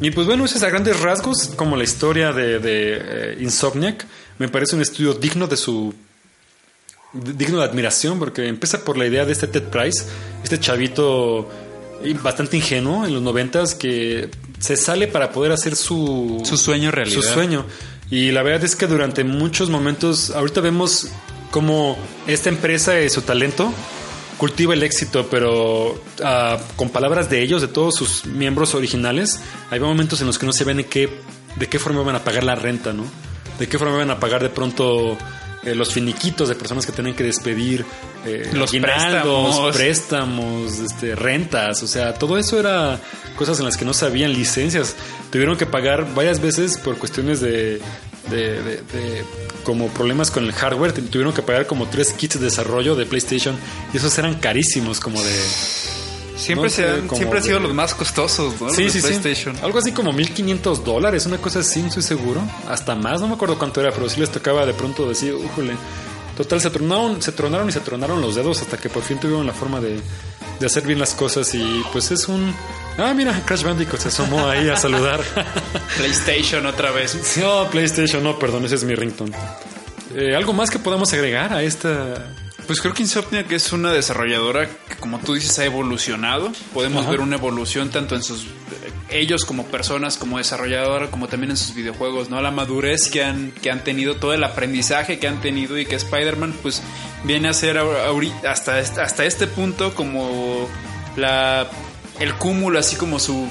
Y 0.00 0.10
pues 0.10 0.26
bueno, 0.26 0.44
es 0.44 0.62
a 0.62 0.68
grandes 0.68 1.00
rasgos 1.00 1.48
como 1.56 1.76
la 1.76 1.84
historia 1.84 2.32
de, 2.32 2.58
de, 2.58 2.98
eh, 3.00 3.36
Insomniac. 3.40 4.04
Me 4.38 4.48
parece 4.48 4.74
un 4.74 4.82
estudio 4.82 5.14
digno 5.14 5.46
de 5.46 5.56
su 5.56 5.94
digno 7.12 7.58
de 7.58 7.64
admiración 7.64 8.18
porque 8.18 8.48
empieza 8.48 8.84
por 8.84 8.96
la 8.96 9.06
idea 9.06 9.26
de 9.26 9.32
este 9.32 9.46
Ted 9.46 9.64
Price, 9.64 10.02
este 10.42 10.58
chavito 10.58 11.48
y 12.02 12.14
bastante 12.14 12.56
ingenuo 12.56 13.06
en 13.06 13.12
los 13.12 13.22
noventas 13.22 13.74
que 13.74 14.30
se 14.58 14.76
sale 14.76 15.06
para 15.08 15.30
poder 15.30 15.52
hacer 15.52 15.76
su 15.76 16.42
Su 16.44 16.56
sueño 16.56 16.90
realidad. 16.90 17.20
su 17.20 17.22
sueño. 17.22 17.66
Y 18.10 18.30
la 18.30 18.42
verdad 18.42 18.64
es 18.64 18.76
que 18.76 18.86
durante 18.86 19.24
muchos 19.24 19.70
momentos, 19.70 20.30
ahorita 20.30 20.60
vemos 20.60 21.08
cómo 21.50 21.96
esta 22.26 22.48
empresa 22.48 23.00
y 23.00 23.08
su 23.10 23.22
talento 23.22 23.72
cultiva 24.42 24.74
el 24.74 24.82
éxito, 24.82 25.28
pero 25.30 26.02
ah, 26.24 26.58
con 26.74 26.90
palabras 26.90 27.30
de 27.30 27.42
ellos, 27.42 27.62
de 27.62 27.68
todos 27.68 27.94
sus 27.94 28.26
miembros 28.26 28.74
originales, 28.74 29.38
hay 29.70 29.78
momentos 29.78 30.20
en 30.20 30.26
los 30.26 30.36
que 30.36 30.46
no 30.46 30.52
se 30.52 30.64
ven 30.64 30.80
en 30.80 30.86
qué, 30.86 31.08
de 31.54 31.68
qué 31.68 31.78
forma 31.78 32.02
van 32.02 32.16
a 32.16 32.24
pagar 32.24 32.42
la 32.42 32.56
renta, 32.56 32.92
¿no? 32.92 33.04
De 33.60 33.68
qué 33.68 33.78
forma 33.78 33.96
van 33.96 34.10
a 34.10 34.18
pagar 34.18 34.42
de 34.42 34.48
pronto 34.48 35.16
eh, 35.62 35.76
los 35.76 35.92
finiquitos 35.92 36.48
de 36.48 36.56
personas 36.56 36.84
que 36.84 36.90
tienen 36.90 37.14
que 37.14 37.22
despedir, 37.22 37.86
eh, 38.26 38.50
Los 38.52 38.72
préstamos. 38.72 39.76
préstamos, 39.76 40.78
este, 40.80 41.14
rentas, 41.14 41.80
o 41.84 41.86
sea, 41.86 42.14
todo 42.14 42.36
eso 42.36 42.58
era 42.58 42.98
cosas 43.36 43.60
en 43.60 43.66
las 43.66 43.76
que 43.76 43.84
no 43.84 43.94
sabían 43.94 44.32
licencias. 44.32 44.96
Tuvieron 45.30 45.56
que 45.56 45.66
pagar 45.66 46.16
varias 46.16 46.40
veces 46.40 46.78
por 46.78 46.98
cuestiones 46.98 47.40
de, 47.40 47.80
de- 48.30 48.62
de- 48.62 48.76
de- 48.76 49.24
como 49.64 49.88
problemas 49.88 50.30
con 50.30 50.44
el 50.44 50.52
hardware. 50.52 50.92
Tuvieron 50.92 51.32
que 51.32 51.42
pagar 51.42 51.66
como 51.66 51.86
tres 51.88 52.12
kits 52.12 52.38
de 52.38 52.46
desarrollo 52.46 52.94
de 52.96 53.06
PlayStation 53.06 53.56
y 53.92 53.96
esos 53.98 54.16
eran 54.18 54.34
carísimos, 54.36 55.00
como 55.00 55.20
de 55.22 55.32
Siempre, 56.36 56.64
No 56.64 56.70
se 56.70 56.82
sé, 56.82 56.88
han, 56.88 57.08
siempre 57.14 57.38
han 57.38 57.44
sido 57.44 57.60
los 57.60 57.72
más 57.74 57.94
costosos, 57.94 58.60
¿no? 58.60 58.70
Sí, 58.70 58.84
Los 58.84 58.92
sí, 58.94 59.00
de 59.00 59.08
PlayStation. 59.08 59.54
sí. 59.54 59.60
Algo 59.62 59.78
así 59.78 59.92
como 59.92 60.12
1500 60.12 60.82
dólares, 60.84 61.26
una 61.26 61.36
cosa 61.38 61.60
así, 61.60 61.80
no 61.82 61.88
estoy 61.88 62.02
seguro. 62.02 62.40
Hasta 62.68 62.94
más, 62.96 63.20
no 63.20 63.28
me 63.28 63.34
acuerdo 63.34 63.58
cuánto 63.58 63.80
era, 63.80 63.92
pero 63.92 64.08
sí 64.08 64.18
les 64.18 64.30
tocaba 64.30 64.66
de 64.66 64.72
pronto 64.74 65.08
decir, 65.08 65.34
újole. 65.34 65.74
Total, 66.36 66.60
se 66.60 66.70
tronaron, 66.70 67.20
se 67.22 67.30
tronaron 67.32 67.68
y 67.68 67.72
se 67.72 67.80
tronaron 67.80 68.20
los 68.20 68.34
dedos 68.34 68.60
hasta 68.62 68.76
que 68.78 68.88
por 68.88 69.02
fin 69.04 69.18
tuvieron 69.20 69.46
la 69.46 69.52
forma 69.52 69.80
de, 69.80 70.00
de 70.58 70.66
hacer 70.66 70.84
bien 70.84 70.98
las 70.98 71.12
cosas. 71.14 71.54
Y 71.54 71.82
pues 71.92 72.10
es 72.10 72.26
un. 72.26 72.52
Ah, 72.98 73.14
mira, 73.14 73.40
Crash 73.44 73.62
Bandicoot 73.62 74.00
se 74.00 74.08
asomó 74.08 74.46
ahí 74.48 74.68
a 74.68 74.76
saludar. 74.76 75.20
PlayStation 75.96 76.66
otra 76.66 76.90
vez. 76.90 77.36
no, 77.38 77.68
PlayStation, 77.70 78.22
no, 78.22 78.38
perdón, 78.38 78.64
ese 78.64 78.74
es 78.76 78.84
mi 78.84 78.94
ringtone. 78.94 79.32
Eh, 80.14 80.36
¿Algo 80.36 80.52
más 80.52 80.70
que 80.70 80.78
podamos 80.78 81.12
agregar 81.14 81.54
a 81.54 81.62
esta 81.62 82.26
Pues 82.66 82.82
creo 82.82 82.92
que 82.92 83.02
Insomniac 83.02 83.50
es 83.50 83.72
una 83.72 83.90
desarrolladora 83.92 84.68
que, 84.68 84.96
como 85.00 85.18
tú 85.18 85.34
dices, 85.34 85.58
ha 85.58 85.64
evolucionado. 85.64 86.52
Podemos 86.74 87.02
Ajá. 87.02 87.12
ver 87.12 87.20
una 87.20 87.36
evolución 87.36 87.88
tanto 87.90 88.14
en 88.14 88.22
sus 88.22 88.46
ellos 89.08 89.44
como 89.44 89.66
personas, 89.66 90.16
como 90.16 90.38
desarrolladora, 90.38 91.10
como 91.10 91.28
también 91.28 91.50
en 91.50 91.56
sus 91.58 91.74
videojuegos, 91.74 92.30
¿no? 92.30 92.40
La 92.40 92.50
madurez 92.50 93.10
que 93.10 93.22
han, 93.24 93.52
que 93.52 93.70
han 93.70 93.84
tenido, 93.84 94.16
todo 94.16 94.32
el 94.32 94.42
aprendizaje 94.44 95.18
que 95.18 95.28
han 95.28 95.40
tenido 95.42 95.78
y 95.78 95.84
que 95.84 95.96
Spider-Man, 95.96 96.54
pues, 96.62 96.82
viene 97.24 97.48
a 97.48 97.52
ser 97.54 97.76
ahor- 97.76 98.04
ahorita, 98.06 98.50
hasta, 98.50 98.80
este- 98.80 99.00
hasta 99.02 99.24
este 99.26 99.46
punto 99.46 99.94
como 99.94 100.66
la 101.16 101.68
el 102.20 102.34
cúmulo, 102.34 102.78
así 102.78 102.96
como 102.96 103.18
su 103.18 103.48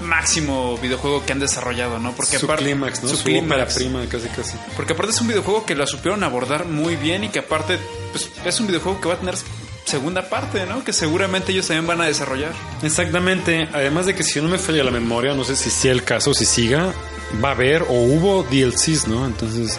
máximo 0.00 0.76
videojuego 0.78 1.24
que 1.24 1.32
han 1.32 1.38
desarrollado, 1.38 1.98
¿no? 1.98 2.12
Porque 2.12 2.38
su 2.38 2.46
aparte- 2.46 2.64
clímax, 2.64 3.02
¿no? 3.02 3.08
su 3.08 3.16
Su, 3.16 3.24
clímax. 3.24 3.74
prima, 3.74 4.04
casi 4.08 4.28
casi. 4.28 4.56
Porque 4.76 4.92
aparte 4.94 5.12
es 5.12 5.20
un 5.20 5.28
videojuego 5.28 5.64
que 5.64 5.74
la 5.74 5.86
supieron 5.86 6.24
abordar 6.24 6.66
muy 6.66 6.96
bien 6.96 7.24
y 7.24 7.28
que 7.28 7.38
aparte 7.40 7.78
pues, 8.10 8.28
es 8.44 8.60
un 8.60 8.66
videojuego 8.66 9.00
que 9.00 9.08
va 9.08 9.14
a 9.14 9.18
tener 9.18 9.34
segunda 9.84 10.28
parte, 10.28 10.64
¿no? 10.66 10.84
Que 10.84 10.92
seguramente 10.92 11.52
ellos 11.52 11.66
también 11.68 11.86
van 11.86 12.00
a 12.00 12.06
desarrollar. 12.06 12.52
Exactamente. 12.82 13.68
Además 13.72 14.06
de 14.06 14.14
que 14.14 14.22
si 14.24 14.40
no 14.40 14.48
me 14.48 14.58
falla 14.58 14.82
la 14.84 14.90
memoria, 14.90 15.34
no 15.34 15.44
sé 15.44 15.54
si 15.56 15.70
sea 15.70 15.92
el 15.92 16.02
caso, 16.04 16.34
si 16.34 16.44
siga, 16.46 16.92
va 17.44 17.50
a 17.50 17.52
haber 17.52 17.82
o 17.82 17.92
hubo 17.94 18.42
DLCs, 18.44 19.06
¿no? 19.08 19.24
Entonces, 19.26 19.78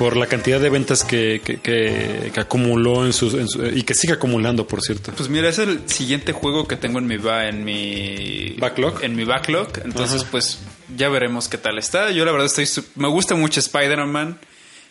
por 0.00 0.16
la 0.16 0.26
cantidad 0.26 0.58
de 0.58 0.70
ventas 0.70 1.04
que, 1.04 1.42
que, 1.44 1.58
que- 1.60 2.30
que 2.32 2.40
acumuló 2.40 3.04
en 3.04 3.12
sus, 3.12 3.34
en 3.34 3.46
su- 3.48 3.66
y 3.66 3.82
que 3.82 3.92
sigue 3.92 4.14
acumulando, 4.14 4.66
por 4.66 4.80
cierto. 4.80 5.12
Pues 5.14 5.28
mira, 5.28 5.50
es 5.50 5.58
el 5.58 5.82
siguiente 5.90 6.32
juego 6.32 6.66
que 6.66 6.76
tengo 6.76 6.98
en 7.00 7.06
mi 7.06 7.18
ba- 7.18 7.48
en 7.48 7.64
mi 7.64 8.54
Backlog. 8.58 9.04
En 9.04 9.14
mi 9.14 9.24
backlog. 9.24 9.68
Entonces, 9.84 10.22
Ajá. 10.22 10.30
pues 10.30 10.58
ya 10.96 11.10
veremos 11.10 11.48
qué 11.48 11.58
tal 11.58 11.76
está. 11.76 12.10
Yo 12.12 12.24
la 12.24 12.32
verdad 12.32 12.46
estoy 12.46 12.66
me 12.96 13.08
gusta 13.08 13.34
mucho 13.34 13.60
Spider-Man. 13.60 14.38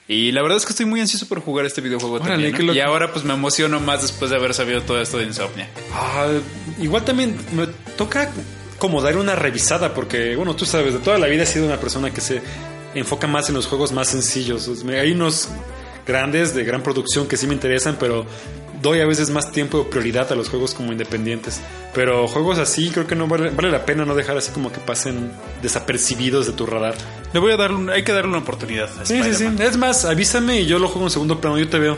Y 0.08 0.32
la 0.32 0.44
verdad 0.44 0.58
es 0.58 0.66
que 0.68 0.74
estoy 0.74 0.86
muy 0.86 1.02
ansioso 1.02 1.28
por 1.28 1.40
jugar 1.40 1.66
este 1.66 1.82
videojuego 1.82 2.18
Órale, 2.18 2.52
también. 2.52 2.76
Y 2.76 2.80
ahora 2.80 3.12
pues 3.12 3.26
me 3.26 3.34
emociono 3.34 3.80
más 3.80 4.04
después 4.04 4.30
de 4.30 4.38
haber 4.38 4.54
sabido 4.54 4.84
todo 4.84 5.02
esto 5.02 5.18
de 5.18 5.24
Insomnia. 5.26 5.70
Ah, 5.92 6.28
igual 6.80 7.04
también 7.04 7.36
me 7.54 7.66
toca 7.98 8.32
como 8.78 9.02
dar 9.02 9.18
una 9.18 9.36
revisada, 9.36 9.94
porque, 9.96 10.36
bueno, 10.36 10.56
tú 10.56 10.66
sabes, 10.68 10.94
de 10.94 11.00
toda 11.00 11.18
la 11.18 11.26
vida 11.28 11.44
he 11.44 11.48
sido 11.48 11.66
una 11.66 11.80
persona 11.80 12.12
que 12.12 12.22
se 12.22 12.42
enfoca 12.96 13.28
más 13.28 13.50
en 13.50 13.56
los 13.56 13.68
juegos 13.68 13.92
más 13.92 14.08
sencillos. 14.10 14.70
Hay 14.90 15.12
unos 15.12 15.50
grandes 16.08 16.56
de 16.56 16.64
gran 16.64 16.82
producción 16.84 17.28
que 17.28 17.38
sí 17.38 17.46
me 17.48 17.54
interesan, 17.54 17.98
pero 18.00 18.26
doy 18.82 19.02
a 19.02 19.06
veces 19.06 19.30
más 19.30 19.52
tiempo 19.52 19.80
o 19.80 19.90
prioridad 19.90 20.32
a 20.32 20.36
los 20.36 20.50
juegos 20.50 20.74
como 20.74 20.92
independientes. 20.92 21.60
Pero 21.94 22.28
juegos 22.28 22.58
así 22.60 22.90
creo 22.90 23.06
que 23.08 23.16
no 23.16 23.28
vale, 23.28 23.50
vale 23.52 23.70
la 23.72 23.86
pena 23.86 24.06
no 24.06 24.16
dejar 24.16 24.38
así 24.38 24.52
como 24.52 24.72
que 24.72 24.80
pasen 24.80 25.32
desapercibidos 25.62 26.48
de 26.48 26.54
tu 26.54 26.66
radar. 26.66 26.96
Le 27.34 27.40
voy 27.40 27.52
a 27.52 27.58
dar 27.58 27.72
un- 27.74 27.90
hay 27.90 28.04
que 28.04 28.12
darle 28.14 28.30
una 28.30 28.40
oportunidad. 28.40 28.90
a 29.00 29.06
Sí, 29.06 29.22
sí, 29.24 29.34
sí. 29.36 29.48
Es 29.60 29.78
más, 29.78 30.06
avísame 30.06 30.62
y 30.62 30.66
yo 30.66 30.80
lo 30.80 30.88
juego 30.88 31.08
en 31.08 31.12
segundo 31.12 31.40
plano, 31.42 31.58
yo 31.60 31.68
te 31.68 31.78
veo. 31.80 31.98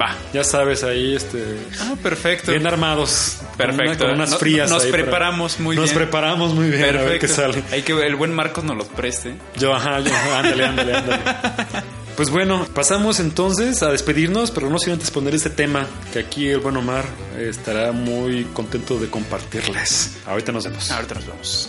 Va. 0.00 0.14
Ya 0.32 0.44
sabes, 0.44 0.84
ahí 0.84 1.14
este... 1.16 1.42
Ah, 1.80 1.94
perfecto. 2.02 2.50
Bien 2.52 2.66
armados. 2.66 3.38
Con 3.56 3.70
una- 3.70 3.76
Perfecto. 3.78 4.04
Con, 4.04 4.14
unas 4.14 4.36
frías. 4.36 4.70
nos 4.70 4.84
para- 4.84 4.92
preparamos 5.02 5.58
muy 5.60 5.76
Nos 5.76 5.86
bien. 5.86 5.96
preparamos 5.96 6.54
muy 6.54 6.68
bien. 6.70 6.82
A 6.96 7.02
ver 7.02 7.18
qué 7.18 7.26
Perfecto. 7.28 7.34
sale. 7.60 7.62
Hay 7.72 7.82
que 7.82 7.92
el 7.92 8.16
buen 8.16 8.34
Marcos 8.34 8.64
nos 8.64 8.76
los 8.76 8.88
preste. 8.88 9.34
Yo, 9.56 9.74
ajá, 9.74 10.00
yo, 10.00 10.12
ándale, 10.34 10.64
ándale, 10.64 10.94
ándale. 10.96 11.22
Pues 12.16 12.30
bueno, 12.30 12.66
pasamos 12.72 13.20
entonces 13.20 13.82
a 13.82 13.90
despedirnos, 13.90 14.50
pero 14.50 14.70
no 14.70 14.78
sin 14.78 14.94
antes 14.94 15.10
poner 15.10 15.34
este 15.34 15.50
tema 15.50 15.86
que 16.14 16.18
aquí 16.20 16.48
el 16.48 16.60
buen 16.60 16.74
Omar 16.78 17.04
estará 17.38 17.92
muy 17.92 18.44
contento 18.54 18.98
de 18.98 19.10
compartirles. 19.10 20.16
Ahorita 20.26 20.50
nos 20.50 20.64
vemos. 20.64 20.90
Ahorita 20.90 21.14
nos 21.16 21.26
vemos. 21.26 21.68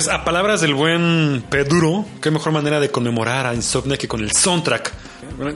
Pues 0.00 0.08
a 0.08 0.24
palabras 0.24 0.62
del 0.62 0.72
buen 0.72 1.44
Peduro, 1.50 2.06
qué 2.22 2.30
mejor 2.30 2.54
manera 2.54 2.80
de 2.80 2.90
conmemorar 2.90 3.44
a 3.44 3.54
Insomnia 3.54 3.98
que 3.98 4.08
con 4.08 4.22
el 4.22 4.32
soundtrack. 4.32 4.94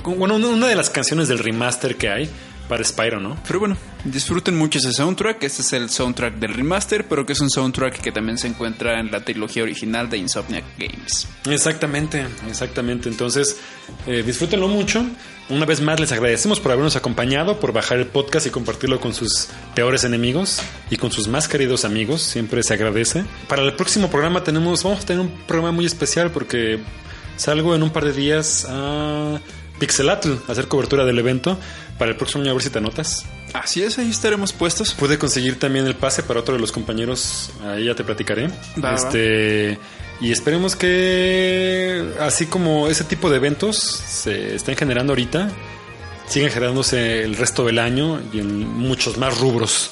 Bueno, 0.05 0.37
una 0.37 0.67
de 0.67 0.77
las 0.77 0.91
canciones 0.91 1.29
del 1.29 1.39
remaster 1.39 1.97
que 1.97 2.11
hay 2.11 2.31
para 2.69 2.85
Spyro, 2.85 3.21
¿no? 3.21 3.39
Pero 3.47 3.61
bueno, 3.61 3.79
disfruten 4.05 4.55
mucho 4.55 4.81
ese 4.81 4.93
soundtrack. 4.93 5.43
Este 5.45 5.63
es 5.63 5.73
el 5.73 5.89
soundtrack 5.89 6.35
del 6.35 6.53
remaster, 6.53 7.07
pero 7.09 7.25
que 7.25 7.33
es 7.33 7.41
un 7.41 7.49
soundtrack 7.49 8.03
que 8.03 8.13
también 8.13 8.37
se 8.37 8.49
encuentra 8.49 9.01
en 9.01 9.11
la 9.11 9.25
trilogía 9.25 9.63
original 9.63 10.11
de 10.11 10.19
Insomniac 10.19 10.65
Games. 10.77 11.27
Exactamente, 11.47 12.27
exactamente. 12.47 13.09
Entonces, 13.09 13.57
eh, 14.07 14.23
disfrútenlo 14.27 14.69
mucho. 14.69 15.07
Una 15.51 15.67
vez 15.67 15.83
más 15.83 16.01
les 16.01 16.11
agradecemos 16.11 16.59
por 16.59 16.73
habernos 16.73 16.97
acompañado, 16.97 17.61
por 17.61 17.73
bajar 17.73 17.99
el 17.99 18.07
podcast 18.07 18.47
y 18.47 18.51
compartirlo 18.51 18.99
con 18.99 19.13
sus 19.13 19.49
peores 19.75 20.05
enemigos 20.05 20.63
y 20.89 20.97
con 20.97 21.13
sus 21.13 21.29
más 21.29 21.49
queridos 21.49 21.85
amigos. 21.85 22.23
Siempre 22.23 22.63
se 22.63 22.73
agradece. 22.73 23.25
Para 23.47 23.63
el 23.63 23.75
próximo 23.75 24.09
programa 24.09 24.43
tenemos, 24.43 24.83
vamos 24.83 25.03
a 25.03 25.07
tener 25.07 25.21
un 25.21 25.31
programa 25.47 25.73
muy 25.73 25.85
especial 25.85 26.31
porque 26.31 26.79
salgo 27.37 27.75
en 27.75 27.83
un 27.83 27.91
par 27.91 28.07
de 28.07 28.13
días 28.15 28.67
a 28.69 29.39
Pixelatl 29.79 30.33
a 30.49 30.53
hacer 30.53 30.67
cobertura 30.67 31.05
del 31.05 31.19
evento. 31.19 31.59
Para 31.99 32.11
el 32.11 32.17
próximo 32.17 32.43
año 32.43 32.51
a 32.53 32.55
ver 32.55 32.63
si 32.63 32.71
te 32.71 32.79
anotas. 32.79 33.27
Así 33.53 33.83
es, 33.83 33.99
ahí 33.99 34.11
estaremos 34.11 34.53
puestos. 34.53 34.95
Pude 34.95 35.19
conseguir 35.19 35.59
también 35.59 35.87
el 35.87 35.95
pase 35.95 36.23
para 36.23 36.41
otro 36.41 36.55
de 36.55 36.61
los 36.61 36.73
compañeros. 36.73 37.51
Ahí 37.63 37.85
ya 37.85 37.95
te 37.95 38.03
platicaré. 38.03 38.49
este. 38.95 39.79
Y 40.21 40.31
esperemos 40.31 40.77
que, 40.77 42.13
así 42.21 42.47
como 42.47 42.89
ese 42.89 43.05
tipo 43.05 43.29
de 43.31 43.37
eventos 43.37 43.77
se 43.77 44.55
estén 44.55 44.77
generando 44.77 45.13
ahorita, 45.13 45.51
sigan 46.27 46.51
generándose 46.51 47.23
el 47.25 47.37
resto 47.37 47.65
del 47.65 47.79
año 47.79 48.21
y 48.33 48.39
en 48.39 48.67
muchos 48.67 49.19
más 49.19 49.39
rubros. 49.39 49.91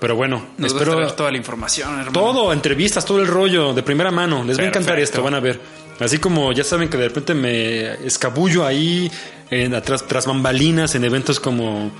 Pero 0.00 0.16
bueno, 0.16 0.46
Nos 0.58 0.72
espero 0.72 1.12
toda 1.14 1.30
la 1.30 1.38
información, 1.38 1.90
hermano. 1.90 2.12
Todo, 2.12 2.52
entrevistas, 2.52 3.04
todo 3.04 3.20
el 3.20 3.26
rollo 3.26 3.72
de 3.72 3.82
primera 3.82 4.10
mano. 4.10 4.44
Les 4.44 4.58
va 4.58 4.64
a 4.64 4.66
encantar 4.66 4.98
esto, 4.98 5.22
van 5.22 5.34
a 5.34 5.40
ver. 5.40 5.60
Así 6.00 6.18
como 6.18 6.52
ya 6.52 6.64
saben 6.64 6.88
que 6.88 6.96
de 6.96 7.08
repente 7.08 7.34
me 7.34 8.06
escabullo 8.06 8.66
ahí 8.66 9.10
en, 9.50 9.74
atrás, 9.74 10.06
tras 10.06 10.26
bambalinas 10.26 10.94
en 10.94 11.04
eventos 11.04 11.38
como 11.40 11.90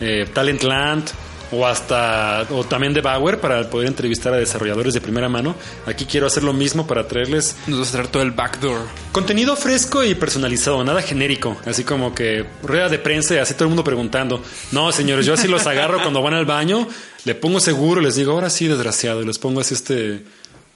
eh, 0.00 0.28
Talentland 0.32 1.10
o 1.52 1.66
hasta 1.66 2.46
o 2.50 2.64
también 2.64 2.92
de 2.92 3.00
Bauer 3.00 3.40
para 3.40 3.68
poder 3.68 3.88
entrevistar 3.88 4.32
a 4.32 4.36
desarrolladores 4.36 4.94
de 4.94 5.00
primera 5.00 5.28
mano. 5.28 5.54
Aquí 5.86 6.04
quiero 6.04 6.26
hacer 6.26 6.42
lo 6.42 6.52
mismo 6.52 6.86
para 6.86 7.06
traerles 7.06 7.56
nos 7.66 7.80
vas 7.80 7.88
a 7.88 7.92
traer 7.92 8.08
todo 8.08 8.22
el 8.22 8.30
backdoor. 8.30 8.80
Contenido 9.12 9.56
fresco 9.56 10.04
y 10.04 10.14
personalizado, 10.14 10.82
nada 10.84 11.02
genérico, 11.02 11.56
así 11.66 11.84
como 11.84 12.14
que 12.14 12.44
rueda 12.62 12.88
de 12.88 12.98
prensa 12.98 13.34
y 13.34 13.38
así 13.38 13.54
todo 13.54 13.64
el 13.64 13.70
mundo 13.70 13.84
preguntando. 13.84 14.42
No, 14.72 14.92
señores, 14.92 15.26
yo 15.26 15.34
así 15.34 15.48
los 15.48 15.66
agarro 15.66 16.00
cuando 16.00 16.22
van 16.22 16.34
al 16.34 16.46
baño, 16.46 16.88
le 17.24 17.34
pongo 17.34 17.60
seguro, 17.60 18.00
les 18.00 18.14
digo, 18.14 18.32
"Ahora 18.32 18.50
sí, 18.50 18.68
desgraciado", 18.68 19.22
y 19.22 19.26
les 19.26 19.38
pongo 19.38 19.60
así 19.60 19.74
este 19.74 20.22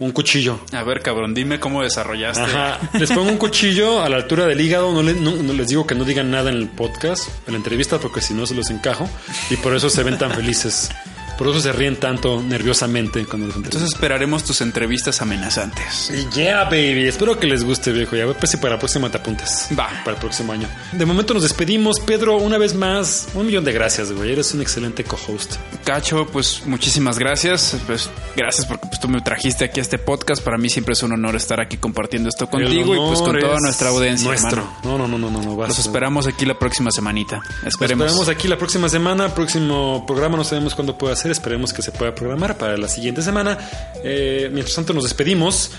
un 0.05 0.13
cuchillo. 0.13 0.61
A 0.73 0.83
ver, 0.83 1.03
cabrón, 1.03 1.35
dime 1.35 1.61
cómo 1.61 1.83
desarrollaste. 1.83 2.43
Ajá. 2.43 2.79
Les 2.99 3.11
pongo 3.11 3.31
un 3.31 3.39
cuchillo 3.39 4.03
a 4.03 4.09
la 4.09 4.17
altura 4.17 4.47
del 4.47 4.61
hígado. 4.61 5.03
No, 5.03 5.03
no, 5.03 5.53
les 5.53 5.69
digo 5.69 5.87
que 5.87 5.95
no 5.95 6.05
digan 6.05 6.31
nada 6.31 6.51
en 6.51 6.57
el 6.57 6.69
podcast, 6.69 7.29
en 7.47 7.55
la 7.55 7.59
entrevista, 7.59 7.99
porque 7.99 8.21
si 8.21 8.35
no 8.35 8.47
se 8.47 8.55
los 8.55 8.71
encajo. 8.71 9.09
Y 9.51 9.57
por 9.57 9.75
eso 9.75 9.91
se 9.91 10.03
ven 10.03 10.19
tan 10.19 10.33
felices. 10.33 10.91
Por 11.39 11.49
eso 11.49 11.61
se 11.61 11.73
ríen 11.73 11.97
tanto 11.97 12.43
nerviosamente 12.43 13.25
cuando 13.27 13.47
los 13.49 13.57
Entonces 13.57 13.91
esperaremos 13.93 14.45
tus 14.45 14.61
entrevistas 14.61 15.21
amenazantes. 15.23 16.13
Yeah, 16.35 16.65
baby. 16.65 17.09
Espero 17.09 17.39
que 17.39 17.47
les 17.47 17.65
guste, 17.65 17.93
viejo. 17.93 18.17
Ya 18.17 18.27
pues 18.27 18.51
si 18.51 18.57
para 18.59 18.75
la 18.75 18.79
próxima 18.79 19.11
te 19.11 19.19
apuntes. 19.19 19.69
Va. 19.79 19.89
Para 20.05 20.13
el 20.13 20.21
próximo 20.21 20.53
año. 20.53 20.69
De 20.93 21.05
momento 21.07 21.35
nos 21.35 21.43
despedimos. 21.43 22.01
Pedro, 22.01 22.37
una 22.37 22.59
vez 22.59 22.75
más, 22.75 23.29
un 23.35 23.47
millón 23.47 23.65
de 23.65 23.73
gracias, 23.73 24.13
güey. 24.13 24.33
Eres 24.33 24.55
un 24.55 24.61
excelente 24.61 25.05
co-host. 25.05 25.57
Cacho, 25.85 26.27
pues 26.27 26.63
muchísimas 26.67 27.19
gracias. 27.19 27.77
Pues 27.87 28.09
gracias 28.37 28.67
porque 28.67 28.87
pues, 28.87 29.01
tú 29.01 29.09
me 29.09 29.21
trajiste 29.21 29.65
aquí 29.65 29.81
a 29.81 29.83
este 29.83 29.99
podcast. 29.99 30.43
Para 30.43 30.59
mí 30.59 30.69
siempre 30.69 30.93
es 30.93 31.03
un 31.03 31.13
honor 31.13 31.37
estar 31.37 31.61
aquí 31.61 31.77
compartiendo 31.77 32.29
esto 32.29 32.49
contigo 32.49 32.95
y 32.95 32.99
pues 32.99 33.21
con 33.21 33.39
toda 33.39 33.59
nuestra 33.61 33.89
audiencia. 33.89 34.29
Nuestro. 34.29 34.69
No, 34.85 34.97
no, 34.97 35.09
no, 35.09 35.19
no, 35.19 35.31
no. 35.31 35.43
no 35.43 35.67
Los 35.67 35.79
esperamos 35.79 36.27
aquí 36.27 36.45
la 36.45 36.59
próxima 36.59 36.91
semanita. 36.91 37.43
Esperemos. 37.65 38.07
Nos 38.07 38.13
esperamos 38.13 38.29
aquí 38.29 38.49
la 38.49 38.59
próxima 38.59 38.89
semana. 38.89 39.35
Próximo 39.35 40.05
programa, 40.07 40.37
no 40.37 40.45
sabemos 40.45 40.75
cuándo 40.75 40.97
puede 40.97 41.17
ser 41.17 41.32
Esperemos 41.33 41.73
que 41.73 41.83
se 41.83 41.91
pueda 41.91 42.15
programar 42.15 42.57
para 42.57 42.77
la 42.77 42.89
siguiente 42.89 43.23
semana. 43.23 43.59
Eh, 44.05 44.49
mientras 44.53 44.75
tanto, 44.77 44.93
nos 44.93 45.05
despedimos. 45.05 45.73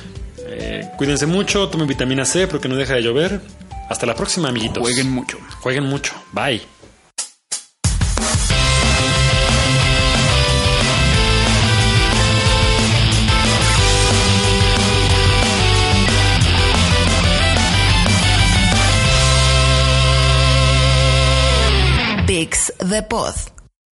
Eh, 0.46 0.90
cuídense 0.98 1.26
mucho, 1.26 1.70
tomen 1.70 1.88
vitamina 1.88 2.26
C 2.26 2.48
porque 2.48 2.68
no 2.68 2.76
deja 2.76 2.96
de 2.96 3.02
llover. 3.04 3.42
Hasta 3.90 4.06
la 4.06 4.16
próxima, 4.16 4.50
amiguitos. 4.50 4.82
Jueguen 4.82 5.10
mucho. 5.10 5.38
Jueguen 5.62 5.86
mucho. 5.86 6.14
Bye. 6.32 6.62
Pix 22.26 22.72
the 22.80 23.04
Pod. 23.04 23.63